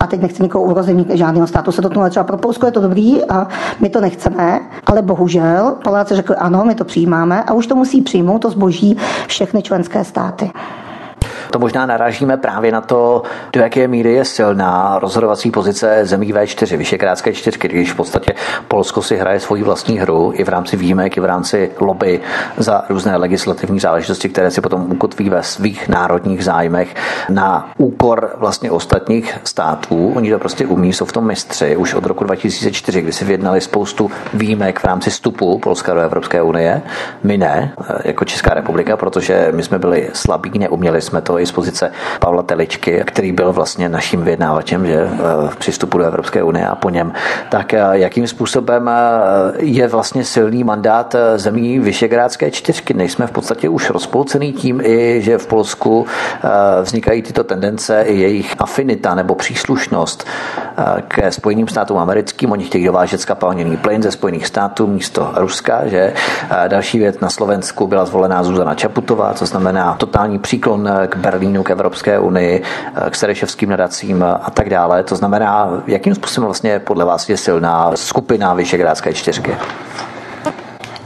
a 0.00 0.06
teď 0.06 0.20
nechci 0.20 0.42
nikoho 0.42 0.64
urození 0.64 1.06
žádného 1.12 1.46
státu 1.46 1.72
se 1.72 1.82
dotknout, 1.82 2.10
třeba 2.10 2.24
pro 2.24 2.36
Polsko 2.36 2.66
je 2.66 2.72
to 2.72 2.80
dobrý 2.80 3.24
a 3.24 3.48
my 3.80 3.88
to 3.88 4.00
nechceme, 4.00 4.60
ale 4.90 5.02
bohužel 5.02 5.76
Poláci 5.84 6.14
řekli 6.14 6.36
ano, 6.36 6.64
my 6.64 6.74
to 6.74 6.84
přijímáme 6.84 7.42
a 7.42 7.52
už 7.52 7.66
to 7.66 7.74
musí 7.74 8.02
přijmout 8.02 8.38
to 8.38 8.50
zboží 8.50 8.96
všechny 9.26 9.62
členské 9.62 10.04
státy. 10.04 10.50
To 11.50 11.58
možná 11.58 11.86
narážíme 11.86 12.36
právě 12.36 12.72
na 12.72 12.80
to, 12.80 13.22
do 13.52 13.60
jaké 13.60 13.88
míry 13.88 14.12
je 14.12 14.24
silná 14.24 14.98
rozhodovací 14.98 15.50
pozice 15.50 16.00
zemí 16.02 16.34
V4, 16.34 16.76
Vyšekrátské 16.76 17.32
čtyřky, 17.32 17.68
když 17.68 17.92
v 17.92 17.96
podstatě 17.96 18.34
Polsko 18.68 19.02
si 19.02 19.16
hraje 19.16 19.40
svoji 19.40 19.62
vlastní 19.62 19.98
hru 19.98 20.32
i 20.34 20.44
v 20.44 20.48
rámci 20.48 20.76
výjimek, 20.76 21.16
i 21.16 21.20
v 21.20 21.24
rámci 21.24 21.70
lobby 21.80 22.20
za 22.56 22.84
různé 22.88 23.16
legislativní 23.16 23.80
záležitosti, 23.80 24.28
které 24.28 24.50
si 24.50 24.60
potom 24.60 24.92
ukotví 24.92 25.30
ve 25.30 25.42
svých 25.42 25.88
národních 25.88 26.44
zájmech 26.44 26.94
na 27.28 27.70
úkor 27.78 28.30
vlastně 28.36 28.70
ostatních 28.70 29.38
států. 29.44 30.12
Oni 30.16 30.30
to 30.30 30.38
prostě 30.38 30.66
umí, 30.66 30.92
jsou 30.92 31.04
v 31.04 31.12
tom 31.12 31.26
mistři 31.26 31.76
už 31.76 31.94
od 31.94 32.06
roku 32.06 32.24
2004, 32.24 33.02
kdy 33.02 33.12
si 33.12 33.24
vyjednali 33.24 33.60
spoustu 33.60 34.10
výjimek 34.34 34.80
v 34.80 34.84
rámci 34.84 35.10
vstupu 35.10 35.58
Polska 35.58 35.94
do 35.94 36.00
Evropské 36.00 36.42
unie. 36.42 36.82
My 37.22 37.38
ne, 37.38 37.72
jako 38.04 38.24
Česká 38.24 38.54
republika, 38.54 38.96
protože 38.96 39.48
my 39.54 39.62
jsme 39.62 39.78
byli 39.78 40.10
slabí, 40.12 40.58
neuměli 40.58 41.00
jsme 41.00 41.20
to 41.20 41.38
i 41.40 41.46
z 41.46 41.52
pozice 41.52 41.92
Pavla 42.20 42.42
Teličky, 42.42 43.02
který 43.06 43.32
byl 43.32 43.52
vlastně 43.52 43.88
naším 43.88 44.22
vyjednávačem 44.22 44.86
že, 44.86 45.08
v 45.48 45.56
přístupu 45.56 45.98
do 45.98 46.04
Evropské 46.04 46.42
unie 46.42 46.66
a 46.66 46.74
po 46.74 46.90
něm. 46.90 47.12
Tak 47.48 47.72
jakým 47.92 48.26
způsobem 48.26 48.90
je 49.58 49.88
vlastně 49.88 50.24
silný 50.24 50.64
mandát 50.64 51.16
zemí 51.36 51.78
Vyšegrádské 51.78 52.50
čtyřky? 52.50 52.94
Nejsme 52.94 53.26
v 53.26 53.30
podstatě 53.30 53.68
už 53.68 53.90
rozpolcený 53.90 54.52
tím 54.52 54.80
i, 54.84 55.22
že 55.22 55.38
v 55.38 55.46
Polsku 55.46 56.06
vznikají 56.82 57.22
tyto 57.22 57.44
tendence 57.44 58.02
i 58.02 58.16
jejich 58.16 58.54
afinita 58.58 59.14
nebo 59.14 59.34
příslušnost 59.34 60.26
ke 61.08 61.32
Spojeným 61.32 61.68
státům 61.68 61.98
americkým. 61.98 62.52
Oni 62.52 62.64
chtějí 62.64 62.86
dovážet 62.86 63.20
skapalněný 63.20 63.76
plyn 63.76 64.02
ze 64.02 64.10
Spojených 64.10 64.46
států 64.46 64.86
místo 64.86 65.32
Ruska, 65.36 65.86
že 65.86 66.12
další 66.68 66.98
věc 66.98 67.20
na 67.20 67.30
Slovensku 67.30 67.86
byla 67.86 68.04
zvolená 68.04 68.42
Zuzana 68.42 68.74
Čaputová, 68.74 69.34
co 69.34 69.46
znamená 69.46 69.94
totální 69.98 70.38
příklon 70.38 70.88
k 71.08 71.16
Berlínu, 71.30 71.62
k 71.62 71.70
Evropské 71.70 72.18
unii, 72.18 72.62
k 73.10 73.14
Sereševským 73.14 73.70
nadacím 73.70 74.22
a 74.22 74.50
tak 74.54 74.70
dále. 74.70 75.02
To 75.02 75.16
znamená, 75.16 75.82
jakým 75.86 76.14
způsobem 76.14 76.46
vlastně 76.46 76.78
podle 76.78 77.04
vás 77.04 77.28
je 77.28 77.36
silná 77.36 77.90
skupina 77.94 78.54
Vyšegrádské 78.54 79.12
čtyřky? 79.12 79.56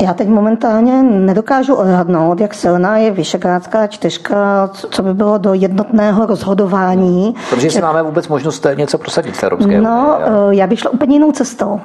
Já 0.04 0.14
teď 0.14 0.28
momentálně 0.28 1.02
nedokážu 1.02 1.74
odhadnout, 1.74 2.40
jak 2.40 2.54
silná 2.54 2.96
je 2.98 3.10
Vyšegrádská 3.10 3.86
čtyřka, 3.86 4.70
co 4.72 5.02
by 5.02 5.14
bylo 5.14 5.38
do 5.38 5.54
jednotného 5.54 6.26
rozhodování. 6.26 7.34
Protože 7.50 7.70
si 7.70 7.80
máme 7.80 8.02
vůbec 8.02 8.28
možnost 8.28 8.66
něco 8.74 8.98
prosadit 8.98 9.36
v 9.36 9.44
Evropské 9.44 9.80
No, 9.80 10.18
unii, 10.48 10.58
já 10.60 10.66
bych 10.66 10.78
šla 10.78 10.90
úplně 10.90 11.16
jinou 11.16 11.32
cestou. 11.32 11.80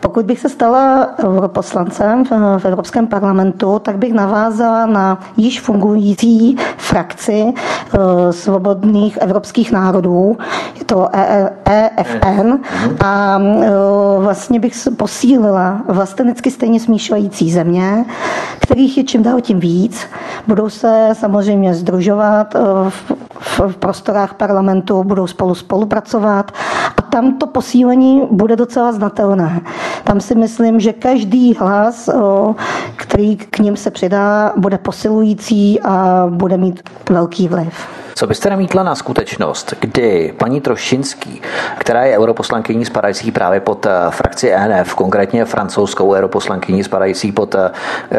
Pokud 0.00 0.24
bych 0.26 0.40
se 0.40 0.48
stala 0.48 1.08
europoslancem 1.24 2.24
v 2.58 2.64
Evropském 2.64 3.06
parlamentu, 3.06 3.78
tak 3.78 3.96
bych 3.98 4.12
navázala 4.12 4.86
na 4.86 5.18
již 5.36 5.60
fungující 5.60 6.56
frakci 6.76 7.44
eh, 7.54 8.32
svobodných 8.32 9.16
evropských 9.16 9.72
národů, 9.72 10.36
je 10.78 10.84
to 10.84 11.08
EFN, 11.64 12.48
e 12.52 12.58
a 13.04 13.38
eh, 13.62 13.70
vlastně 14.18 14.60
bych 14.60 14.74
posílila 14.96 15.82
vlastenecky 15.88 16.50
stejně 16.50 16.80
smýšlející 16.80 17.52
země, 17.52 17.63
kterých 18.60 18.96
je 18.98 19.04
čím 19.04 19.22
dál 19.22 19.40
tím 19.40 19.60
víc. 19.60 20.06
Budou 20.46 20.68
se 20.68 21.08
samozřejmě 21.12 21.74
združovat 21.74 22.54
eh, 22.54 22.60
v, 22.88 23.12
v 23.68 23.76
prostorách 23.76 24.34
parlamentu, 24.34 25.04
budou 25.04 25.26
spolu 25.26 25.54
spolupracovat 25.54 26.52
a 26.96 27.02
tam 27.02 27.38
to 27.38 27.46
posílení 27.46 28.22
bude 28.30 28.56
docela 28.56 28.92
znatelné. 28.92 29.60
Tam 30.04 30.20
si 30.20 30.34
myslím, 30.34 30.80
že 30.80 30.92
každý 30.92 31.54
hlas, 31.54 32.08
eh, 32.08 32.14
který 32.96 33.36
k 33.36 33.58
ním 33.58 33.76
se 33.76 33.90
přidá, 33.90 34.52
bude 34.56 34.78
posilující 34.78 35.80
a 35.80 36.26
bude 36.30 36.56
mít 36.56 36.82
velký 37.10 37.48
vliv. 37.48 38.03
Co 38.16 38.26
byste 38.26 38.50
namítla 38.50 38.82
na 38.82 38.94
skutečnost, 38.94 39.74
kdy 39.80 40.34
paní 40.36 40.60
Trošinský, 40.60 41.42
která 41.78 42.04
je 42.04 42.18
europoslankyní 42.18 42.84
spadající 42.84 43.32
právě 43.32 43.60
pod 43.60 43.86
eh, 43.86 43.90
frakci 44.10 44.50
ENF, 44.50 44.94
konkrétně 44.94 45.44
francouzskou 45.44 46.14
europoslankyní 46.14 46.84
spadající 46.84 47.32
pod 47.32 47.54
eh, 47.54 47.70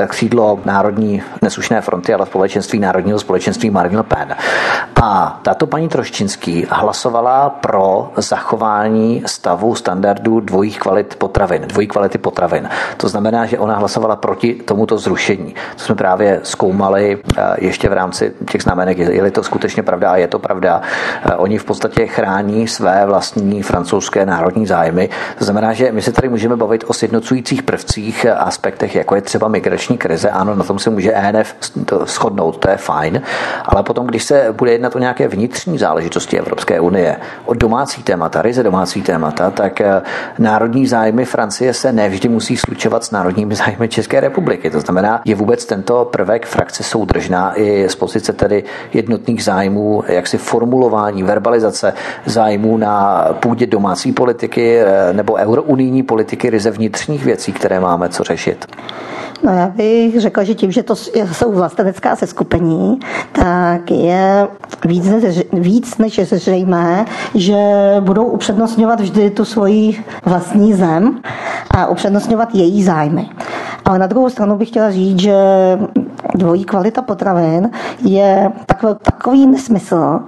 křídlo 0.08 0.60
Národní 0.66 1.24
neslušné 1.42 1.82
fronty, 1.82 2.14
ale 2.14 2.26
společenství 2.26 2.80
Národního 2.80 3.20
společenství 3.20 3.70
Marine 3.70 3.98
Le 3.98 4.04
Pen. 4.04 4.36
A 5.04 5.40
tato 5.44 5.68
paní 5.68 5.90
Troščinský 5.90 6.68
hlasovala 6.70 7.50
pro 7.50 8.12
zachování 8.18 9.24
stavu 9.26 9.76
standardů 9.76 10.40
dvojích 10.40 10.80
kvalit 10.80 11.16
potravin, 11.16 11.62
dvojí 11.62 11.88
kvality 11.88 12.18
potravin. 12.18 12.70
To 12.98 13.10
znamená, 13.10 13.46
že 13.46 13.60
ona 13.60 13.76
hlasovala 13.76 14.16
proti 14.16 14.54
tomuto 14.54 14.98
zrušení. 14.98 15.56
To 15.76 15.84
jsme 15.84 15.96
právě 15.96 16.40
zkoumali 16.44 17.18
eh, 17.38 17.42
ještě 17.58 17.90
v 17.90 17.94
rámci 17.94 18.34
těch 18.52 18.62
znamenek, 18.62 18.98
je-li 18.98 19.32
to 19.32 19.44
skutečně 19.44 19.85
pravda 19.86 20.12
a 20.12 20.16
je 20.16 20.28
to 20.28 20.40
pravda. 20.40 20.82
Eh, 21.26 21.36
oni 21.36 21.58
v 21.58 21.64
podstatě 21.64 22.08
chrání 22.08 22.68
své 22.68 23.06
vlastní 23.06 23.64
francouzské 23.64 24.26
národní 24.26 24.66
zájmy. 24.66 25.10
To 25.38 25.46
znamená, 25.46 25.74
že 25.74 25.92
my 25.92 26.02
se 26.02 26.12
tady 26.12 26.30
můžeme 26.30 26.56
bavit 26.56 26.84
o 26.88 26.94
sjednocujících 26.94 27.64
prvcích, 27.64 28.26
aspektech, 28.26 28.96
jako 28.96 29.16
je 29.16 29.22
třeba 29.22 29.48
migrační 29.48 29.98
krize. 29.98 30.30
Ano, 30.30 30.56
na 30.56 30.64
tom 30.64 30.80
se 30.80 30.90
může 30.90 31.14
ENF 31.14 31.56
shodnout, 32.06 32.58
to 32.58 32.70
je 32.70 32.78
fajn. 32.78 33.22
Ale 33.66 33.84
potom, 33.84 34.08
když 34.08 34.24
se 34.24 34.48
bude 34.52 34.72
jednat 34.72 34.96
o 34.96 35.00
nějaké 35.00 35.28
vnitřní 35.28 35.78
záležitosti 35.78 36.40
Evropské 36.40 36.80
unie, 36.80 37.16
o 37.46 37.54
domácí 37.54 38.04
témata, 38.04 38.42
ryze 38.42 38.64
domácí 38.64 39.02
témata, 39.02 39.52
tak 39.52 39.82
eh, 39.82 40.02
národní 40.40 40.88
zájmy 40.88 41.26
Francie 41.26 41.74
se 41.74 41.92
nevždy 41.92 42.30
musí 42.30 42.58
slučovat 42.58 43.04
s 43.04 43.12
národními 43.12 43.56
zájmy 43.66 43.88
České 43.88 44.20
republiky. 44.20 44.70
To 44.70 44.80
znamená, 44.80 45.22
je 45.26 45.36
vůbec 45.36 45.66
tento 45.66 46.06
prvek 46.06 46.46
frakce 46.46 46.84
soudržná 46.84 47.60
i 47.60 47.90
z 47.90 47.96
pozice 47.96 48.34
tedy 48.34 48.64
jednotných 48.94 49.44
zájmů 49.44 49.75
zájmů, 49.76 50.04
jaksi 50.08 50.38
formulování, 50.38 51.24
verbalizace 51.24 51.94
zájmů 52.26 52.78
na 52.78 53.26
půdě 53.40 53.68
domácí 53.68 54.12
politiky 54.12 54.80
eh, 54.80 55.14
nebo 55.14 55.34
eurounijní 55.34 56.04
politiky 56.04 56.50
ryze 56.50 56.72
vnitřních 56.72 57.26
věcí, 57.26 57.52
které 57.52 57.80
máme 57.80 58.10
co 58.10 58.24
řešit? 58.24 58.66
No 59.44 59.52
já 59.54 59.68
bych 59.68 60.22
řekla, 60.22 60.44
že 60.44 60.54
tím, 60.54 60.72
že 60.72 60.84
to 60.84 60.96
jsou 60.96 61.52
vlastenecká 61.52 62.16
seskupení, 62.16 63.00
tak 63.32 63.92
je 63.92 64.48
víc 64.86 65.06
než, 65.06 65.44
víc 65.54 65.98
než 65.98 66.20
zřejmé, 66.20 67.06
že 67.36 67.58
budou 68.00 68.24
upřednostňovat 68.24 69.00
vždy 69.00 69.30
tu 69.30 69.46
svoji 69.46 70.04
vlastní 70.26 70.74
zem 70.74 71.20
a 71.72 71.88
upřednostňovat 71.88 72.56
její 72.56 72.84
zájmy. 72.84 73.30
Ale 73.86 74.00
na 74.00 74.08
druhou 74.08 74.30
stranu 74.30 74.58
bych 74.58 74.68
chtěla 74.70 74.92
říct, 74.92 75.20
že 75.20 75.36
dvojí 76.36 76.64
kvalita 76.64 77.02
potravin 77.02 77.70
je 78.04 78.52
takový, 78.66 78.94
takový 79.02 79.48
nesmysl, 79.48 80.20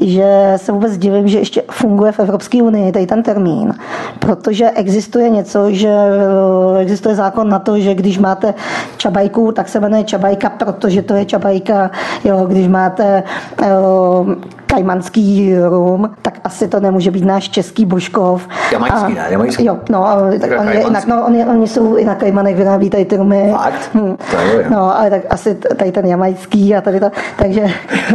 že 0.00 0.52
se 0.56 0.72
vůbec 0.72 0.98
divím, 0.98 1.28
že 1.28 1.38
ještě 1.38 1.62
funguje 1.70 2.12
v 2.12 2.18
Evropské 2.18 2.62
unii 2.62 2.92
tady 2.92 3.06
ten 3.06 3.22
termín, 3.22 3.74
protože 4.18 4.70
existuje 4.70 5.30
něco, 5.30 5.70
že 5.70 5.88
eh, 5.88 6.78
existuje 6.80 7.14
zákon 7.14 7.48
na 7.48 7.58
to, 7.58 7.78
že 7.78 7.94
když 7.94 8.18
máte 8.18 8.54
čabajku, 8.96 9.52
tak 9.52 9.68
se 9.68 9.80
jmenuje 9.80 10.04
čabajka, 10.04 10.50
protože 10.50 11.02
to 11.02 11.14
je 11.14 11.24
čabajka, 11.24 11.90
jo, 12.24 12.46
když 12.46 12.68
máte 12.68 13.22
jo, 13.68 14.26
eh, 14.46 14.59
kajmanský 14.70 15.54
rum, 15.68 16.10
tak 16.22 16.40
asi 16.44 16.68
to 16.68 16.80
nemůže 16.80 17.10
být 17.10 17.24
náš 17.24 17.48
český 17.48 17.84
Božkov. 17.86 18.48
Jamajský, 18.72 19.14
ne? 19.14 19.26
Jamajský. 19.30 19.64
Jo, 19.64 19.78
no, 19.90 20.06
tak 20.40 20.50
on 20.60 20.68
je, 20.68 20.84
jinak, 20.84 21.06
no, 21.06 21.26
oni, 21.26 21.46
oni 21.46 21.68
jsou 21.68 21.96
i 21.96 22.04
na 22.04 22.14
Kajmanech 22.14 22.56
vyrábí 22.56 22.90
tady 22.90 23.04
ty 23.04 23.16
rumy. 23.16 23.52
Fakt? 23.52 23.90
Hm. 23.94 24.16
Je, 24.52 24.70
no, 24.70 24.98
ale 24.98 25.10
tak 25.10 25.22
asi 25.30 25.54
tady 25.54 25.92
ten 25.92 26.06
jamajský 26.06 26.76
a 26.76 26.80
tady 26.80 27.00
to, 27.00 27.10
takže, 27.36 27.66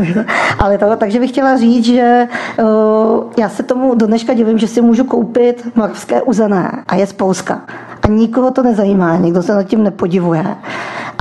ale 0.60 0.78
to, 0.78 0.96
takže 0.96 1.20
bych 1.20 1.30
chtěla 1.30 1.58
říct, 1.58 1.86
že 1.86 2.28
uh, 2.60 3.24
já 3.38 3.50
se 3.50 3.64
tomu 3.64 3.96
do 3.96 4.08
dneška 4.08 4.34
divím, 4.34 4.58
že 4.58 4.68
si 4.68 4.82
můžu 4.82 5.04
koupit 5.04 5.68
moravské 5.76 6.22
uzené 6.22 6.84
a 6.88 6.96
je 6.96 7.08
z 7.08 7.14
Polska. 7.14 7.62
A 8.02 8.08
nikoho 8.08 8.52
to 8.52 8.64
nezajímá, 8.64 9.18
nikdo 9.18 9.44
se 9.44 9.56
nad 9.56 9.64
tím 9.64 9.84
nepodivuje. 9.84 10.46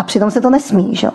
Přitom 0.07 0.31
se 0.31 0.41
to 0.41 0.51
nesmí. 0.51 0.97
Že? 0.97 1.11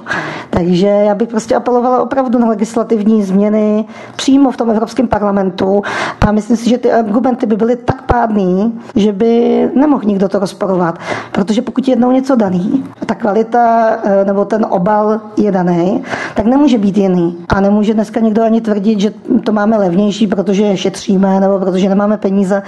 Takže 0.50 0.88
já 0.88 1.16
bych 1.16 1.30
prostě 1.30 1.56
apelovala 1.56 2.02
opravdu 2.02 2.40
na 2.40 2.48
legislativní 2.48 3.24
změny 3.24 3.86
přímo 4.16 4.52
v 4.52 4.58
tom 4.58 4.70
Evropském 4.70 5.08
parlamentu 5.08 5.82
a 6.28 6.32
myslím 6.32 6.58
si, 6.58 6.70
že 6.70 6.78
ty 6.78 6.92
argumenty 6.92 7.46
by 7.46 7.56
byly 7.56 7.76
tak 7.76 8.02
pádný, 8.02 8.80
že 8.96 9.12
by 9.12 9.70
nemohl 9.76 10.04
nikdo 10.06 10.30
to 10.30 10.40
rozporovat. 10.40 11.00
Protože 11.32 11.62
pokud 11.62 11.88
je 11.88 11.92
jednou 11.92 12.12
něco 12.12 12.36
daný, 12.36 12.84
ta 13.06 13.16
kvalita 13.16 13.90
eh, 14.04 14.26
nebo 14.26 14.46
ten 14.46 14.66
obal 14.70 15.22
je 15.38 15.52
daný, 15.52 16.04
tak 16.36 16.46
nemůže 16.46 16.78
být 16.78 16.98
jiný. 16.98 17.38
A 17.50 17.62
nemůže 17.62 17.94
dneska 17.94 18.20
někdo 18.20 18.44
ani 18.44 18.62
tvrdit, 18.62 19.00
že 19.00 19.14
to 19.44 19.52
máme 19.52 19.78
levnější, 19.78 20.28
protože 20.28 20.78
šetříme 20.78 21.40
nebo 21.40 21.60
protože 21.60 21.90
nemáme 21.90 22.18
peníze, 22.18 22.64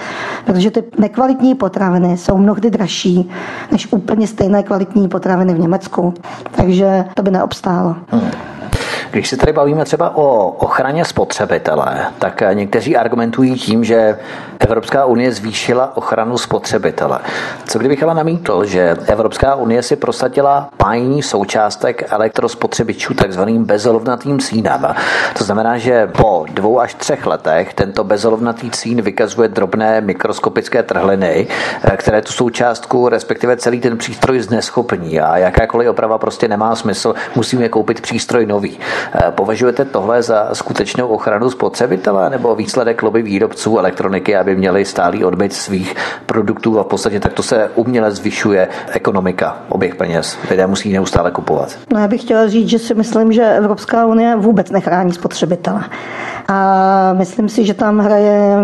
protože 0.45 0.72
ty 0.72 0.84
nekvalitní 0.97 1.55
potraviny 1.55 2.17
jsou 2.17 2.38
mnohdy 2.38 2.69
dražší 2.69 3.30
než 3.72 3.93
úplně 3.93 4.28
stejné 4.28 4.63
kvalitní 4.63 5.07
potraviny 5.07 5.53
v 5.53 5.59
Německu. 5.59 6.11
Takže 6.55 7.05
to 7.14 7.24
by 7.24 7.32
neobstálo. 7.32 7.95
Hmm. 8.12 8.32
Když 9.12 9.30
se 9.30 9.38
tady 9.38 9.53
bavíme 9.53 9.86
třeba 9.86 10.16
o 10.16 10.47
ochraně 10.47 11.05
spotřebitele, 11.05 12.05
tak 12.20 12.43
někteří 12.53 12.97
argumentují 12.97 13.55
tím, 13.55 13.84
že 13.84 14.18
Evropská 14.59 15.05
unie 15.05 15.32
zvýšila 15.32 15.97
ochranu 15.97 16.38
spotřebitele. 16.38 17.20
Co 17.66 17.80
kdybych 17.80 18.03
ale 18.03 18.16
namítl, 18.16 18.66
že 18.66 18.97
Evropská 19.07 19.55
unie 19.55 19.84
si 19.84 19.95
prosadila 19.95 20.70
pájní 20.78 21.24
součástek 21.24 22.03
elektrospotřebičů 22.12 23.14
takzvaným 23.14 23.66
bezolovnatým 23.66 24.39
cínem. 24.39 24.95
To 25.38 25.43
znamená, 25.43 25.78
že 25.78 26.07
po 26.07 26.45
dvou 26.53 26.80
až 26.80 26.93
třech 26.93 27.26
letech 27.26 27.74
tento 27.74 28.03
bezolovnatý 28.03 28.72
cín 28.72 29.01
vykazuje 29.01 29.47
drobné 29.47 30.01
mikroskopické 30.01 30.84
trhliny, 30.84 31.47
které 31.97 32.22
tu 32.22 32.32
součástku, 32.32 33.09
respektive 33.09 33.57
celý 33.57 33.80
ten 33.80 33.97
přístroj 33.97 34.39
zneschopní 34.39 35.20
a 35.20 35.38
jakákoliv 35.38 35.89
oprava 35.89 36.18
prostě 36.18 36.47
nemá 36.47 36.76
smysl, 36.76 37.14
musíme 37.36 37.70
koupit 37.70 38.01
přístroj 38.01 38.45
nový. 38.45 38.80
Eh, 39.13 39.31
považujete 39.31 39.85
tohle 39.85 40.23
za 40.23 40.49
skutečnou 40.53 41.07
ochranu 41.07 41.49
spotřebitele 41.49 42.29
nebo 42.29 42.55
výsledek 42.55 43.03
lobby 43.03 43.21
výrobců 43.21 43.77
elektroniky, 43.77 44.35
aby 44.35 44.55
měli 44.55 44.85
stálý 44.85 45.23
odbyt 45.23 45.53
svých 45.53 45.95
produktů 46.25 46.79
a 46.79 46.83
v 46.83 46.87
podstatě 46.87 47.19
takto 47.19 47.43
se 47.43 47.69
uměle 47.75 48.11
zvyšuje 48.11 48.67
ekonomika, 48.91 49.57
oběh 49.69 49.95
peněz. 49.95 50.37
Lidé 50.49 50.67
musí 50.67 50.93
neustále 50.93 51.31
kupovat. 51.31 51.77
No 51.93 51.99
já 51.99 52.07
bych 52.07 52.21
chtěla 52.21 52.47
říct, 52.47 52.69
že 52.69 52.79
si 52.79 52.93
myslím, 52.93 53.33
že 53.33 53.55
Evropská 53.57 54.05
unie 54.05 54.35
vůbec 54.35 54.71
nechrání 54.71 55.13
spotřebitele. 55.13 55.81
A 56.47 57.13
myslím 57.13 57.49
si, 57.49 57.65
že 57.65 57.73
tam 57.73 57.99
hraje 57.99 58.57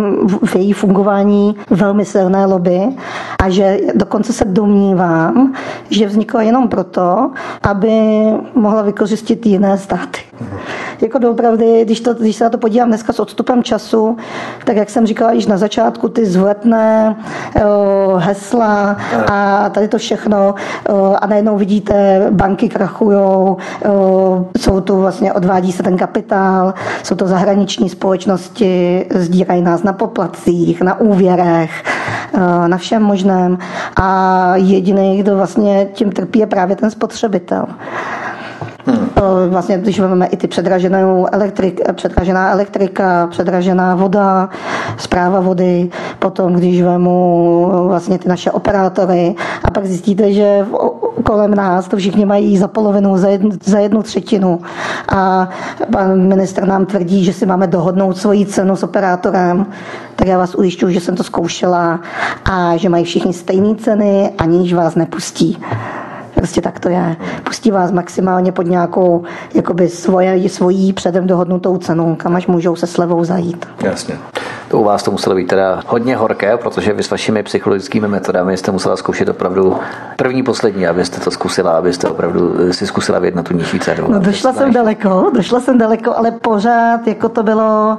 v 0.45 0.55
její 0.55 0.73
fungování 0.73 1.55
velmi 1.69 2.05
silné 2.05 2.45
lobby 2.45 2.81
a 3.43 3.49
že 3.49 3.77
dokonce 3.95 4.33
se 4.33 4.45
domnívám, 4.45 5.53
že 5.89 6.07
vznikla 6.07 6.41
jenom 6.41 6.67
proto, 6.67 7.31
aby 7.63 7.99
mohla 8.55 8.81
vykořistit 8.81 9.45
jiné 9.45 9.77
státy. 9.77 10.19
Jako 11.01 11.17
doopravdy, 11.17 11.85
když, 11.85 12.01
to, 12.01 12.13
když 12.13 12.35
se 12.35 12.43
na 12.43 12.49
to 12.49 12.57
podívám 12.57 12.87
dneska 12.87 13.13
s 13.13 13.19
odstupem 13.19 13.63
času, 13.63 14.17
tak 14.65 14.75
jak 14.75 14.89
jsem 14.89 15.05
říkala 15.07 15.31
již 15.31 15.45
na 15.45 15.57
začátku, 15.57 16.09
ty 16.09 16.25
zletné 16.25 17.15
hesla 18.17 18.97
a 19.31 19.69
tady 19.69 19.87
to 19.87 19.97
všechno 19.97 20.55
a 21.21 21.27
najednou 21.27 21.57
vidíte, 21.57 22.27
banky 22.31 22.69
krachujou, 22.69 23.57
jsou 24.57 24.81
tu 24.81 25.01
vlastně, 25.01 25.33
odvádí 25.33 25.71
se 25.71 25.83
ten 25.83 25.97
kapitál, 25.97 26.73
jsou 27.03 27.15
to 27.15 27.27
zahraniční 27.27 27.89
společnosti, 27.89 29.05
sdírají 29.15 29.61
nás 29.61 29.83
na 29.83 29.93
poplatcích, 29.93 30.81
na 30.81 30.99
úvěrech, 30.99 31.83
na 32.67 32.77
všem 32.77 33.03
možném 33.03 33.57
a 33.95 34.51
jediný, 34.55 35.17
kdo 35.17 35.35
vlastně 35.35 35.87
tím 35.93 36.11
trpí, 36.11 36.39
je 36.39 36.47
právě 36.47 36.75
ten 36.75 36.91
spotřebitel. 36.91 37.65
Hmm. 38.85 39.09
Vlastně, 39.49 39.77
když 39.77 39.99
vezmeme 39.99 40.25
i 40.25 40.37
ty 40.37 40.47
předraženou 40.47 41.27
elektrik, 41.31 41.81
předražená 41.93 42.51
elektrika, 42.51 43.27
předražená 43.27 43.95
voda, 43.95 44.49
zpráva 44.97 45.39
vody, 45.39 45.89
potom 46.19 46.53
když 46.53 46.81
vemu 46.81 47.71
vlastně 47.87 48.19
ty 48.19 48.29
naše 48.29 48.51
operátory 48.51 49.35
a 49.63 49.71
pak 49.71 49.85
zjistíte, 49.85 50.33
že 50.33 50.65
kolem 51.23 51.55
nás 51.55 51.87
to 51.87 51.97
všichni 51.97 52.25
mají 52.25 52.57
za 52.57 52.67
polovinu, 52.67 53.17
za 53.17 53.27
jednu, 53.27 53.51
za 53.63 53.79
jednu 53.79 54.03
třetinu 54.03 54.61
a 55.09 55.49
pan 55.91 56.27
minister 56.27 56.67
nám 56.67 56.85
tvrdí, 56.85 57.23
že 57.23 57.33
si 57.33 57.45
máme 57.45 57.67
dohodnout 57.67 58.17
svoji 58.17 58.45
cenu 58.45 58.75
s 58.75 58.83
operátorem, 58.83 59.65
tak 60.15 60.27
já 60.27 60.37
vás 60.37 60.55
ujišťuji, 60.55 60.93
že 60.93 61.01
jsem 61.01 61.15
to 61.15 61.23
zkoušela 61.23 61.99
a 62.51 62.77
že 62.77 62.89
mají 62.89 63.03
všichni 63.03 63.33
stejné 63.33 63.75
ceny, 63.75 64.31
aniž 64.37 64.73
vás 64.73 64.95
nepustí. 64.95 65.57
Prostě 66.37 66.61
tak 66.61 66.79
to 66.79 66.89
je. 66.89 67.15
Pustí 67.43 67.71
vás 67.71 67.91
maximálně 67.91 68.51
pod 68.51 68.67
nějakou 68.67 69.23
jakoby 69.53 69.89
svoje, 69.89 70.49
svojí 70.49 70.93
předem 70.93 71.27
dohodnutou 71.27 71.77
cenu, 71.77 72.15
kam 72.15 72.35
až 72.35 72.47
můžou 72.47 72.75
se 72.75 72.87
slevou 72.87 73.23
zajít. 73.23 73.67
Jasně. 73.83 74.17
To 74.67 74.79
u 74.79 74.83
vás 74.83 75.03
to 75.03 75.11
muselo 75.11 75.35
být 75.35 75.47
teda 75.47 75.81
hodně 75.87 76.15
horké, 76.15 76.57
protože 76.57 76.93
vy 76.93 77.03
s 77.03 77.09
vašimi 77.09 77.43
psychologickými 77.43 78.07
metodami 78.07 78.57
jste 78.57 78.71
musela 78.71 78.97
zkoušet 78.97 79.29
opravdu 79.29 79.77
první, 80.17 80.43
poslední, 80.43 80.87
abyste 80.87 81.19
to 81.19 81.31
zkusila, 81.31 81.71
abyste 81.71 82.07
opravdu 82.07 82.73
si 82.73 82.87
zkusila 82.87 83.19
na 83.33 83.43
tu 83.43 83.53
nižší 83.53 83.79
cenu. 83.79 84.07
No, 84.09 84.19
došla 84.19 84.53
jsem 84.53 84.73
daleko, 84.73 85.31
došla 85.35 85.59
jsem 85.59 85.77
daleko, 85.77 86.17
ale 86.17 86.31
pořád 86.31 87.07
jako 87.07 87.29
to 87.29 87.43
bylo 87.43 87.97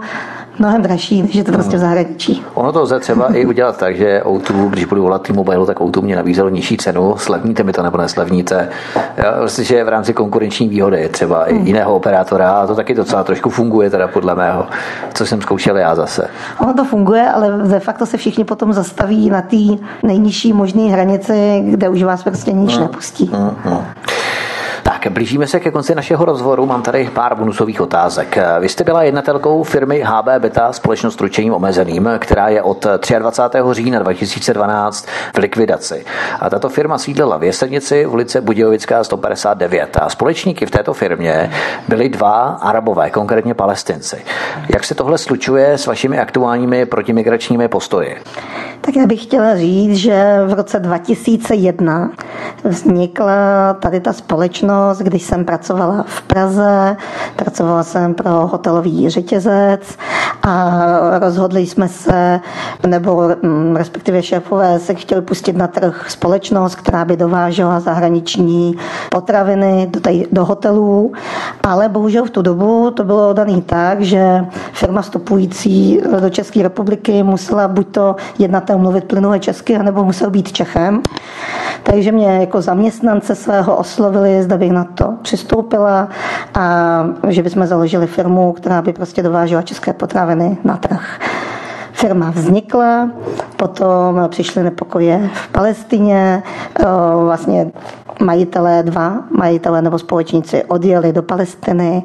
mnohem 0.59 0.83
dražší, 0.83 1.23
než 1.23 1.35
je 1.35 1.45
to 1.45 1.53
prostě 1.53 1.77
v 1.77 1.81
zahraničí. 1.81 2.43
Ono 2.55 2.73
to 2.73 2.83
lze 2.83 3.01
třeba 3.01 3.35
i 3.35 3.47
udělat 3.47 3.77
tak, 3.77 3.97
že 3.97 4.23
O2, 4.25 4.71
když 4.71 4.85
budu 4.85 5.03
volat 5.03 5.23
T-Mobile, 5.23 5.67
tak 5.67 5.81
O2 5.81 6.03
mě 6.03 6.17
nabízelo 6.17 6.49
nižší 6.49 6.77
cenu, 6.77 7.15
slevníte 7.17 7.63
mi 7.63 7.73
to 7.73 7.83
nebo 7.83 7.99
neslevníte. 7.99 8.69
Já, 9.17 9.39
vlastně, 9.39 9.65
že 9.65 9.85
v 9.85 9.89
rámci 9.89 10.15
konkurenční 10.15 10.69
výhody 10.69 11.09
třeba 11.09 11.47
i 11.47 11.55
hmm. 11.55 11.67
jiného 11.67 11.95
operátora 11.95 12.51
a 12.51 12.67
to 12.67 12.75
taky 12.75 12.95
docela 12.95 13.25
trošku 13.25 13.51
funguje 13.51 13.91
teda 13.91 14.09
podle 14.09 14.35
mého, 14.35 14.67
co 15.15 15.27
jsem 15.27 15.41
zkoušel 15.43 15.77
já 15.77 15.95
zase. 15.95 16.29
Ono 16.61 16.75
to 16.75 16.85
funguje, 16.85 17.29
ale 17.31 17.69
de 17.69 17.81
facto 17.81 18.07
se 18.07 18.17
všichni 18.17 18.45
potom 18.45 18.73
zastaví 18.73 19.31
na 19.31 19.43
té 19.43 19.57
nejnižší 20.03 20.53
možné 20.53 20.83
hranici, 20.83 21.65
kde 21.71 21.89
už 21.89 22.03
vás 22.03 22.23
prostě 22.23 22.53
níž 22.53 22.75
hmm. 22.75 22.83
nepustí. 22.83 23.31
Hmm. 23.35 23.51
Hmm. 23.65 23.85
Tak, 25.03 25.13
blížíme 25.13 25.47
se 25.47 25.61
ke 25.61 25.71
konci 25.71 25.95
našeho 25.95 26.25
rozhovoru. 26.25 26.67
Mám 26.67 26.83
tady 26.83 27.11
pár 27.15 27.35
bonusových 27.35 27.81
otázek. 27.81 28.39
Vy 28.61 28.69
jste 28.69 28.85
byla 28.85 29.03
jednatelkou 29.03 29.63
firmy 29.63 30.03
HB 30.07 30.29
Beta 30.39 30.73
společnost 30.73 31.21
ručením 31.21 31.55
omezeným, 31.55 32.11
která 32.19 32.49
je 32.49 32.63
od 32.63 32.87
23. 33.19 33.59
října 33.73 33.99
2012 33.99 35.07
v 35.35 35.39
likvidaci. 35.39 36.05
A 36.41 36.51
tato 36.51 36.69
firma 36.69 36.99
sídlila 36.99 37.37
v 37.37 37.45
Jesednici 37.45 38.05
v 38.05 38.13
ulice 38.13 38.41
Budějovická 38.41 39.05
159. 39.05 39.99
A 40.01 40.09
společníky 40.09 40.67
v 40.67 40.71
této 40.71 40.95
firmě 40.95 41.51
byli 41.89 42.09
dva 42.09 42.59
arabové, 42.63 43.11
konkrétně 43.11 43.55
palestinci. 43.55 44.17
Jak 44.75 44.85
se 44.85 44.95
tohle 44.95 45.19
slučuje 45.19 45.79
s 45.79 45.87
vašimi 45.87 46.19
aktuálními 46.19 46.87
protimigračními 46.87 47.69
postoji? 47.69 48.17
Tak 48.81 48.97
já 48.97 49.07
bych 49.07 49.23
chtěla 49.23 49.57
říct, 49.57 49.97
že 49.97 50.39
v 50.47 50.53
roce 50.53 50.79
2001 50.79 52.11
vznikla 52.65 53.75
tady 53.81 54.01
ta 54.01 54.13
společnost, 54.13 54.88
když 54.95 55.23
jsem 55.23 55.45
pracovala 55.45 56.05
v 56.07 56.23
Praze, 56.23 56.97
pracovala 57.37 57.83
jsem 57.83 58.15
pro 58.15 58.31
hotelový 58.31 59.11
řetězec 59.11 59.97
a 60.43 60.79
rozhodli 61.19 61.67
jsme 61.67 61.89
se, 61.89 62.41
nebo 62.87 63.31
mm, 63.43 63.77
respektive 63.77 64.23
šéfové 64.23 64.79
se 64.79 64.95
chtěli 64.95 65.23
pustit 65.23 65.57
na 65.57 65.67
trh 65.67 66.07
společnost, 66.09 66.75
která 66.75 67.05
by 67.05 67.17
dovážela 67.17 67.81
zahraniční 67.81 68.75
potraviny 69.11 69.87
do, 69.91 70.01
tady, 70.01 70.27
do 70.33 70.45
hotelů, 70.45 71.13
ale 71.63 71.89
bohužel 71.89 72.25
v 72.25 72.31
tu 72.31 72.43
dobu 72.43 72.91
to 72.91 73.05
bylo 73.05 73.33
daný 73.33 73.63
tak, 73.63 74.01
že 74.01 74.45
firma 74.73 75.03
vstupující 75.03 76.01
do 76.21 76.31
České 76.31 76.63
republiky 76.63 77.23
musela 77.23 77.69
buď 77.69 77.89
to 77.89 78.17
jednatel 78.39 78.79
mluvit 78.79 79.05
plynule 79.05 79.39
česky, 79.39 79.79
nebo 79.79 80.05
musel 80.05 80.31
být 80.31 80.53
Čechem. 80.53 81.03
Takže 81.83 82.13
mě 82.13 82.41
jako 82.41 82.63
zaměstnance 82.63 83.35
svého 83.35 83.77
oslovili, 83.77 84.43
zda 84.43 84.57
bych 84.57 84.73
na 84.79 84.85
to 84.85 85.15
přistoupila 85.23 86.09
a 86.55 87.05
že 87.29 87.43
bychom 87.43 87.67
založili 87.67 88.07
firmu, 88.07 88.53
která 88.53 88.83
by 88.83 88.93
prostě 88.93 89.23
dovážela 89.23 89.63
české 89.63 89.93
potraviny 89.93 90.59
na 90.65 90.77
trh. 90.77 91.21
Firma 91.93 92.31
vznikla, 92.31 93.11
potom 93.57 94.29
přišly 94.29 94.63
nepokoje 94.63 95.31
v 95.33 95.49
Palestině, 95.49 96.43
vlastně 97.25 97.71
majitelé 98.23 98.83
dva, 98.83 99.17
majitelé 99.31 99.83
nebo 99.83 99.99
společníci 99.99 100.65
odjeli 100.65 101.13
do 101.13 101.23
Palestiny, 101.23 102.03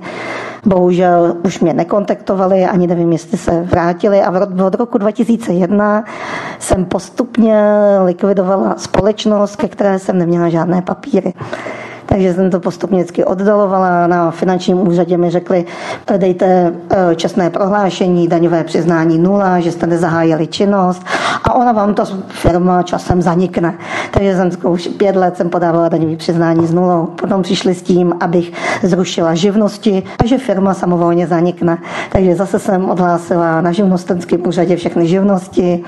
bohužel 0.65 1.35
už 1.45 1.59
mě 1.59 1.73
nekontaktovali, 1.73 2.65
ani 2.65 2.87
nevím, 2.87 3.11
jestli 3.11 3.37
se 3.37 3.61
vrátili. 3.61 4.21
A 4.21 4.47
od 4.65 4.75
roku 4.75 4.97
2001 4.97 6.03
jsem 6.59 6.85
postupně 6.85 7.63
likvidovala 8.05 8.75
společnost, 8.77 9.55
ke 9.55 9.67
které 9.67 9.99
jsem 9.99 10.17
neměla 10.17 10.49
žádné 10.49 10.81
papíry 10.81 11.33
takže 12.13 12.33
jsem 12.33 12.49
to 12.49 12.59
postupně 12.59 13.05
oddalovala. 13.25 14.07
Na 14.07 14.31
finančním 14.31 14.87
úřadě 14.87 15.17
mi 15.17 15.29
řekli, 15.29 15.65
dejte 16.17 16.73
eh, 16.89 17.15
čestné 17.15 17.49
prohlášení, 17.49 18.27
daňové 18.27 18.63
přiznání 18.63 19.17
nula, 19.19 19.59
že 19.59 19.71
jste 19.71 19.87
nezahájili 19.87 20.47
činnost 20.47 21.03
a 21.43 21.53
ona 21.53 21.71
vám 21.71 21.93
to 21.93 22.05
firma 22.27 22.83
časem 22.83 23.21
zanikne. 23.21 23.77
Takže 24.11 24.35
jsem 24.35 24.71
už 24.71 24.87
pět 24.87 25.15
let 25.15 25.37
jsem 25.37 25.49
podávala 25.49 25.89
daňové 25.89 26.15
přiznání 26.15 26.67
s 26.67 26.73
nulou. 26.73 27.05
Potom 27.05 27.41
přišli 27.41 27.75
s 27.75 27.81
tím, 27.81 28.13
abych 28.19 28.51
zrušila 28.83 29.35
živnosti 29.35 30.03
a 30.23 30.25
že 30.25 30.37
firma 30.37 30.73
samovolně 30.73 31.27
zanikne. 31.27 31.77
Takže 32.11 32.35
zase 32.35 32.59
jsem 32.59 32.89
odhlásila 32.89 33.61
na 33.61 33.71
živnostenském 33.71 34.47
úřadě 34.47 34.75
všechny 34.75 35.07
živnosti 35.07 35.83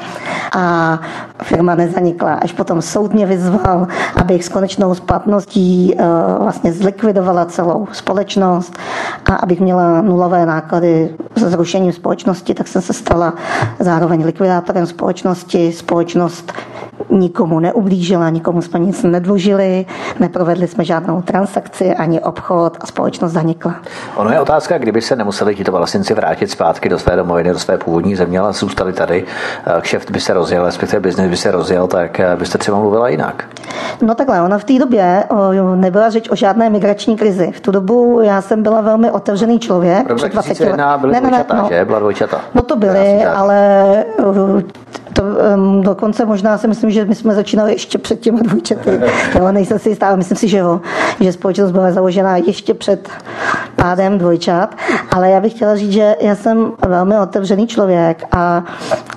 a 0.56 1.00
firma 1.44 1.76
nezanikla. 1.76 2.34
Až 2.34 2.52
potom 2.52 2.82
soud 2.82 3.14
mě 3.14 3.26
vyzval, 3.26 3.88
abych 4.16 4.46
s 4.46 4.50
konečnou 4.50 4.96
splatností 4.96 5.96
eh, 5.98 6.04
vlastně 6.40 6.74
zlikvidovala 6.74 7.46
celou 7.46 7.88
společnost 7.92 8.78
a 9.26 9.36
abych 9.36 9.60
měla 9.60 10.02
nulové 10.02 10.46
náklady 10.46 11.16
se 11.38 11.50
zrušením 11.50 11.92
společnosti, 11.92 12.54
tak 12.54 12.68
jsem 12.68 12.82
se 12.82 12.94
stala 12.94 13.34
zároveň 13.80 14.26
likvidátorem 14.26 14.86
společnosti. 14.86 15.45
Společnost 15.72 16.54
nikomu 17.10 17.60
neublížila, 17.60 18.30
nikomu 18.30 18.62
jsme 18.62 18.80
nic 18.80 19.04
nedlužili, 19.04 19.86
neprovedli 20.20 20.68
jsme 20.68 20.86
žádnou 20.86 21.22
transakci 21.22 21.96
ani 21.96 22.22
obchod 22.22 22.78
a 22.80 22.86
společnost 22.86 23.32
zanikla. 23.32 23.76
Ono 24.16 24.32
je 24.32 24.40
otázka, 24.40 24.78
kdyby 24.78 25.02
se 25.02 25.16
nemuseli 25.16 25.56
tito 25.56 25.72
vlastníci 25.72 26.14
vrátit 26.14 26.52
zpátky 26.52 26.90
do 26.90 27.00
své 27.00 27.16
domoviny, 27.16 27.54
do 27.54 27.60
své 27.60 27.78
původní 27.78 28.16
země, 28.16 28.40
ale 28.40 28.54
zůstali 28.54 28.94
tady, 28.94 29.26
eh, 29.66 29.82
kšeft 29.82 30.12
by 30.12 30.20
se 30.20 30.34
rozjel, 30.34 30.66
respektive 30.66 31.00
biznis 31.00 31.30
by 31.30 31.38
se 31.38 31.52
rozjel, 31.52 31.88
tak 31.88 32.20
eh, 32.20 32.36
byste 32.36 32.58
třeba 32.58 32.80
mluvila 32.80 33.10
jinak. 33.10 33.46
No 34.02 34.16
takhle, 34.16 34.42
ona 34.42 34.58
v 34.58 34.64
té 34.64 34.80
době 34.80 35.24
nebyla 35.76 36.10
řeč 36.10 36.30
o 36.30 36.36
žádné 36.36 36.70
migrační 36.70 37.18
krizi. 37.18 37.52
V 37.52 37.60
tu 37.60 37.72
dobu 37.72 38.20
já 38.24 38.42
jsem 38.42 38.64
byla 38.64 38.82
velmi 38.82 39.12
otevřený 39.12 39.60
člověk. 39.60 40.10
Rok 40.10 40.30
2001 40.30 40.98
byly 40.98 41.14
ne, 41.14 41.22
ne, 41.22 41.28
dvojčata, 41.28 41.56
no, 41.56 41.68
že? 41.70 41.86
Byla 41.86 42.00
dvojčata. 42.00 42.42
No 42.54 42.62
to 42.62 42.76
byly, 42.76 43.26
ale 43.26 44.04
to, 45.16 45.24
um, 45.56 45.82
dokonce 45.82 46.26
možná 46.26 46.58
si 46.58 46.68
myslím, 46.68 46.92
že 46.92 47.06
my 47.06 47.16
jsme 47.16 47.36
začínali 47.36 47.72
ještě 47.72 47.98
před 47.98 48.20
těmi 48.20 48.42
dvojčaty. 48.42 48.90
jo, 49.40 49.52
nejsem 49.52 49.80
si 49.80 49.90
jistá, 49.90 50.16
myslím 50.16 50.38
si, 50.38 50.48
že 50.48 50.58
jo, 50.58 50.82
že 51.20 51.32
společnost 51.32 51.72
byla 51.72 51.92
založena 51.92 52.38
ještě 52.38 52.74
před 52.74 53.10
pádem 53.76 54.18
dvojčat, 54.18 54.76
ale 55.12 55.30
já 55.30 55.42
bych 55.42 55.54
chtěla 55.54 55.76
říct, 55.76 55.92
že 55.92 56.16
já 56.22 56.36
jsem 56.36 56.72
velmi 56.88 57.20
otevřený 57.20 57.68
člověk 57.68 58.24
a 58.32 58.64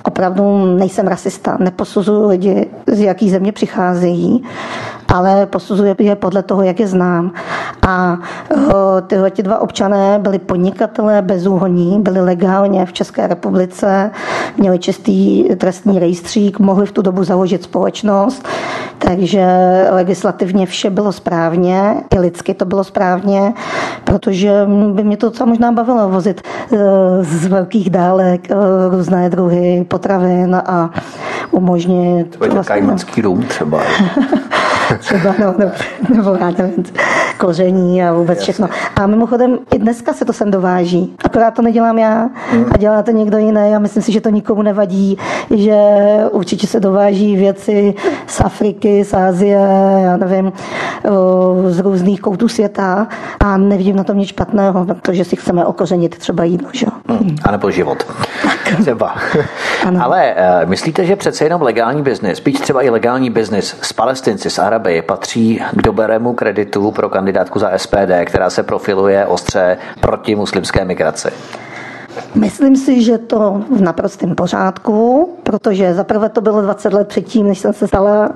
opravdu 0.03 0.65
nejsem 0.77 1.07
rasista. 1.07 1.57
Neposuzuju 1.59 2.27
lidi, 2.27 2.69
z 2.87 2.99
jaký 2.99 3.29
země 3.29 3.51
přicházejí 3.51 4.43
ale 5.13 5.45
posuzuje 5.45 5.95
je 5.99 6.15
podle 6.15 6.43
toho, 6.43 6.61
jak 6.61 6.79
je 6.79 6.87
znám. 6.87 7.31
A 7.87 8.17
tyhle 9.07 9.31
ti 9.31 9.43
dva 9.43 9.61
občané 9.61 10.19
byli 10.19 10.39
podnikatelé 10.39 11.21
bezúhoní, 11.21 11.99
byli 12.01 12.21
legálně 12.21 12.85
v 12.85 12.93
České 12.93 13.27
republice, 13.27 14.11
měli 14.57 14.79
čistý 14.79 15.43
trestní 15.55 15.99
rejstřík, 15.99 16.59
mohli 16.59 16.85
v 16.85 16.91
tu 16.91 17.01
dobu 17.01 17.23
založit 17.23 17.63
společnost, 17.63 18.47
takže 18.97 19.47
legislativně 19.89 20.65
vše 20.65 20.89
bylo 20.89 21.11
správně, 21.11 21.95
i 22.15 22.19
lidsky 22.19 22.53
to 22.53 22.65
bylo 22.65 22.83
správně, 22.83 23.53
protože 24.03 24.67
by 24.93 25.03
mě 25.03 25.17
to 25.17 25.25
docela 25.25 25.49
možná 25.49 25.71
bavilo 25.71 26.09
vozit 26.09 26.41
e, 26.41 26.77
z 27.23 27.47
velkých 27.47 27.89
dálek 27.89 28.51
e, 28.51 28.55
různé 28.89 29.29
druhy 29.29 29.85
potravin 29.87 30.55
a 30.55 30.89
umožnit... 31.51 32.35
To 32.37 32.45
je 32.45 32.51
vlastně, 32.51 33.23
rum 33.23 33.43
třeba. 33.43 33.81
třeba, 34.97 35.35
no, 35.39 35.55
no, 35.59 35.71
nebo 36.15 36.35
já 36.39 36.51
nevím, 36.51 36.83
koření 37.39 38.03
a 38.03 38.13
vůbec 38.13 38.37
Jasně. 38.37 38.53
všechno. 38.53 38.69
A 38.95 39.07
mimochodem 39.07 39.59
i 39.75 39.79
dneska 39.79 40.13
se 40.13 40.25
to 40.25 40.33
sem 40.33 40.51
dováží. 40.51 41.15
Akorát 41.23 41.53
to 41.53 41.61
nedělám 41.61 41.99
já 41.99 42.29
a 42.71 42.77
dělá 42.77 43.03
to 43.03 43.11
někdo 43.11 43.37
jiný 43.37 43.75
a 43.75 43.79
myslím 43.79 44.03
si, 44.03 44.11
že 44.11 44.21
to 44.21 44.29
nikomu 44.29 44.61
nevadí, 44.61 45.17
že 45.55 45.77
určitě 46.31 46.67
se 46.67 46.79
dováží 46.79 47.35
věci 47.35 47.93
z 48.27 48.41
Afriky, 48.41 49.03
z 49.03 49.13
Ázie, 49.13 49.59
já 50.03 50.17
nevím, 50.17 50.51
z 51.67 51.79
různých 51.79 52.21
koutů 52.21 52.47
světa 52.47 53.07
a 53.39 53.57
nevidím 53.57 53.95
na 53.95 54.03
tom 54.03 54.17
nic 54.17 54.29
špatného, 54.29 54.85
protože 54.85 55.25
si 55.25 55.35
chceme 55.35 55.65
okořenit 55.65 56.17
třeba 56.17 56.43
jídlo. 56.43 56.69
Že? 56.73 56.85
Hmm. 57.07 57.35
A 57.43 57.51
nebo 57.51 57.71
život. 57.71 58.05
Třeba. 58.81 59.15
Ano. 59.85 60.03
Ale 60.03 60.35
uh, 60.63 60.69
myslíte, 60.69 61.05
že 61.05 61.15
přece 61.15 61.43
jenom 61.43 61.61
legální 61.61 62.01
biznis, 62.01 62.37
spíš 62.37 62.59
třeba 62.59 62.81
i 62.81 62.89
legální 62.89 63.29
biznis 63.29 63.75
s 63.81 63.93
palestinci, 63.93 64.49
s 64.49 64.59
Araby, 64.59 65.01
patří 65.01 65.61
k 65.71 65.81
dobrému 65.81 66.33
kreditu 66.33 66.91
pro 66.91 67.09
kandidátku 67.33 67.59
za 67.59 67.77
SPD, 67.77 68.25
která 68.25 68.49
se 68.49 68.63
profiluje 68.63 69.25
ostře 69.25 69.77
proti 69.99 70.35
muslimské 70.35 70.85
migraci? 70.85 71.29
Myslím 72.35 72.75
si, 72.75 73.03
že 73.03 73.17
to 73.17 73.61
v 73.77 73.81
naprostém 73.81 74.35
pořádku, 74.35 75.29
protože 75.43 75.93
zaprvé 75.93 76.29
to 76.29 76.41
bylo 76.41 76.61
20 76.61 76.93
let 76.93 77.07
předtím, 77.07 77.47
než 77.47 77.59
jsem 77.59 77.73
se 77.73 77.87
stala 77.87 78.29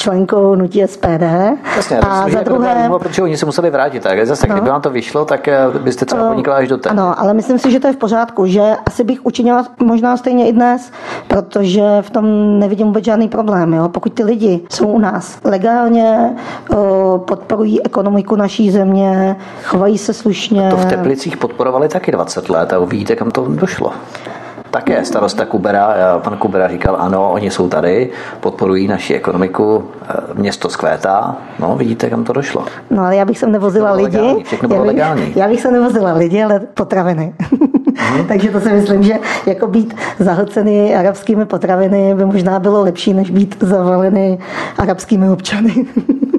členkou 0.00 0.54
nutí 0.54 0.82
SPD. 0.86 1.22
Jasně, 1.76 1.98
a 1.98 2.28
za 2.28 2.42
druhé... 2.42 2.74
Problém, 2.74 2.92
protože 2.98 3.22
oni 3.22 3.36
se 3.36 3.46
museli 3.46 3.70
vrátit, 3.70 4.02
tak 4.02 4.26
zase, 4.26 4.46
no. 4.46 4.54
kdyby 4.54 4.70
vám 4.70 4.80
to 4.80 4.90
vyšlo, 4.90 5.24
tak 5.24 5.48
eh, 5.48 5.58
byste 5.78 6.04
třeba 6.04 6.28
podnikla 6.28 6.56
až 6.56 6.68
do 6.68 6.78
té. 6.78 6.90
Ano, 6.90 7.20
ale 7.20 7.34
myslím 7.34 7.58
si, 7.58 7.70
že 7.70 7.80
to 7.80 7.86
je 7.86 7.92
v 7.92 7.96
pořádku, 7.96 8.46
že 8.46 8.62
asi 8.86 9.04
bych 9.04 9.26
učinila 9.26 9.66
možná 9.78 10.16
stejně 10.16 10.48
i 10.48 10.52
dnes, 10.52 10.92
protože 11.28 11.82
v 12.00 12.10
tom 12.10 12.58
nevidím 12.58 12.86
vůbec 12.86 13.04
žádný 13.04 13.28
problém. 13.28 13.74
Jo? 13.74 13.88
Pokud 13.88 14.12
ty 14.12 14.24
lidi 14.24 14.60
jsou 14.68 14.86
u 14.86 14.98
nás 14.98 15.38
legálně, 15.44 16.36
podporují 17.16 17.82
ekonomiku 17.86 18.36
naší 18.36 18.70
země, 18.70 19.36
chovají 19.64 19.98
se 19.98 20.14
slušně. 20.14 20.70
To 20.70 20.76
v 20.76 20.84
Teplicích 20.84 21.36
podporovali 21.36 21.88
taky 21.88 22.12
20 22.12 22.48
let 22.48 22.72
a 22.72 22.78
vidíte, 22.90 23.16
kam 23.16 23.30
to 23.30 23.46
došlo. 23.48 23.92
Také 24.70 25.04
starosta 25.04 25.44
Kubera, 25.44 25.94
pan 26.24 26.36
Kubera 26.36 26.68
říkal, 26.68 26.96
ano, 27.00 27.30
oni 27.32 27.50
jsou 27.50 27.68
tady, 27.68 28.10
podporují 28.40 28.88
naši 28.88 29.14
ekonomiku, 29.14 29.84
eh, 30.02 30.14
město 30.34 30.68
zkvétá, 30.68 31.36
no 31.58 31.76
vidíte, 31.76 32.10
kam 32.10 32.24
to 32.24 32.32
došlo. 32.32 32.64
No 32.90 33.04
ale 33.04 33.16
já 33.16 33.24
bych 33.24 33.38
sem 33.38 33.52
nevozila 33.52 33.92
lidi. 33.92 34.16
Legální, 34.16 34.44
všechno 34.44 34.68
bylo 34.68 34.84
já 34.84 34.84
bych, 34.84 34.94
legální. 34.94 35.32
Já 35.36 35.48
bych 35.48 35.60
se 35.60 35.70
nevozila 35.70 36.12
lidi, 36.12 36.42
ale 36.42 36.60
potraviny. 36.60 37.34
Mm. 37.50 38.24
Takže 38.28 38.50
to 38.50 38.60
si 38.60 38.72
myslím, 38.72 39.02
že 39.02 39.14
jako 39.46 39.66
být 39.66 39.94
zahlcený 40.18 40.94
arabskými 40.94 41.44
potraviny 41.44 42.14
by 42.14 42.24
možná 42.24 42.58
bylo 42.58 42.82
lepší, 42.82 43.14
než 43.14 43.30
být 43.30 43.56
zavalený 43.60 44.38
arabskými 44.78 45.30
občany. 45.30 45.86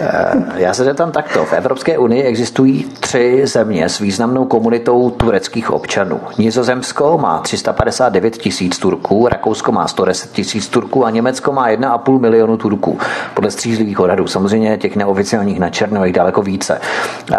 Eh, 0.00 0.32
já 0.54 0.74
se 0.74 0.84
zeptám 0.84 1.12
takto. 1.12 1.44
V 1.44 1.52
Evropské 1.52 1.98
unii 1.98 2.22
existují 2.22 2.84
tři 3.00 3.42
země 3.44 3.88
s 3.88 3.98
významnou 3.98 4.44
komunitou 4.44 5.10
tureckých 5.10 5.70
občanů. 5.70 6.20
Nizozemsko 6.38 7.18
má 7.18 7.38
359 7.38 8.38
tisíc 8.38 8.78
Turků, 8.78 9.28
Rakousko 9.28 9.72
má 9.72 9.88
110 9.88 10.32
tisíc 10.32 10.68
Turků 10.68 11.04
a 11.04 11.10
Německo 11.10 11.52
má 11.52 11.68
1,5 11.70 12.20
milionu 12.20 12.56
Turků. 12.56 12.98
Podle 13.34 13.50
střízlivých 13.50 14.00
odhadů. 14.00 14.26
Samozřejmě 14.26 14.76
těch 14.76 14.96
neoficiálních 14.96 15.60
na 15.60 15.70
černo 15.70 16.04
je 16.04 16.12
daleko 16.12 16.42
více. 16.42 16.80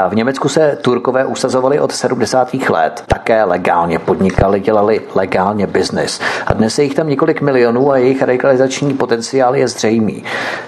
V 0.10 0.16
Německu 0.16 0.50
se 0.50 0.78
Turkové 0.82 1.26
usazovali 1.26 1.80
od 1.80 1.92
70. 1.92 2.54
let. 2.54 3.04
Také 3.08 3.44
legálně 3.44 4.00
podnikali, 4.00 4.60
dělali 4.60 5.02
legálně 5.16 5.68
biznis. 5.68 6.20
A 6.48 6.54
dnes 6.54 6.80
je 6.80 6.84
jich 6.84 6.96
tam 6.96 7.10
několik 7.10 7.42
milionů 7.42 7.92
a 7.92 7.98
jejich 7.98 8.22
radikalizační 8.22 8.94
potenciál 8.94 9.56
je 9.56 9.68
zřejmý. 9.68 10.24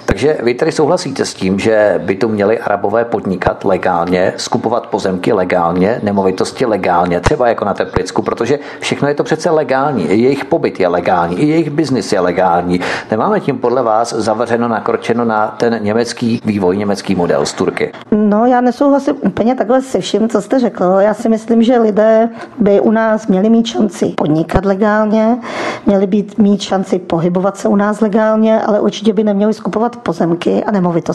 Takže 0.06 0.38
vy 0.44 0.54
tady 0.54 0.72
souhlasíte 0.72 1.21
s 1.26 1.34
tím, 1.34 1.60
že 1.60 2.02
by 2.06 2.16
tu 2.16 2.30
měli 2.30 2.60
arabové 2.60 3.06
podnikat 3.06 3.66
legálně, 3.66 4.34
skupovat 4.38 4.88
pozemky 4.88 5.34
legálně, 5.34 6.00
nemovitosti 6.04 6.66
legálně, 6.66 7.20
třeba 7.20 7.48
jako 7.48 7.66
na 7.66 7.74
Teplicku, 7.74 8.22
protože 8.22 8.60
všechno 8.80 9.08
je 9.08 9.14
to 9.14 9.24
přece 9.24 9.50
legální. 9.50 10.04
I 10.04 10.22
jejich 10.22 10.46
pobyt 10.46 10.80
je 10.80 10.88
legální, 10.88 11.40
i 11.40 11.46
jejich 11.46 11.70
biznis 11.70 12.14
je 12.14 12.20
legální. 12.20 12.80
Nemáme 13.12 13.40
tím 13.40 13.58
podle 13.58 13.84
vás 13.84 14.14
zavřeno, 14.14 14.68
nakročeno 14.68 15.26
na 15.26 15.48
ten 15.48 15.80
německý 15.82 16.42
vývoj, 16.46 16.78
německý 16.78 17.16
model 17.16 17.46
z 17.46 17.54
Turky? 17.54 17.92
No, 18.12 18.46
já 18.46 18.62
nesouhlasím 18.62 19.16
úplně 19.22 19.56
takhle 19.56 19.82
se 19.82 20.00
vším, 20.00 20.30
co 20.30 20.42
jste 20.42 20.60
řekl. 20.60 20.84
Já 21.00 21.14
si 21.14 21.30
myslím, 21.30 21.64
že 21.64 21.80
lidé 21.80 22.30
by 22.60 22.80
u 22.80 22.92
nás 22.92 23.28
měli 23.28 23.50
mít 23.50 23.66
šanci 23.66 24.14
podnikat 24.18 24.66
legálně, 24.66 25.38
měli 25.86 26.08
být 26.08 26.38
mít 26.38 26.62
šanci 26.62 27.00
pohybovat 27.00 27.58
se 27.58 27.68
u 27.68 27.76
nás 27.76 28.02
legálně, 28.02 28.62
ale 28.62 28.80
určitě 28.80 29.14
by 29.14 29.24
neměli 29.24 29.54
skupovat 29.54 29.96
pozemky 29.96 30.64
a 30.64 30.72
nemovitosti. 30.72 31.11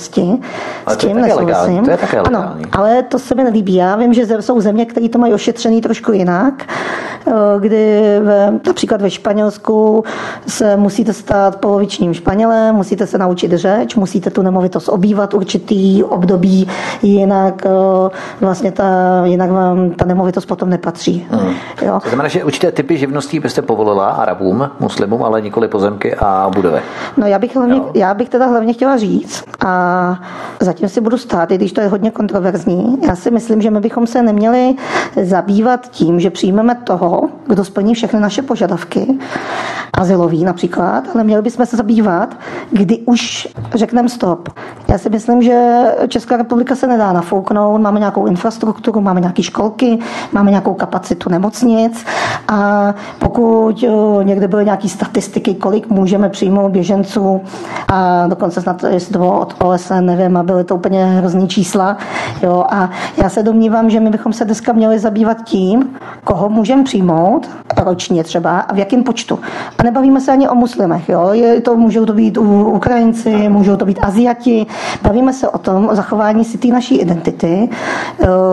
Ale 0.87 0.97
s 0.97 0.99
tím 0.99 1.17
nesouhlasím. 1.17 1.85
To 1.85 1.91
je 1.91 1.97
také 1.97 2.19
ano, 2.21 2.55
ale 2.73 3.03
to 3.03 3.19
se 3.19 3.35
mi 3.35 3.45
nelíbí. 3.45 3.75
Já 3.75 3.97
vím, 3.97 4.15
že 4.15 4.43
jsou 4.43 4.61
země, 4.61 4.87
které 4.87 5.09
to 5.09 5.19
mají 5.19 5.35
ošetřený 5.35 5.81
trošku 5.81 6.13
jinak, 6.13 6.65
eh, 7.27 7.33
kdy 7.61 8.03
například 8.67 9.03
ve 9.03 9.11
Španělsku 9.11 10.05
se 10.47 10.77
musíte 10.77 11.13
stát 11.13 11.57
polovičním 11.57 12.15
Španělem, 12.15 12.75
musíte 12.75 13.07
se 13.07 13.19
naučit 13.19 13.53
řeč, 13.53 13.95
musíte 13.95 14.31
tu 14.31 14.43
nemovitost 14.43 14.89
obývat 14.89 15.35
určitý 15.35 16.05
období, 16.05 16.69
jinak 17.03 17.67
eh, 17.67 17.71
vlastně 18.41 18.73
ta, 18.73 18.87
jinak 19.25 19.51
vám 19.51 19.91
ta 19.91 20.05
nemovitost 20.05 20.47
potom 20.47 20.71
nepatří. 20.71 21.27
Hmm. 21.31 21.55
Jo. 21.83 22.01
To 22.03 22.09
znamená, 22.09 22.29
že 22.29 22.45
určité 22.45 22.73
typy 22.73 22.99
živností 22.99 23.41
byste 23.41 23.63
povolila 23.63 24.09
Arabům, 24.09 24.71
muslimům, 24.81 25.23
ale 25.23 25.41
nikoli 25.43 25.69
pozemky 25.69 26.15
a 26.15 26.51
budovy. 26.55 26.81
No 27.17 27.27
já 27.27 27.39
bych, 27.39 27.57
hlavně, 27.57 27.81
já 27.95 28.15
bych 28.15 28.29
teda 28.29 28.47
hlavně 28.47 28.73
chtěla 28.73 28.97
říct 28.97 29.45
a 29.67 29.86
zatím 30.61 30.89
si 30.89 31.01
budu 31.01 31.19
stát, 31.19 31.51
i 31.51 31.55
když 31.55 31.73
to 31.73 31.81
je 31.81 31.89
hodně 31.89 32.11
kontroverzní. 32.11 32.99
Já 33.07 33.17
si 33.17 33.31
myslím, 33.31 33.63
že 33.63 33.71
my 33.71 33.81
bychom 33.81 34.07
se 34.07 34.23
neměli 34.23 34.75
zabývat 35.23 35.89
tím, 35.91 36.21
že 36.21 36.31
přijmeme 36.31 36.75
toho, 36.75 37.29
kdo 37.47 37.65
splní 37.65 37.95
všechny 37.95 38.21
naše 38.21 38.43
požadavky, 38.43 39.19
azylový 39.93 40.45
například, 40.45 41.05
ale 41.15 41.25
měli 41.25 41.43
bychom 41.43 41.67
se 41.67 41.77
zabývat, 41.77 42.37
kdy 42.71 42.99
už 42.99 43.49
řekneme 43.75 44.09
stop. 44.09 44.49
Já 44.89 44.99
si 44.99 45.11
myslím, 45.11 45.43
že 45.43 45.83
Česká 46.09 46.37
republika 46.37 46.75
se 46.75 46.87
nedá 46.87 47.13
nafouknout, 47.13 47.81
máme 47.81 47.99
nějakou 47.99 48.27
infrastrukturu, 48.27 49.01
máme 49.01 49.21
nějaké 49.21 49.43
školky, 49.43 49.99
máme 50.33 50.51
nějakou 50.51 50.75
kapacitu 50.75 51.31
nemocnic 51.31 52.05
a 52.49 52.95
pokud 53.19 53.85
někde 54.23 54.49
byly 54.49 54.65
nějaké 54.65 54.89
statistiky, 54.89 55.55
kolik 55.55 55.91
můžeme 55.91 56.29
přijmout 56.29 56.73
běženců 56.73 57.41
a 57.89 58.27
dokonce 58.27 58.63
snad, 58.63 58.85
jestli 58.89 59.13
to 59.13 59.19
bylo 59.19 59.41
od 59.41 59.55
OSN, 59.77 60.01
nevím, 60.01 60.37
a 60.37 60.43
byly 60.43 60.65
to 60.65 60.77
úplně 60.77 61.05
hrozný 61.05 61.49
čísla. 61.49 61.97
Jo, 62.43 62.65
a 62.71 62.91
já 63.23 63.29
se 63.29 63.43
domnívám, 63.43 63.91
že 63.91 64.01
my 64.01 64.11
bychom 64.11 64.33
se 64.33 64.45
dneska 64.45 64.73
měli 64.73 64.99
zabývat 64.99 65.37
tím, 65.45 65.97
koho 66.25 66.49
můžeme 66.49 66.85
přijmout 66.85 67.49
ročně 67.77 68.25
třeba 68.25 68.61
a 68.61 68.75
v 68.75 68.79
jakém 68.79 69.03
počtu. 69.03 69.39
A 69.79 69.83
nebavíme 69.83 70.21
se 70.21 70.33
ani 70.33 70.49
o 70.49 70.55
muslimech. 70.55 71.09
Jo? 71.09 71.29
Je 71.33 71.61
to, 71.61 71.77
můžou 71.77 72.05
to 72.05 72.13
být 72.13 72.39
Ukrajinci, 72.39 73.49
můžou 73.49 73.77
to 73.77 73.85
být 73.85 73.99
Aziati. 74.03 74.67
Bavíme 75.03 75.33
se 75.33 75.49
o 75.49 75.59
tom, 75.59 75.89
o 75.89 75.95
zachování 75.95 76.45
si 76.45 76.59
té 76.59 76.69
naší 76.69 76.97
identity, 76.97 77.69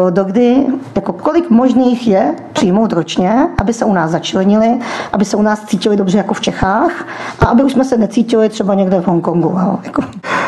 dokdy, 0.09 0.65
jako 0.95 1.13
kolik 1.13 1.49
možných 1.49 2.07
je 2.07 2.35
přijmout 2.53 2.93
ročně, 2.93 3.47
aby 3.57 3.73
se 3.73 3.85
u 3.85 3.93
nás 3.93 4.11
začlenili, 4.11 4.79
aby 5.13 5.25
se 5.25 5.37
u 5.37 5.41
nás 5.41 5.65
cítili 5.65 5.97
dobře 5.97 6.17
jako 6.17 6.33
v 6.33 6.41
Čechách 6.41 6.91
a 7.39 7.45
aby 7.45 7.63
už 7.63 7.71
jsme 7.71 7.85
se 7.85 7.97
necítili 7.97 8.49
třeba 8.49 8.73
někde 8.73 9.01
v 9.01 9.07
Hongkongu. 9.07 9.49
Jo? 9.49 9.79
Jako. 9.83 10.03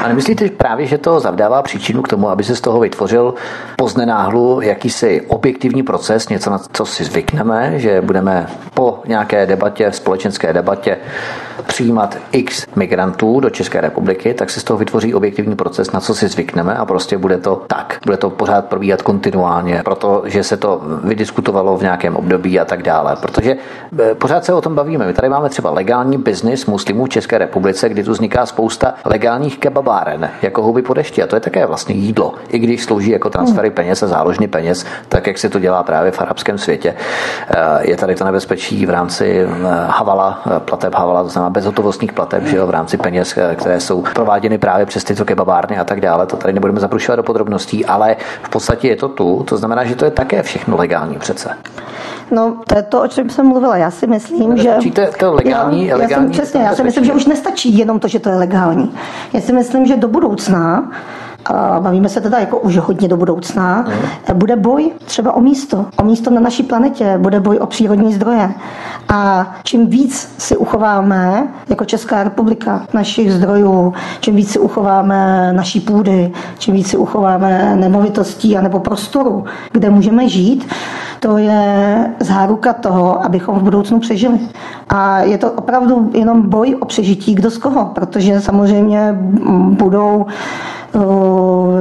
A 0.06 0.08
nemyslíte 0.08 0.49
právě, 0.49 0.86
že 0.86 0.97
to 0.97 1.20
zavdává 1.20 1.62
příčinu 1.62 2.01
k 2.01 2.08
tomu, 2.08 2.30
aby 2.30 2.43
se 2.43 2.56
z 2.56 2.62
toho 2.62 2.80
vytvořil 2.80 3.34
poznenáhlu 3.78 4.62
jakýsi 4.62 5.22
objektivní 5.28 5.84
proces, 5.84 6.30
něco, 6.30 6.49
na 6.49 6.60
co 6.74 6.86
si 6.86 7.03
zvykneme, 7.03 7.80
že 7.80 8.01
budeme 8.01 8.47
po 8.74 8.99
nějaké 9.06 9.45
debatě, 9.45 9.91
společenské 9.91 10.53
debatě 10.53 10.97
přijímat 11.68 12.18
x 12.32 12.68
migrantů 12.76 13.39
do 13.39 13.49
České 13.49 13.82
republiky, 13.82 14.34
tak 14.34 14.49
se 14.49 14.60
z 14.60 14.64
toho 14.64 14.78
vytvoří 14.78 15.14
objektivní 15.14 15.56
proces, 15.56 15.91
na 15.91 15.99
co 15.99 16.16
si 16.16 16.28
zvykneme 16.28 16.76
a 16.76 16.86
prostě 16.86 17.18
bude 17.18 17.38
to 17.38 17.64
tak. 17.68 17.99
Bude 18.06 18.18
to 18.18 18.30
pořád 18.30 18.66
probíhat 18.66 19.01
kontinuálně, 19.01 19.82
protože 19.86 20.43
se 20.43 20.58
to 20.58 20.82
vydiskutovalo 21.03 21.78
v 21.78 21.82
nějakém 21.82 22.16
období 22.16 22.60
a 22.60 22.66
tak 22.66 22.84
dále. 22.84 23.16
Protože 23.22 23.56
eh, 23.99 24.16
pořád 24.16 24.45
se 24.45 24.53
o 24.53 24.62
tom 24.62 24.76
bavíme. 24.76 25.08
My 25.08 25.14
tady 25.14 25.30
máme 25.30 25.49
třeba 25.49 25.72
legální 25.72 26.18
biznis 26.18 26.66
muslimů 26.66 27.06
v 27.06 27.10
České 27.10 27.38
republice, 27.38 27.89
kdy 27.89 28.03
tu 28.03 28.12
vzniká 28.12 28.45
spousta 28.45 28.93
legálních 29.06 29.58
kebabáren, 29.96 30.30
jako 30.41 30.62
houby 30.62 30.82
po 30.82 30.93
dešti. 30.93 31.24
A 31.24 31.28
to 31.28 31.36
je 31.36 31.39
také 31.39 31.66
vlastně 31.66 31.96
jídlo. 31.96 32.34
I 32.50 32.60
když 32.60 32.84
slouží 32.84 33.12
jako 33.12 33.30
transfery 33.30 33.70
peněz 33.70 34.04
a 34.04 34.08
záložny 34.08 34.48
peněz, 34.48 34.86
tak 35.10 35.28
jak 35.28 35.38
se 35.38 35.50
to 35.50 35.60
dělá 35.60 35.84
právě 35.84 36.12
v 36.12 36.22
arabském 36.22 36.58
světě. 36.58 36.96
Eh, 37.50 37.89
je 37.89 37.98
tady 37.98 38.16
to 38.16 38.26
nebezpečí 38.26 38.86
v 38.86 38.89
rámci 38.89 39.39
eh, 39.39 39.48
havala, 39.88 40.41
plateb 40.60 40.96
havala, 40.96 41.24
to 41.24 41.30
znamená 41.30 41.50
bezhotovostních 41.50 42.14
plateb, 42.14 42.43
že 42.43 42.58
jo, 42.58 42.68
v 42.68 42.70
rámci 42.70 42.98
peněz, 42.98 43.36
které 43.56 43.80
jsou 43.80 44.02
prováděny 44.14 44.58
právě 44.58 44.86
přes 44.86 45.04
tyto 45.04 45.26
kebabárny 45.26 45.78
a 45.78 45.84
tak 45.84 46.02
dále. 46.02 46.26
To 46.26 46.38
tady 46.38 46.54
nebudeme 46.54 46.80
zaprušovat 46.80 47.18
do 47.18 47.24
podrobností, 47.24 47.86
ale 47.86 48.16
v 48.43 48.50
podstatě 48.50 48.88
je 48.88 48.96
to 48.96 49.08
tu. 49.08 49.43
To 49.43 49.58
znamená, 49.58 49.84
že 49.84 49.96
to 49.96 50.06
je 50.06 50.12
také 50.12 50.43
všechno 50.43 50.78
legální 50.78 51.16
přece. 51.16 51.50
No, 52.32 52.58
to 52.68 52.78
je 52.78 52.84
to, 52.84 53.02
o 53.02 53.08
čem 53.08 53.30
jsem 53.30 53.48
mluvila. 53.48 53.78
Já 53.78 53.91
si 53.91 54.08
myslím, 54.08 54.58
že... 54.58 54.78
to 55.20 55.34
legální, 55.34 55.88
já, 55.88 55.98
legální, 55.98 56.12
já 56.12 56.18
jsem, 56.18 56.32
přesně, 56.32 56.62
já 56.62 56.76
si 56.76 56.84
myslím, 56.84 57.06
že 57.06 57.14
už 57.14 57.26
nestačí 57.26 57.78
jenom 57.78 58.00
to, 58.00 58.08
že 58.08 58.20
to 58.20 58.30
je 58.30 58.36
legální. 58.36 58.96
Já 59.34 59.41
si 59.41 59.54
myslím, 59.54 59.85
že 59.86 59.96
do 59.98 60.08
budoucna 60.08 60.92
bavíme 61.80 62.10
se 62.10 62.22
teda 62.22 62.39
jako 62.39 62.58
už 62.58 62.78
hodně 62.78 63.08
do 63.08 63.18
budoucna, 63.18 63.86
mm. 63.88 64.38
bude 64.38 64.56
boj 64.56 64.91
třeba 65.06 65.34
o 65.34 65.41
místo, 65.41 65.86
o 65.98 66.04
místo 66.04 66.30
na 66.30 66.41
naší 66.41 66.64
planetě, 66.64 67.18
bude 67.18 67.39
boj 67.39 67.58
o 67.58 67.66
přírodní 67.66 68.14
zdroje. 68.14 68.54
A 69.10 69.54
čím 69.64 69.88
víc 69.88 70.34
si 70.38 70.58
uchováme 70.58 71.48
jako 71.70 71.86
Česká 71.86 72.24
republika 72.24 72.82
našich 72.93 73.34
zdrojů, 73.34 73.93
čím 74.20 74.36
víc 74.36 74.52
si 74.52 74.60
uchováme 74.60 75.54
naší 75.54 75.80
půdy, 75.80 76.32
čím 76.58 76.76
víc 76.76 76.88
si 76.88 76.98
uchováme 76.98 77.76
nemovitostí 77.76 78.58
anebo 78.58 78.80
prostoru, 78.80 79.46
kde 79.72 79.89
můžeme 79.89 80.30
žít, 80.30 80.68
to 81.20 81.38
je 81.38 82.14
záruka 82.20 82.74
toho, 82.74 83.26
abychom 83.26 83.60
v 83.60 83.64
budoucnu 83.64 84.00
přežili. 84.00 84.39
A 84.89 85.20
je 85.20 85.38
to 85.38 85.52
opravdu 85.52 86.12
jenom 86.14 86.50
boj 86.50 86.76
o 86.80 86.86
přežití 86.86 87.36
kdo 87.36 87.52
z 87.52 87.58
koho, 87.58 87.86
protože 87.86 88.41
samozřejmě 88.41 89.16
budou 89.70 90.26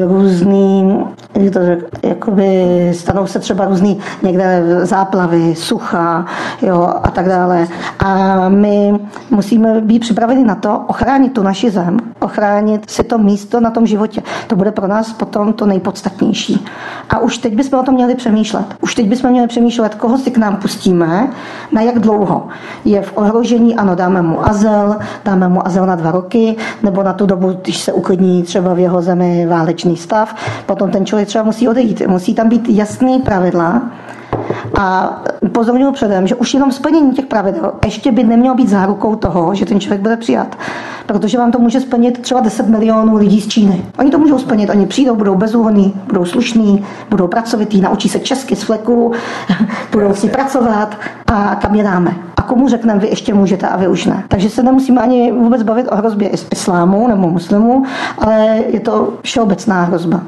různý, 0.06 1.04
jak 1.34 1.52
to 1.52 1.66
řek, 1.66 1.98
jakoby 2.02 2.92
stanou 2.94 3.26
se 3.26 3.38
třeba 3.38 3.64
různý 3.64 3.98
někde 4.22 4.62
záplavy, 4.82 5.54
sucha 5.54 6.26
jo, 6.62 6.94
a 7.02 7.10
tak 7.10 7.28
dále. 7.28 7.68
A 7.98 8.48
my 8.48 8.94
musíme 9.30 9.80
být 9.80 9.98
připraveni 9.98 10.44
na 10.44 10.54
to 10.54 10.80
ochránit 10.86 11.32
tu 11.32 11.42
naši 11.42 11.70
zem, 11.70 11.96
ochránit 12.20 12.90
si 12.90 13.04
to 13.04 13.18
místo 13.18 13.60
na 13.60 13.70
tom 13.70 13.86
životě. 13.86 14.22
To 14.46 14.56
bude 14.56 14.72
pro 14.72 14.86
nás 14.86 15.12
potom 15.12 15.52
to 15.52 15.66
nejpodstatnější. 15.66 16.64
A 17.10 17.18
už 17.18 17.38
teď 17.38 17.54
bychom 17.54 17.80
o 17.80 17.82
tom 17.82 17.94
měli 17.94 18.14
přemýšlet. 18.14 18.66
Už 18.80 18.94
teď 18.94 19.08
bychom 19.08 19.30
měli 19.30 19.48
přemýšlet, 19.48 19.94
koho 19.94 20.18
si 20.18 20.30
k 20.30 20.38
nám 20.38 20.56
pustíme, 20.56 21.28
na 21.72 21.80
jak 21.80 21.98
dlouho. 21.98 22.48
Je 22.84 23.02
v 23.02 23.12
ohrožení, 23.16 23.76
ano, 23.76 23.94
dáme 23.94 24.22
mu 24.22 24.48
azyl, 24.48 24.96
dáme 25.24 25.48
mu 25.48 25.66
azyl 25.66 25.86
na 25.86 25.94
dva 25.94 26.10
roky, 26.10 26.56
nebo 26.82 27.02
na 27.02 27.12
tu 27.12 27.26
dobu, 27.26 27.52
když 27.62 27.78
se 27.78 27.92
uklidní 27.92 28.42
třeba 28.42 28.74
v 28.74 28.78
jeho 28.78 29.02
zemi 29.04 29.46
válečný 29.46 29.96
stav, 29.96 30.34
potom 30.66 30.90
ten 30.90 31.06
člověk 31.06 31.28
třeba 31.28 31.44
musí 31.44 31.68
odejít. 31.68 32.02
Musí 32.06 32.34
tam 32.34 32.48
být 32.48 32.68
jasný 32.68 33.18
pravidla, 33.18 33.82
a 34.78 35.16
upozorňuji 35.40 35.92
předem, 35.92 36.26
že 36.26 36.34
už 36.34 36.54
jenom 36.54 36.72
splnění 36.72 37.12
těch 37.12 37.26
pravidel 37.26 37.72
ještě 37.84 38.12
by 38.12 38.24
nemělo 38.24 38.54
být 38.54 38.68
zárukou 38.68 39.16
toho, 39.16 39.54
že 39.54 39.66
ten 39.66 39.80
člověk 39.80 40.00
bude 40.00 40.16
přijat. 40.16 40.56
Protože 41.06 41.38
vám 41.38 41.52
to 41.52 41.58
může 41.58 41.80
splnit 41.80 42.22
třeba 42.22 42.40
10 42.40 42.68
milionů 42.68 43.16
lidí 43.16 43.40
z 43.40 43.48
Číny. 43.48 43.84
Oni 43.98 44.10
to 44.10 44.18
můžou 44.18 44.38
splnit, 44.38 44.70
oni 44.70 44.86
přijdou, 44.86 45.16
budou 45.16 45.34
bezúhonní, 45.34 45.94
budou 46.06 46.24
slušní, 46.24 46.84
budou 47.10 47.26
pracovitý, 47.28 47.80
naučí 47.80 48.08
se 48.08 48.18
česky 48.18 48.56
z 48.56 48.62
fleku, 48.62 49.12
budou 49.92 50.14
si 50.14 50.28
pracovat 50.28 50.96
a 51.26 51.54
kam 51.54 51.74
je 51.74 51.84
dáme. 51.84 52.33
Komu 52.46 52.68
řekneme, 52.68 53.00
vy 53.00 53.08
ještě 53.08 53.34
můžete 53.34 53.68
a 53.68 53.76
vy 53.76 53.88
už 53.88 54.06
ne. 54.06 54.24
Takže 54.28 54.50
se 54.50 54.62
nemusíme 54.62 55.00
ani 55.00 55.32
vůbec 55.32 55.62
bavit 55.62 55.86
o 55.90 55.96
hrozbě 55.96 56.28
islámu 56.28 57.08
nebo 57.08 57.28
muslimů, 57.28 57.84
ale 58.18 58.58
je 58.68 58.80
to 58.80 59.12
všeobecná 59.22 59.82
hrozba. 59.82 60.20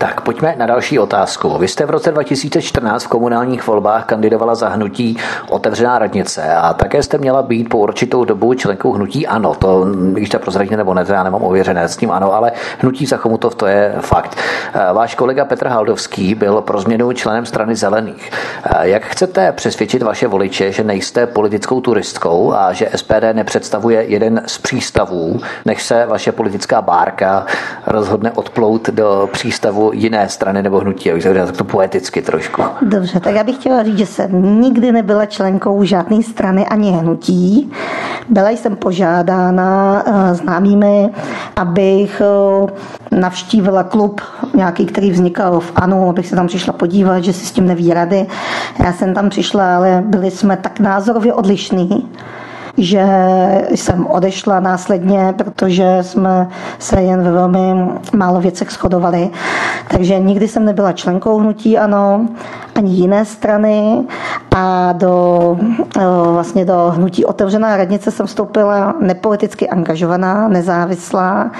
Tak 0.00 0.20
pojďme 0.20 0.54
na 0.58 0.66
další 0.66 0.98
otázku. 0.98 1.58
Vy 1.58 1.68
jste 1.68 1.86
v 1.86 1.90
roce 1.90 2.12
2014 2.12 3.04
v 3.04 3.08
komunálních 3.08 3.66
volbách 3.66 4.04
kandidovala 4.04 4.54
za 4.54 4.68
hnutí 4.68 5.16
Otevřená 5.48 5.98
radnice 5.98 6.54
a 6.54 6.74
také 6.74 7.02
jste 7.02 7.18
měla 7.18 7.42
být 7.42 7.68
po 7.68 7.78
určitou 7.78 8.24
dobu 8.24 8.54
členkou 8.54 8.92
hnutí 8.92 9.26
ANO. 9.26 9.54
To, 9.54 9.86
když 10.12 10.28
to 10.28 10.38
prozradíte 10.38 10.76
nebo 10.76 10.94
ne, 10.94 11.04
to 11.04 11.12
já 11.12 11.22
nemám 11.22 11.42
ověřené 11.42 11.88
s 11.88 11.96
tím 11.96 12.10
ano, 12.10 12.34
ale 12.34 12.52
hnutí 12.78 13.06
za 13.06 13.16
Chomutov 13.16 13.54
to 13.54 13.66
je 13.66 13.94
fakt. 14.00 14.36
Eh, 14.74 14.92
váš 14.92 15.14
kolega 15.14 15.44
Petr 15.44 15.68
Haldovský 15.68 16.34
byl 16.34 16.60
pro 16.60 16.80
změnu 16.80 17.12
členem 17.12 17.46
strany 17.46 17.76
zelených. 17.76 18.30
Eh, 18.64 18.88
jak 18.88 19.04
chcete 19.04 19.52
přesvědčit 19.52 20.02
vaše 20.02 20.26
voliče, 20.26 20.72
že 20.72 20.84
nejste 20.84 21.19
politickou 21.26 21.80
turistkou 21.80 22.52
a 22.52 22.72
že 22.72 22.88
SPD 22.96 23.24
nepředstavuje 23.32 24.02
jeden 24.02 24.42
z 24.46 24.58
přístavů, 24.58 25.40
než 25.64 25.82
se 25.82 26.06
vaše 26.06 26.32
politická 26.32 26.82
bárka 26.82 27.46
rozhodne 27.86 28.32
odplout 28.32 28.88
do 28.88 29.28
přístavu 29.32 29.90
jiné 29.94 30.28
strany 30.28 30.62
nebo 30.62 30.78
hnutí, 30.78 31.10
abych 31.10 31.24
tak 31.24 31.56
to 31.56 31.64
poeticky 31.64 32.22
trošku. 32.22 32.62
Dobře, 32.82 33.20
tak 33.20 33.34
já 33.34 33.44
bych 33.44 33.54
chtěla 33.54 33.82
říct, 33.82 33.98
že 33.98 34.06
jsem 34.06 34.60
nikdy 34.60 34.92
nebyla 34.92 35.26
členkou 35.26 35.84
žádné 35.84 36.22
strany 36.22 36.66
ani 36.66 36.90
hnutí. 36.90 37.72
Byla 38.28 38.50
jsem 38.50 38.76
požádána 38.76 40.02
uh, 40.06 40.34
známými, 40.34 41.10
abych 41.56 42.22
uh, 42.60 42.70
navštívila 43.20 43.82
klub 43.82 44.20
nějaký, 44.54 44.86
který 44.86 45.10
vznikal 45.10 45.60
v 45.60 45.72
ANU, 45.76 46.08
abych 46.08 46.26
se 46.26 46.36
tam 46.36 46.46
přišla 46.46 46.72
podívat, 46.72 47.24
že 47.24 47.32
si 47.32 47.46
s 47.46 47.52
tím 47.52 47.66
neví 47.66 47.94
rady. 47.94 48.26
Já 48.84 48.92
jsem 48.92 49.14
tam 49.14 49.28
přišla, 49.28 49.76
ale 49.76 50.02
byli 50.06 50.30
jsme 50.30 50.56
tak 50.56 50.80
názorově 51.10 51.34
odlišní, 51.34 52.08
že 52.78 53.04
jsem 53.70 54.06
odešla 54.06 54.60
následně, 54.60 55.34
protože 55.38 55.98
jsme 56.02 56.48
se 56.78 57.02
jen 57.02 57.22
ve 57.22 57.32
velmi 57.32 57.90
málo 58.16 58.40
věcech 58.40 58.70
shodovali. 58.70 59.30
Takže 59.88 60.18
nikdy 60.18 60.48
jsem 60.48 60.64
nebyla 60.64 60.92
členkou 60.92 61.38
hnutí 61.38 61.78
ANO, 61.78 62.26
ani 62.74 62.92
jiné 62.94 63.24
strany 63.24 64.04
a 64.56 64.92
do, 64.92 65.56
vlastně 66.24 66.64
do 66.64 66.92
hnutí 66.96 67.24
Otevřená 67.24 67.76
radnice 67.76 68.10
jsem 68.10 68.26
vstoupila 68.26 68.94
nepoliticky 69.00 69.68
angažovaná, 69.68 70.48
nezávislá. 70.48 71.50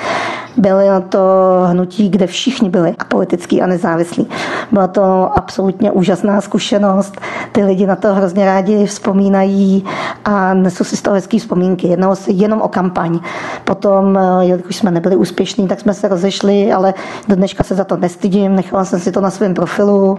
Bylo 0.57 1.01
to 1.09 1.18
hnutí, 1.66 2.09
kde 2.09 2.26
všichni 2.26 2.70
byli 2.70 2.94
politický 3.09 3.62
a 3.62 3.66
nezávislí. 3.66 4.28
Byla 4.72 4.86
to 4.86 5.30
absolutně 5.34 5.90
úžasná 5.92 6.40
zkušenost. 6.40 7.20
Ty 7.53 7.64
lidi 7.64 7.86
na 7.86 7.96
to 7.96 8.14
hrozně 8.14 8.44
rádi 8.44 8.86
vzpomínají 8.86 9.84
a 10.24 10.55
nesou 10.55 10.84
si 10.84 10.96
z 10.96 11.03
toho 11.03 11.14
hezký 11.14 11.38
vzpomínky. 11.38 11.88
Jednalo 11.88 12.16
se 12.16 12.30
jenom 12.30 12.62
o 12.62 12.68
kampaň. 12.68 13.20
Potom, 13.64 14.18
jelikož 14.40 14.76
jsme 14.76 14.90
nebyli 14.90 15.16
úspěšní, 15.16 15.68
tak 15.68 15.80
jsme 15.80 15.94
se 15.94 16.09
rozešli, 16.09 16.72
ale 16.72 16.94
do 17.28 17.36
dneška 17.36 17.64
se 17.64 17.74
za 17.74 17.84
to 17.84 17.96
nestydím. 17.96 18.57
Nechala 18.57 18.84
jsem 18.84 19.01
si 19.01 19.12
to 19.12 19.20
na 19.20 19.30
svém 19.30 19.55
profilu, 19.55 20.18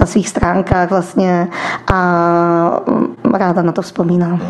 na 0.00 0.06
svých 0.06 0.28
stránkách 0.28 0.90
vlastně 0.90 1.48
a 1.92 2.80
ráda 3.34 3.62
na 3.62 3.72
to 3.72 3.82
vzpomínám. 3.82 4.40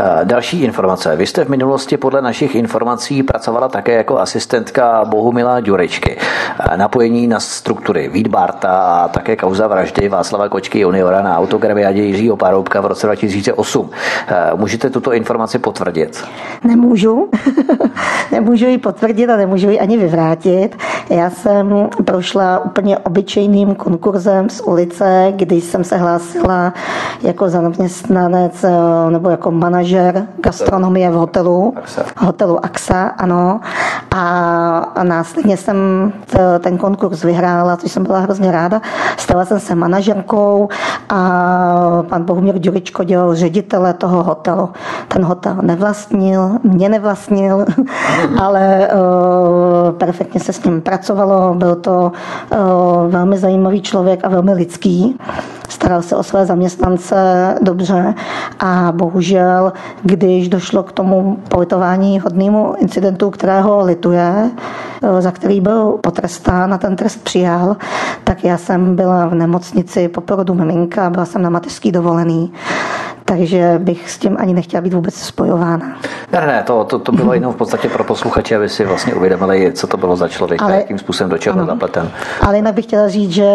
Eh, 0.00 0.24
další 0.24 0.62
informace. 0.62 1.16
Vy 1.16 1.26
jste 1.26 1.44
v 1.44 1.48
minulosti 1.48 1.96
podle 1.96 2.22
našich 2.22 2.54
informací 2.54 3.22
pracovala 3.22 3.68
také 3.68 3.92
jako 3.92 4.18
asistentka 4.18 5.04
Bohumila 5.04 5.60
Ďurečky. 5.60 6.16
Eh, 6.18 6.76
napojení 6.76 7.26
na 7.26 7.40
struktury 7.40 8.08
Vídbarta 8.08 8.70
a 8.70 9.08
také 9.08 9.36
kauza 9.36 9.66
vraždy 9.66 10.08
Václava 10.08 10.48
Kočky 10.48 10.80
juniora 10.80 11.22
na 11.22 11.38
autograviádě 11.38 12.02
Jiřího 12.02 12.36
Paroubka 12.36 12.80
v 12.80 12.86
roce 12.86 13.06
2008. 13.06 13.90
Eh, 14.28 14.50
můžete 14.54 14.90
tuto 14.90 15.12
informaci 15.12 15.58
potvrdit? 15.58 16.24
Nemůžu. 16.64 17.28
nemůžu 18.32 18.66
ji 18.66 18.78
potvrdit 18.78 19.30
a 19.30 19.36
nemůžu 19.36 19.70
ji 19.70 19.80
ani 19.80 19.96
vyvrátit. 19.96 20.76
Já 21.10 21.30
jsem 21.30 21.88
prošla 22.04 22.64
úplně 22.64 22.98
obyčejným 22.98 23.74
konkurzem 23.74 24.48
z 24.48 24.60
ulice, 24.60 25.32
kdy 25.36 25.60
jsem 25.60 25.84
se 25.84 25.96
hlásila 25.96 26.72
jako 27.22 27.48
zaměstnanec 27.48 28.64
nebo 29.10 29.30
jako 29.30 29.50
manažer 29.50 29.87
manažer 29.88 30.26
gastronomie 30.40 31.10
v 31.10 31.14
hotelu, 31.14 31.74
Axa. 31.76 32.04
hotelu 32.16 32.64
AXA, 32.64 33.06
ano. 33.18 33.60
a 34.10 35.02
následně 35.02 35.56
jsem 35.56 35.76
ten 36.60 36.78
konkurs 36.78 37.22
vyhrála, 37.22 37.76
což 37.76 37.92
jsem 37.92 38.02
byla 38.02 38.18
hrozně 38.18 38.52
ráda. 38.52 38.80
Stala 39.16 39.44
jsem 39.44 39.60
se 39.60 39.74
manažerkou 39.74 40.68
a 41.08 42.02
pan 42.08 42.24
Bohumír 42.24 42.58
Ďuričko 42.58 43.04
dělal 43.04 43.34
ředitele 43.34 43.94
toho 43.94 44.22
hotelu. 44.22 44.68
Ten 45.08 45.24
hotel 45.24 45.56
nevlastnil, 45.62 46.50
mě 46.62 46.88
nevlastnil, 46.88 47.64
ale 48.40 48.88
uh, 48.92 49.92
perfektně 49.92 50.40
se 50.40 50.52
s 50.52 50.64
ním 50.64 50.80
pracovalo. 50.80 51.54
Byl 51.54 51.74
to 51.74 52.12
uh, 52.52 52.58
velmi 53.10 53.38
zajímavý 53.38 53.82
člověk 53.82 54.20
a 54.24 54.28
velmi 54.28 54.52
lidský. 54.52 55.18
Staral 55.68 56.02
se 56.02 56.16
o 56.16 56.22
své 56.22 56.46
zaměstnance 56.46 57.54
dobře 57.62 58.14
a 58.60 58.92
bohužel, 58.92 59.72
když 60.02 60.48
došlo 60.48 60.82
k 60.82 60.92
tomu 60.92 61.38
politování 61.48 62.20
hodnému 62.20 62.74
incidentu, 62.78 63.30
kterého 63.30 63.84
lituje, 63.84 64.50
uh, 65.02 65.20
za 65.20 65.30
který 65.30 65.60
byl 65.60 65.98
potrestán 66.00 66.74
a 66.74 66.78
ten 66.78 66.96
trest 66.96 67.24
přijal, 67.24 67.76
tak 68.24 68.44
já 68.44 68.58
jsem 68.58 68.96
byla 68.96 69.26
v 69.26 69.34
nemocnici 69.34 70.08
po 70.08 70.20
porodu 70.20 70.54
miminka, 70.54 71.10
byla 71.10 71.24
jsem 71.24 71.42
na 71.42 71.50
mateřský 71.50 71.92
dovolený 71.92 72.52
takže 73.28 73.74
bych 73.78 74.10
s 74.10 74.18
tím 74.18 74.36
ani 74.40 74.54
nechtěla 74.54 74.80
být 74.80 74.94
vůbec 74.94 75.14
spojována. 75.14 75.96
Ne, 76.32 76.46
ne, 76.46 76.62
to, 76.66 76.84
to, 76.84 76.98
to 76.98 77.12
bylo 77.12 77.34
jenom 77.34 77.52
v 77.52 77.56
podstatě 77.56 77.88
pro 77.88 78.04
posluchače, 78.04 78.56
aby 78.56 78.68
si 78.68 78.84
vlastně 78.84 79.14
uvědomili, 79.14 79.72
co 79.72 79.86
to 79.86 79.96
bylo 79.96 80.16
za 80.16 80.28
člověk 80.28 80.62
Ale, 80.62 80.72
a 80.72 80.76
jakým 80.76 80.98
způsobem 80.98 81.30
do 81.30 81.38
čeho 81.38 81.56
byl 81.56 81.66
zapleten. 81.66 82.10
Ale 82.40 82.56
jinak 82.56 82.74
bych 82.74 82.84
chtěla 82.84 83.08
říct, 83.08 83.30
že 83.30 83.52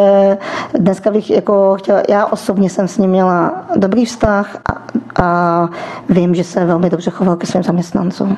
dneska 0.73 1.11
bych 1.11 1.29
jako 1.29 1.75
chtěla, 1.79 2.01
já 2.09 2.25
osobně 2.25 2.69
jsem 2.69 2.87
s 2.87 2.97
ním 2.97 3.09
měla 3.09 3.65
dobrý 3.75 4.05
vztah 4.05 4.57
a, 4.69 4.83
a 5.23 5.69
vím, 6.09 6.35
že 6.35 6.43
se 6.43 6.65
velmi 6.65 6.89
dobře 6.89 7.11
choval 7.11 7.35
ke 7.35 7.47
svým 7.47 7.63
zaměstnancům. 7.63 8.35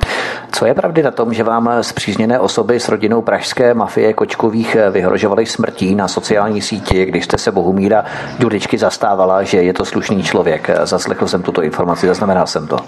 Co 0.52 0.66
je 0.66 0.74
pravdy 0.74 1.02
na 1.02 1.10
tom, 1.10 1.34
že 1.34 1.42
vám 1.42 1.70
zpřízněné 1.80 2.38
osoby 2.38 2.80
s 2.80 2.88
rodinou 2.88 3.22
pražské 3.22 3.74
mafie 3.74 4.12
Kočkových 4.12 4.76
vyhrožovaly 4.90 5.46
smrtí 5.46 5.94
na 5.94 6.08
sociální 6.08 6.62
síti, 6.62 7.04
když 7.04 7.24
jste 7.24 7.38
se 7.38 7.52
Bohumíra 7.52 8.04
Dudičky 8.38 8.78
zastávala, 8.78 9.42
že 9.42 9.62
je 9.62 9.72
to 9.72 9.84
slušný 9.84 10.22
člověk? 10.22 10.70
Zaslechl 10.82 11.25
jsem 11.28 11.42
tuto 11.42 11.62
informaci, 11.62 12.06
zaznamenal 12.06 12.46
jsem 12.46 12.66
to. 12.66 12.78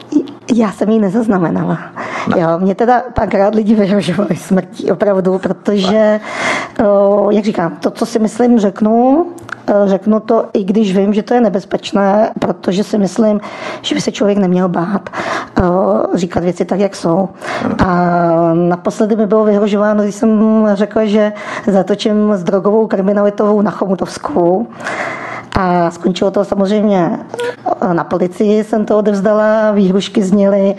Já 0.55 0.73
jsem 0.73 0.91
ji 0.91 0.99
nezaznamenala. 0.99 1.79
No. 2.29 2.37
Jo, 2.37 2.49
mě 2.59 2.75
teda 2.75 3.03
párkrát 3.15 3.55
lidi 3.55 3.75
vyhrožovali 3.75 4.37
smrtí, 4.37 4.93
opravdu, 4.93 5.39
protože, 5.39 6.21
o, 6.85 7.31
jak 7.31 7.45
říkám, 7.45 7.77
to, 7.81 7.91
co 7.91 8.07
si 8.07 8.19
myslím, 8.19 8.59
řeknu, 8.59 9.27
řeknu 9.85 10.21
to, 10.21 10.45
i 10.53 10.65
když 10.65 10.97
vím, 10.97 11.15
že 11.15 11.23
to 11.23 11.35
je 11.35 11.41
nebezpečné, 11.41 12.31
protože 12.39 12.85
si 12.85 12.99
myslím, 12.99 13.41
že 13.83 13.95
by 13.95 14.01
se 14.01 14.13
člověk 14.13 14.39
neměl 14.39 14.69
bát 14.69 15.11
říkat 16.15 16.45
věci 16.45 16.65
tak, 16.65 16.81
jak 16.81 16.97
jsou. 16.97 17.29
A 17.79 17.95
naposledy 18.55 19.17
mi 19.17 19.27
bylo 19.27 19.45
vyhrožováno, 19.45 20.03
když 20.03 20.15
jsem 20.15 20.63
řekla, 20.75 21.05
že 21.05 21.33
zatočím 21.67 22.35
s 22.35 22.45
drogovou 22.45 22.87
kriminalitou 22.87 23.63
na 23.63 23.71
Chomutovskou. 23.71 24.67
A 25.61 25.91
skončilo 25.91 26.31
to 26.31 26.45
samozřejmě 26.45 27.19
na 27.93 28.05
policii, 28.05 28.65
jsem 28.65 28.85
to 28.85 28.99
odevzdala, 28.99 29.71
výhrušky 29.73 30.23
zněly, 30.23 30.75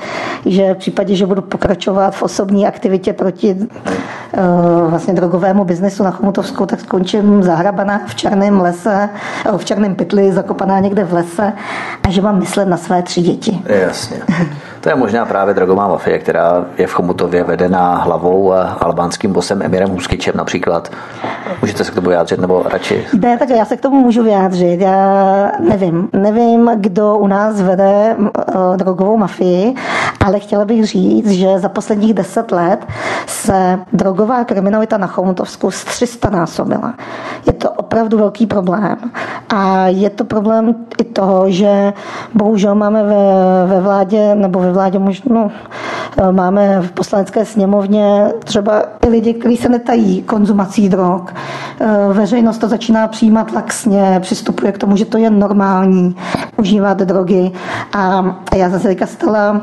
že 0.45 0.73
v 0.73 0.77
případě, 0.77 1.15
že 1.15 1.25
budu 1.25 1.41
pokračovat 1.41 2.15
v 2.15 2.23
osobní 2.23 2.67
aktivitě 2.67 3.13
proti 3.13 3.55
uh, 3.55 4.89
vlastně 4.89 5.13
drogovému 5.13 5.65
biznesu 5.65 6.03
na 6.03 6.11
Chomutovskou, 6.11 6.65
tak 6.65 6.79
skončím 6.79 7.43
zahrabaná 7.43 8.01
v 8.07 8.15
černém 8.15 8.61
lese, 8.61 9.09
eh, 9.45 9.57
v 9.57 9.65
černém 9.65 9.95
pytli, 9.95 10.31
zakopaná 10.31 10.79
někde 10.79 11.03
v 11.03 11.13
lese 11.13 11.53
a 12.03 12.11
že 12.11 12.21
mám 12.21 12.39
myslet 12.39 12.65
na 12.65 12.77
své 12.77 13.01
tři 13.01 13.21
děti. 13.21 13.61
Jasně. 13.65 14.17
To 14.81 14.89
je 14.89 14.95
možná 14.95 15.25
právě 15.25 15.53
drogová 15.53 15.87
mafie, 15.87 16.19
která 16.19 16.65
je 16.77 16.87
v 16.87 16.91
Chomutově 16.91 17.43
vedená 17.43 17.95
hlavou 17.95 18.53
a 18.53 18.63
albánským 18.63 19.33
bosem 19.33 19.61
Emirem 19.61 19.89
Huskyčem 19.89 20.33
například. 20.37 20.91
Můžete 21.61 21.83
se 21.83 21.91
k 21.91 21.95
tomu 21.95 22.09
vyjádřit, 22.09 22.39
nebo 22.39 22.63
radši? 22.69 23.05
Ne, 23.21 23.37
tak 23.37 23.49
já 23.49 23.65
se 23.65 23.77
k 23.77 23.81
tomu 23.81 24.01
můžu 24.01 24.23
vyjádřit. 24.23 24.68
Já 24.77 25.51
nevím. 25.59 26.09
Nevím, 26.13 26.71
kdo 26.75 27.17
u 27.17 27.27
nás 27.27 27.61
vede 27.61 28.15
uh, 28.19 28.27
drogovou 28.77 29.17
mafii, 29.17 29.75
ale 30.25 30.39
chtěla 30.39 30.65
bych 30.65 30.85
říct, 30.85 31.31
že 31.31 31.59
za 31.59 31.69
posledních 31.69 32.13
deset 32.13 32.51
let 32.51 32.85
se 33.25 33.79
drogová 33.93 34.43
kriminalita 34.43 34.97
na 34.97 35.07
Chomutovsku 35.07 35.71
z 35.71 35.83
300 35.83 36.29
násobila. 36.29 36.93
Je 37.47 37.53
to 37.53 37.71
opravdu 37.71 38.17
velký 38.17 38.45
problém. 38.47 38.97
A 39.49 39.87
je 39.87 40.09
to 40.09 40.23
problém 40.23 40.75
i 41.01 41.03
toho, 41.03 41.51
že 41.51 41.93
bohužel 42.33 42.75
máme 42.75 43.03
ve, 43.03 43.15
ve 43.65 43.81
vládě 43.81 44.35
nebo 44.35 44.59
ve 44.59 44.71
vládě 44.71 44.99
možno 44.99 45.35
no, 45.35 45.51
máme 46.31 46.81
v 46.81 46.91
poslanecké 46.91 47.45
sněmovně 47.45 48.33
třeba 48.43 48.83
i 49.05 49.09
lidi, 49.09 49.33
kteří 49.33 49.57
se 49.57 49.69
netají 49.69 50.21
konzumací 50.21 50.89
drog. 50.89 51.21
Eh, 51.79 52.13
veřejnost 52.13 52.57
to 52.57 52.67
začíná 52.67 53.07
přijímat 53.07 53.51
laxně, 53.51 54.19
přistupuje 54.59 54.71
k 54.71 54.77
tomu, 54.77 54.97
že 54.97 55.05
to 55.05 55.17
je 55.17 55.29
normální 55.29 56.15
užívat 56.57 56.97
drogy. 56.97 57.51
A 57.93 58.35
já 58.55 58.69
zase 58.69 58.87
teďka 58.87 59.05
stala 59.05 59.61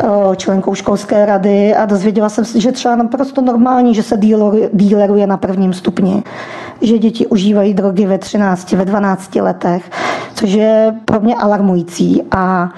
eh, 0.00 0.36
členkou 0.36 0.74
školské 0.74 1.26
rady 1.26 1.74
a 1.74 1.86
dozvěděla 1.86 2.28
jsem 2.28 2.44
se, 2.44 2.60
že 2.60 2.72
třeba 2.72 2.96
naprosto 2.96 3.40
normální, 3.40 3.94
že 3.94 4.02
se 4.02 4.16
díleruje 4.72 5.26
na 5.26 5.36
prvním 5.36 5.72
stupni 5.72 6.22
že 6.82 6.98
děti 6.98 7.26
užívají 7.26 7.74
drogy 7.74 8.06
ve 8.06 8.18
13, 8.18 8.72
ve 8.72 8.84
12 8.84 9.34
letech, 9.34 9.90
což 10.34 10.50
je 10.50 10.94
pro 11.04 11.20
mě 11.20 11.34
alarmující. 11.34 12.22
A 12.30 12.68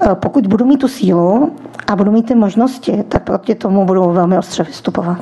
e, 0.00 0.14
pokud 0.14 0.46
budu 0.46 0.64
mít 0.64 0.78
tu 0.78 0.88
sílu 0.88 1.50
a 1.86 1.96
budu 1.96 2.12
mít 2.12 2.26
ty 2.26 2.34
možnosti, 2.34 3.04
tak 3.08 3.22
proti 3.22 3.54
tomu 3.54 3.84
budu 3.84 4.10
velmi 4.10 4.38
ostře 4.38 4.62
vystupovat. 4.62 5.18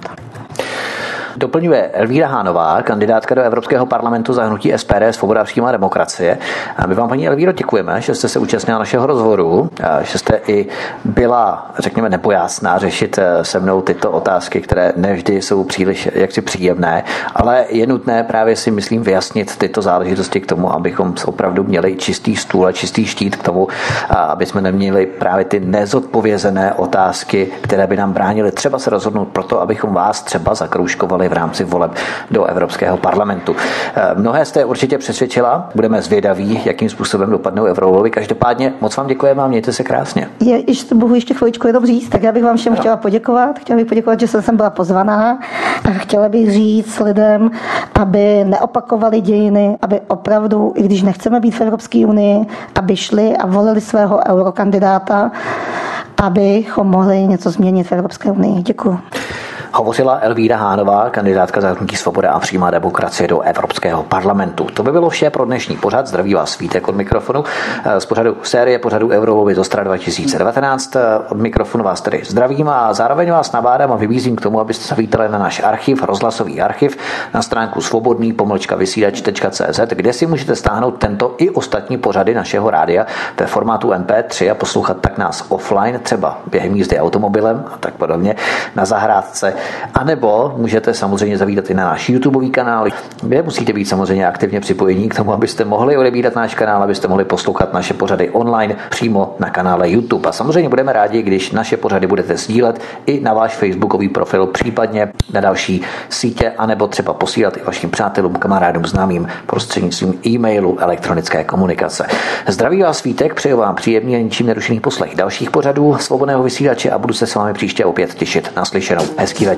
Doplňuje 1.39 1.91
Elvíra 1.93 2.29
Hánová, 2.29 2.83
kandidátka 2.83 3.35
do 3.35 3.43
Evropského 3.43 3.87
parlamentu 3.87 4.33
za 4.33 4.45
hnutí 4.45 4.73
SPD 4.77 5.03
Svoboda 5.11 5.45
přímá 5.45 5.73
demokracie. 5.73 6.39
A 6.77 6.87
my 6.87 6.95
vám, 6.95 7.09
paní 7.09 7.29
Elvíro, 7.29 7.53
děkujeme, 7.53 8.01
že 8.01 8.15
jste 8.15 8.29
se 8.29 8.39
účastnila 8.39 8.79
našeho 8.79 9.07
rozhovoru, 9.07 9.71
že 10.03 10.19
jste 10.19 10.41
i 10.47 10.67
byla, 11.05 11.71
řekněme, 11.79 12.09
nepojásná 12.09 12.79
řešit 12.79 13.19
eh, 13.19 13.45
se 13.45 13.61
mnou 13.61 13.83
tyto 13.83 14.11
otázky, 14.11 14.61
které 14.61 14.93
nevždy 14.97 15.43
jsou 15.43 15.65
příliš 15.65 16.09
jaksi 16.15 16.41
příjemné, 16.41 17.05
ale 17.35 17.65
je 17.69 17.87
nutné 17.87 18.25
právě 18.25 18.57
si, 18.57 18.71
myslím, 18.71 19.03
vyjasnit 19.03 19.57
tyto 19.57 19.83
záležitosti 19.83 20.41
k 20.41 20.47
tomu, 20.47 20.73
abychom 20.73 21.15
opravdu 21.27 21.65
měli 21.65 21.97
čistý 21.97 22.37
stůl 22.37 22.67
a 22.67 22.73
čistý 22.73 23.07
štít 23.07 23.37
k 23.37 23.43
tomu, 23.43 23.69
aby 24.11 24.47
jsme 24.47 24.61
neměli 24.61 25.07
právě 25.07 25.45
ty 25.45 25.61
nezodpovězené 25.61 26.75
otázky, 26.75 27.49
které 27.61 27.87
by 27.87 27.97
nám 27.97 28.13
bránily 28.13 28.53
třeba 28.53 28.79
se 28.79 28.91
rozhodnout 28.91 29.29
proto, 29.29 29.61
abychom 29.61 29.95
vás 29.95 30.23
třeba 30.23 30.55
zakroužkovali 30.55 31.28
v 31.29 31.33
rámci 31.33 31.65
voleb 31.65 31.93
do 32.31 32.45
Evropského 32.45 32.97
parlamentu. 32.97 33.57
Eh, 33.97 34.15
mnohé 34.15 34.45
jste 34.45 34.65
určitě 34.65 34.99
přesvědčila, 34.99 35.71
budeme 35.75 36.03
zvědaví, 36.03 36.61
jakým 36.65 36.89
způsobem 36.91 37.31
dopadnou 37.31 37.65
eurovolby. 37.65 38.11
Každopádně 38.11 38.73
moc 38.81 38.97
vám 38.97 39.07
děkujeme 39.07 39.43
a 39.43 39.47
mějte 39.47 39.73
se 39.73 39.85
krásně. 39.85 40.29
Je, 40.41 40.71
ještě 40.71 40.95
bohu 40.95 41.15
ještě 41.15 41.35
chviličku 41.35 41.67
jenom 41.67 41.87
říct, 41.87 42.09
tak 42.09 42.23
já 42.23 42.33
bych 42.33 42.45
vám 42.45 42.57
všem 42.57 42.73
no. 42.73 42.81
chtěla 42.81 42.97
poděkovat. 42.97 43.59
Chtěla 43.59 43.77
bych 43.77 43.87
poděkovat, 43.87 44.21
že 44.21 44.27
jsem 44.29 44.43
sem 44.43 44.57
byla 44.57 44.71
pozvaná 44.71 45.39
a 45.85 45.91
chtěla 45.91 46.29
bych 46.29 46.51
říct 46.53 47.01
lidem, 47.01 47.51
aby 47.95 48.45
neopakovali 48.45 49.21
dějiny, 49.21 49.79
aby 49.83 50.01
opravdu, 50.09 50.73
i 50.77 50.83
když 50.83 51.03
nechceme 51.03 51.41
být 51.41 51.51
v 51.51 51.61
Evropské 51.61 52.07
unii, 52.07 52.47
aby 52.75 52.97
šli 52.97 53.37
a 53.37 53.47
volili 53.47 53.81
svého 53.81 54.21
eurokandidáta, 54.29 55.31
abychom 56.23 56.87
mohli 56.87 57.27
něco 57.27 57.51
změnit 57.51 57.85
v 57.85 57.93
Evropské 57.93 58.31
unii. 58.33 58.63
Děkuji. 58.63 58.99
Hovořila 59.73 60.19
Elvíra 60.23 60.57
Hánová, 60.57 61.11
kandidátka 61.11 61.61
za 61.61 61.73
hnutí 61.73 61.97
Svoboda 61.97 62.33
a 62.33 62.41
přímá 62.41 62.71
demokracie 62.71 63.29
do 63.29 63.41
Evropského 63.41 64.03
parlamentu. 64.03 64.65
To 64.65 64.83
by 64.83 64.93
bylo 64.93 65.09
vše 65.09 65.31
pro 65.31 65.45
dnešní 65.45 65.77
pořad. 65.77 66.07
Zdraví 66.07 66.35
vás 66.35 66.51
Svítek 66.51 66.89
od 66.89 66.97
mikrofonu. 66.97 67.45
Z 67.99 68.07
pořadu 68.07 68.37
série 68.43 68.79
pořadu 68.79 69.11
Eurovolby 69.11 69.55
z 69.55 69.59
Ostra 69.59 69.85
2019. 69.85 70.97
Od 71.29 71.39
mikrofonu 71.39 71.85
vás 71.85 72.01
tedy 72.01 72.23
zdravím 72.25 72.69
a 72.69 72.93
zároveň 72.93 73.31
vás 73.31 73.53
nabádám 73.53 73.93
a 73.93 73.97
vybízím 73.97 74.37
k 74.37 74.41
tomu, 74.41 74.61
abyste 74.61 74.89
zavítali 74.89 75.29
na 75.29 75.39
náš 75.39 75.63
archiv, 75.63 76.03
rozhlasový 76.03 76.61
archiv, 76.61 76.97
na 77.35 77.43
stránku 77.43 77.81
svobodný 77.81 78.33
pomlčka 78.33 78.77
vysílač.cz, 78.77 79.81
kde 79.89 80.13
si 80.13 80.27
můžete 80.27 80.57
stáhnout 80.57 80.91
tento 80.91 81.35
i 81.39 81.51
ostatní 81.51 81.99
pořady 81.99 82.35
našeho 82.35 82.71
rádia 82.71 83.07
ve 83.41 83.47
formátu 83.47 83.89
MP3 83.89 84.51
a 84.51 84.55
poslouchat 84.55 84.97
tak 85.01 85.19
nás 85.19 85.45
offline, 85.49 85.99
třeba 85.99 86.39
během 86.51 86.77
jízdy 86.77 87.01
automobilem 87.01 87.65
a 87.75 87.79
tak 87.79 87.95
podobně, 87.95 88.37
na 88.77 88.85
zahrádce 88.85 89.59
a 89.95 90.05
nebo 90.05 90.55
můžete 90.57 90.95
samozřejmě 90.95 91.39
zavídat 91.39 91.71
i 91.71 91.75
na 91.75 91.85
náš 91.85 92.09
YouTube 92.09 92.49
kanál, 92.49 92.87
kde 93.23 93.43
musíte 93.43 93.73
být 93.73 93.85
samozřejmě 93.85 94.27
aktivně 94.27 94.61
připojení 94.61 95.09
k 95.09 95.15
tomu, 95.15 95.33
abyste 95.33 95.65
mohli 95.65 95.97
odebírat 95.97 96.35
náš 96.35 96.55
kanál, 96.55 96.83
abyste 96.83 97.09
mohli 97.09 97.25
poslouchat 97.25 97.73
naše 97.73 97.95
pořady 97.95 98.31
online 98.31 98.77
přímo 98.91 99.37
na 99.39 99.51
kanále 99.51 99.91
YouTube. 99.91 100.29
A 100.29 100.33
samozřejmě 100.33 100.69
budeme 100.69 100.93
rádi, 100.93 101.23
když 101.23 101.51
naše 101.51 101.77
pořady 101.77 102.07
budete 102.07 102.37
sdílet 102.37 102.81
i 103.07 103.21
na 103.21 103.35
váš 103.35 103.55
facebookový 103.57 104.09
profil, 104.09 104.47
případně 104.47 105.13
na 105.33 105.41
další 105.41 105.83
sítě, 106.09 106.53
anebo 106.59 106.87
třeba 106.87 107.15
posílat 107.15 107.57
i 107.57 107.61
vašim 107.63 107.91
přátelům, 107.91 108.35
kamarádům, 108.35 108.87
známým 108.87 109.29
prostřednictvím 109.47 110.15
e-mailu, 110.27 110.77
elektronické 110.81 111.45
komunikace. 111.45 112.07
Zdraví 112.47 112.83
vás 112.83 112.99
svítek, 112.99 113.35
přeju 113.35 113.57
vám 113.57 113.75
příjemný 113.75 114.17
a 114.17 114.19
ničím 114.19 114.47
nerušený 114.47 114.81
poslech 114.81 115.15
dalších 115.15 115.51
pořadů 115.51 115.97
svobodného 116.01 116.43
vysílače 116.43 116.91
a 116.91 116.99
budu 116.99 117.15
se 117.15 117.27
s 117.27 117.35
vámi 117.35 117.53
příště 117.53 117.85
opět 117.85 118.15
těšit. 118.15 118.53
Naslyšenou. 118.57 119.05
Hezký 119.19 119.47
večer. 119.47 119.58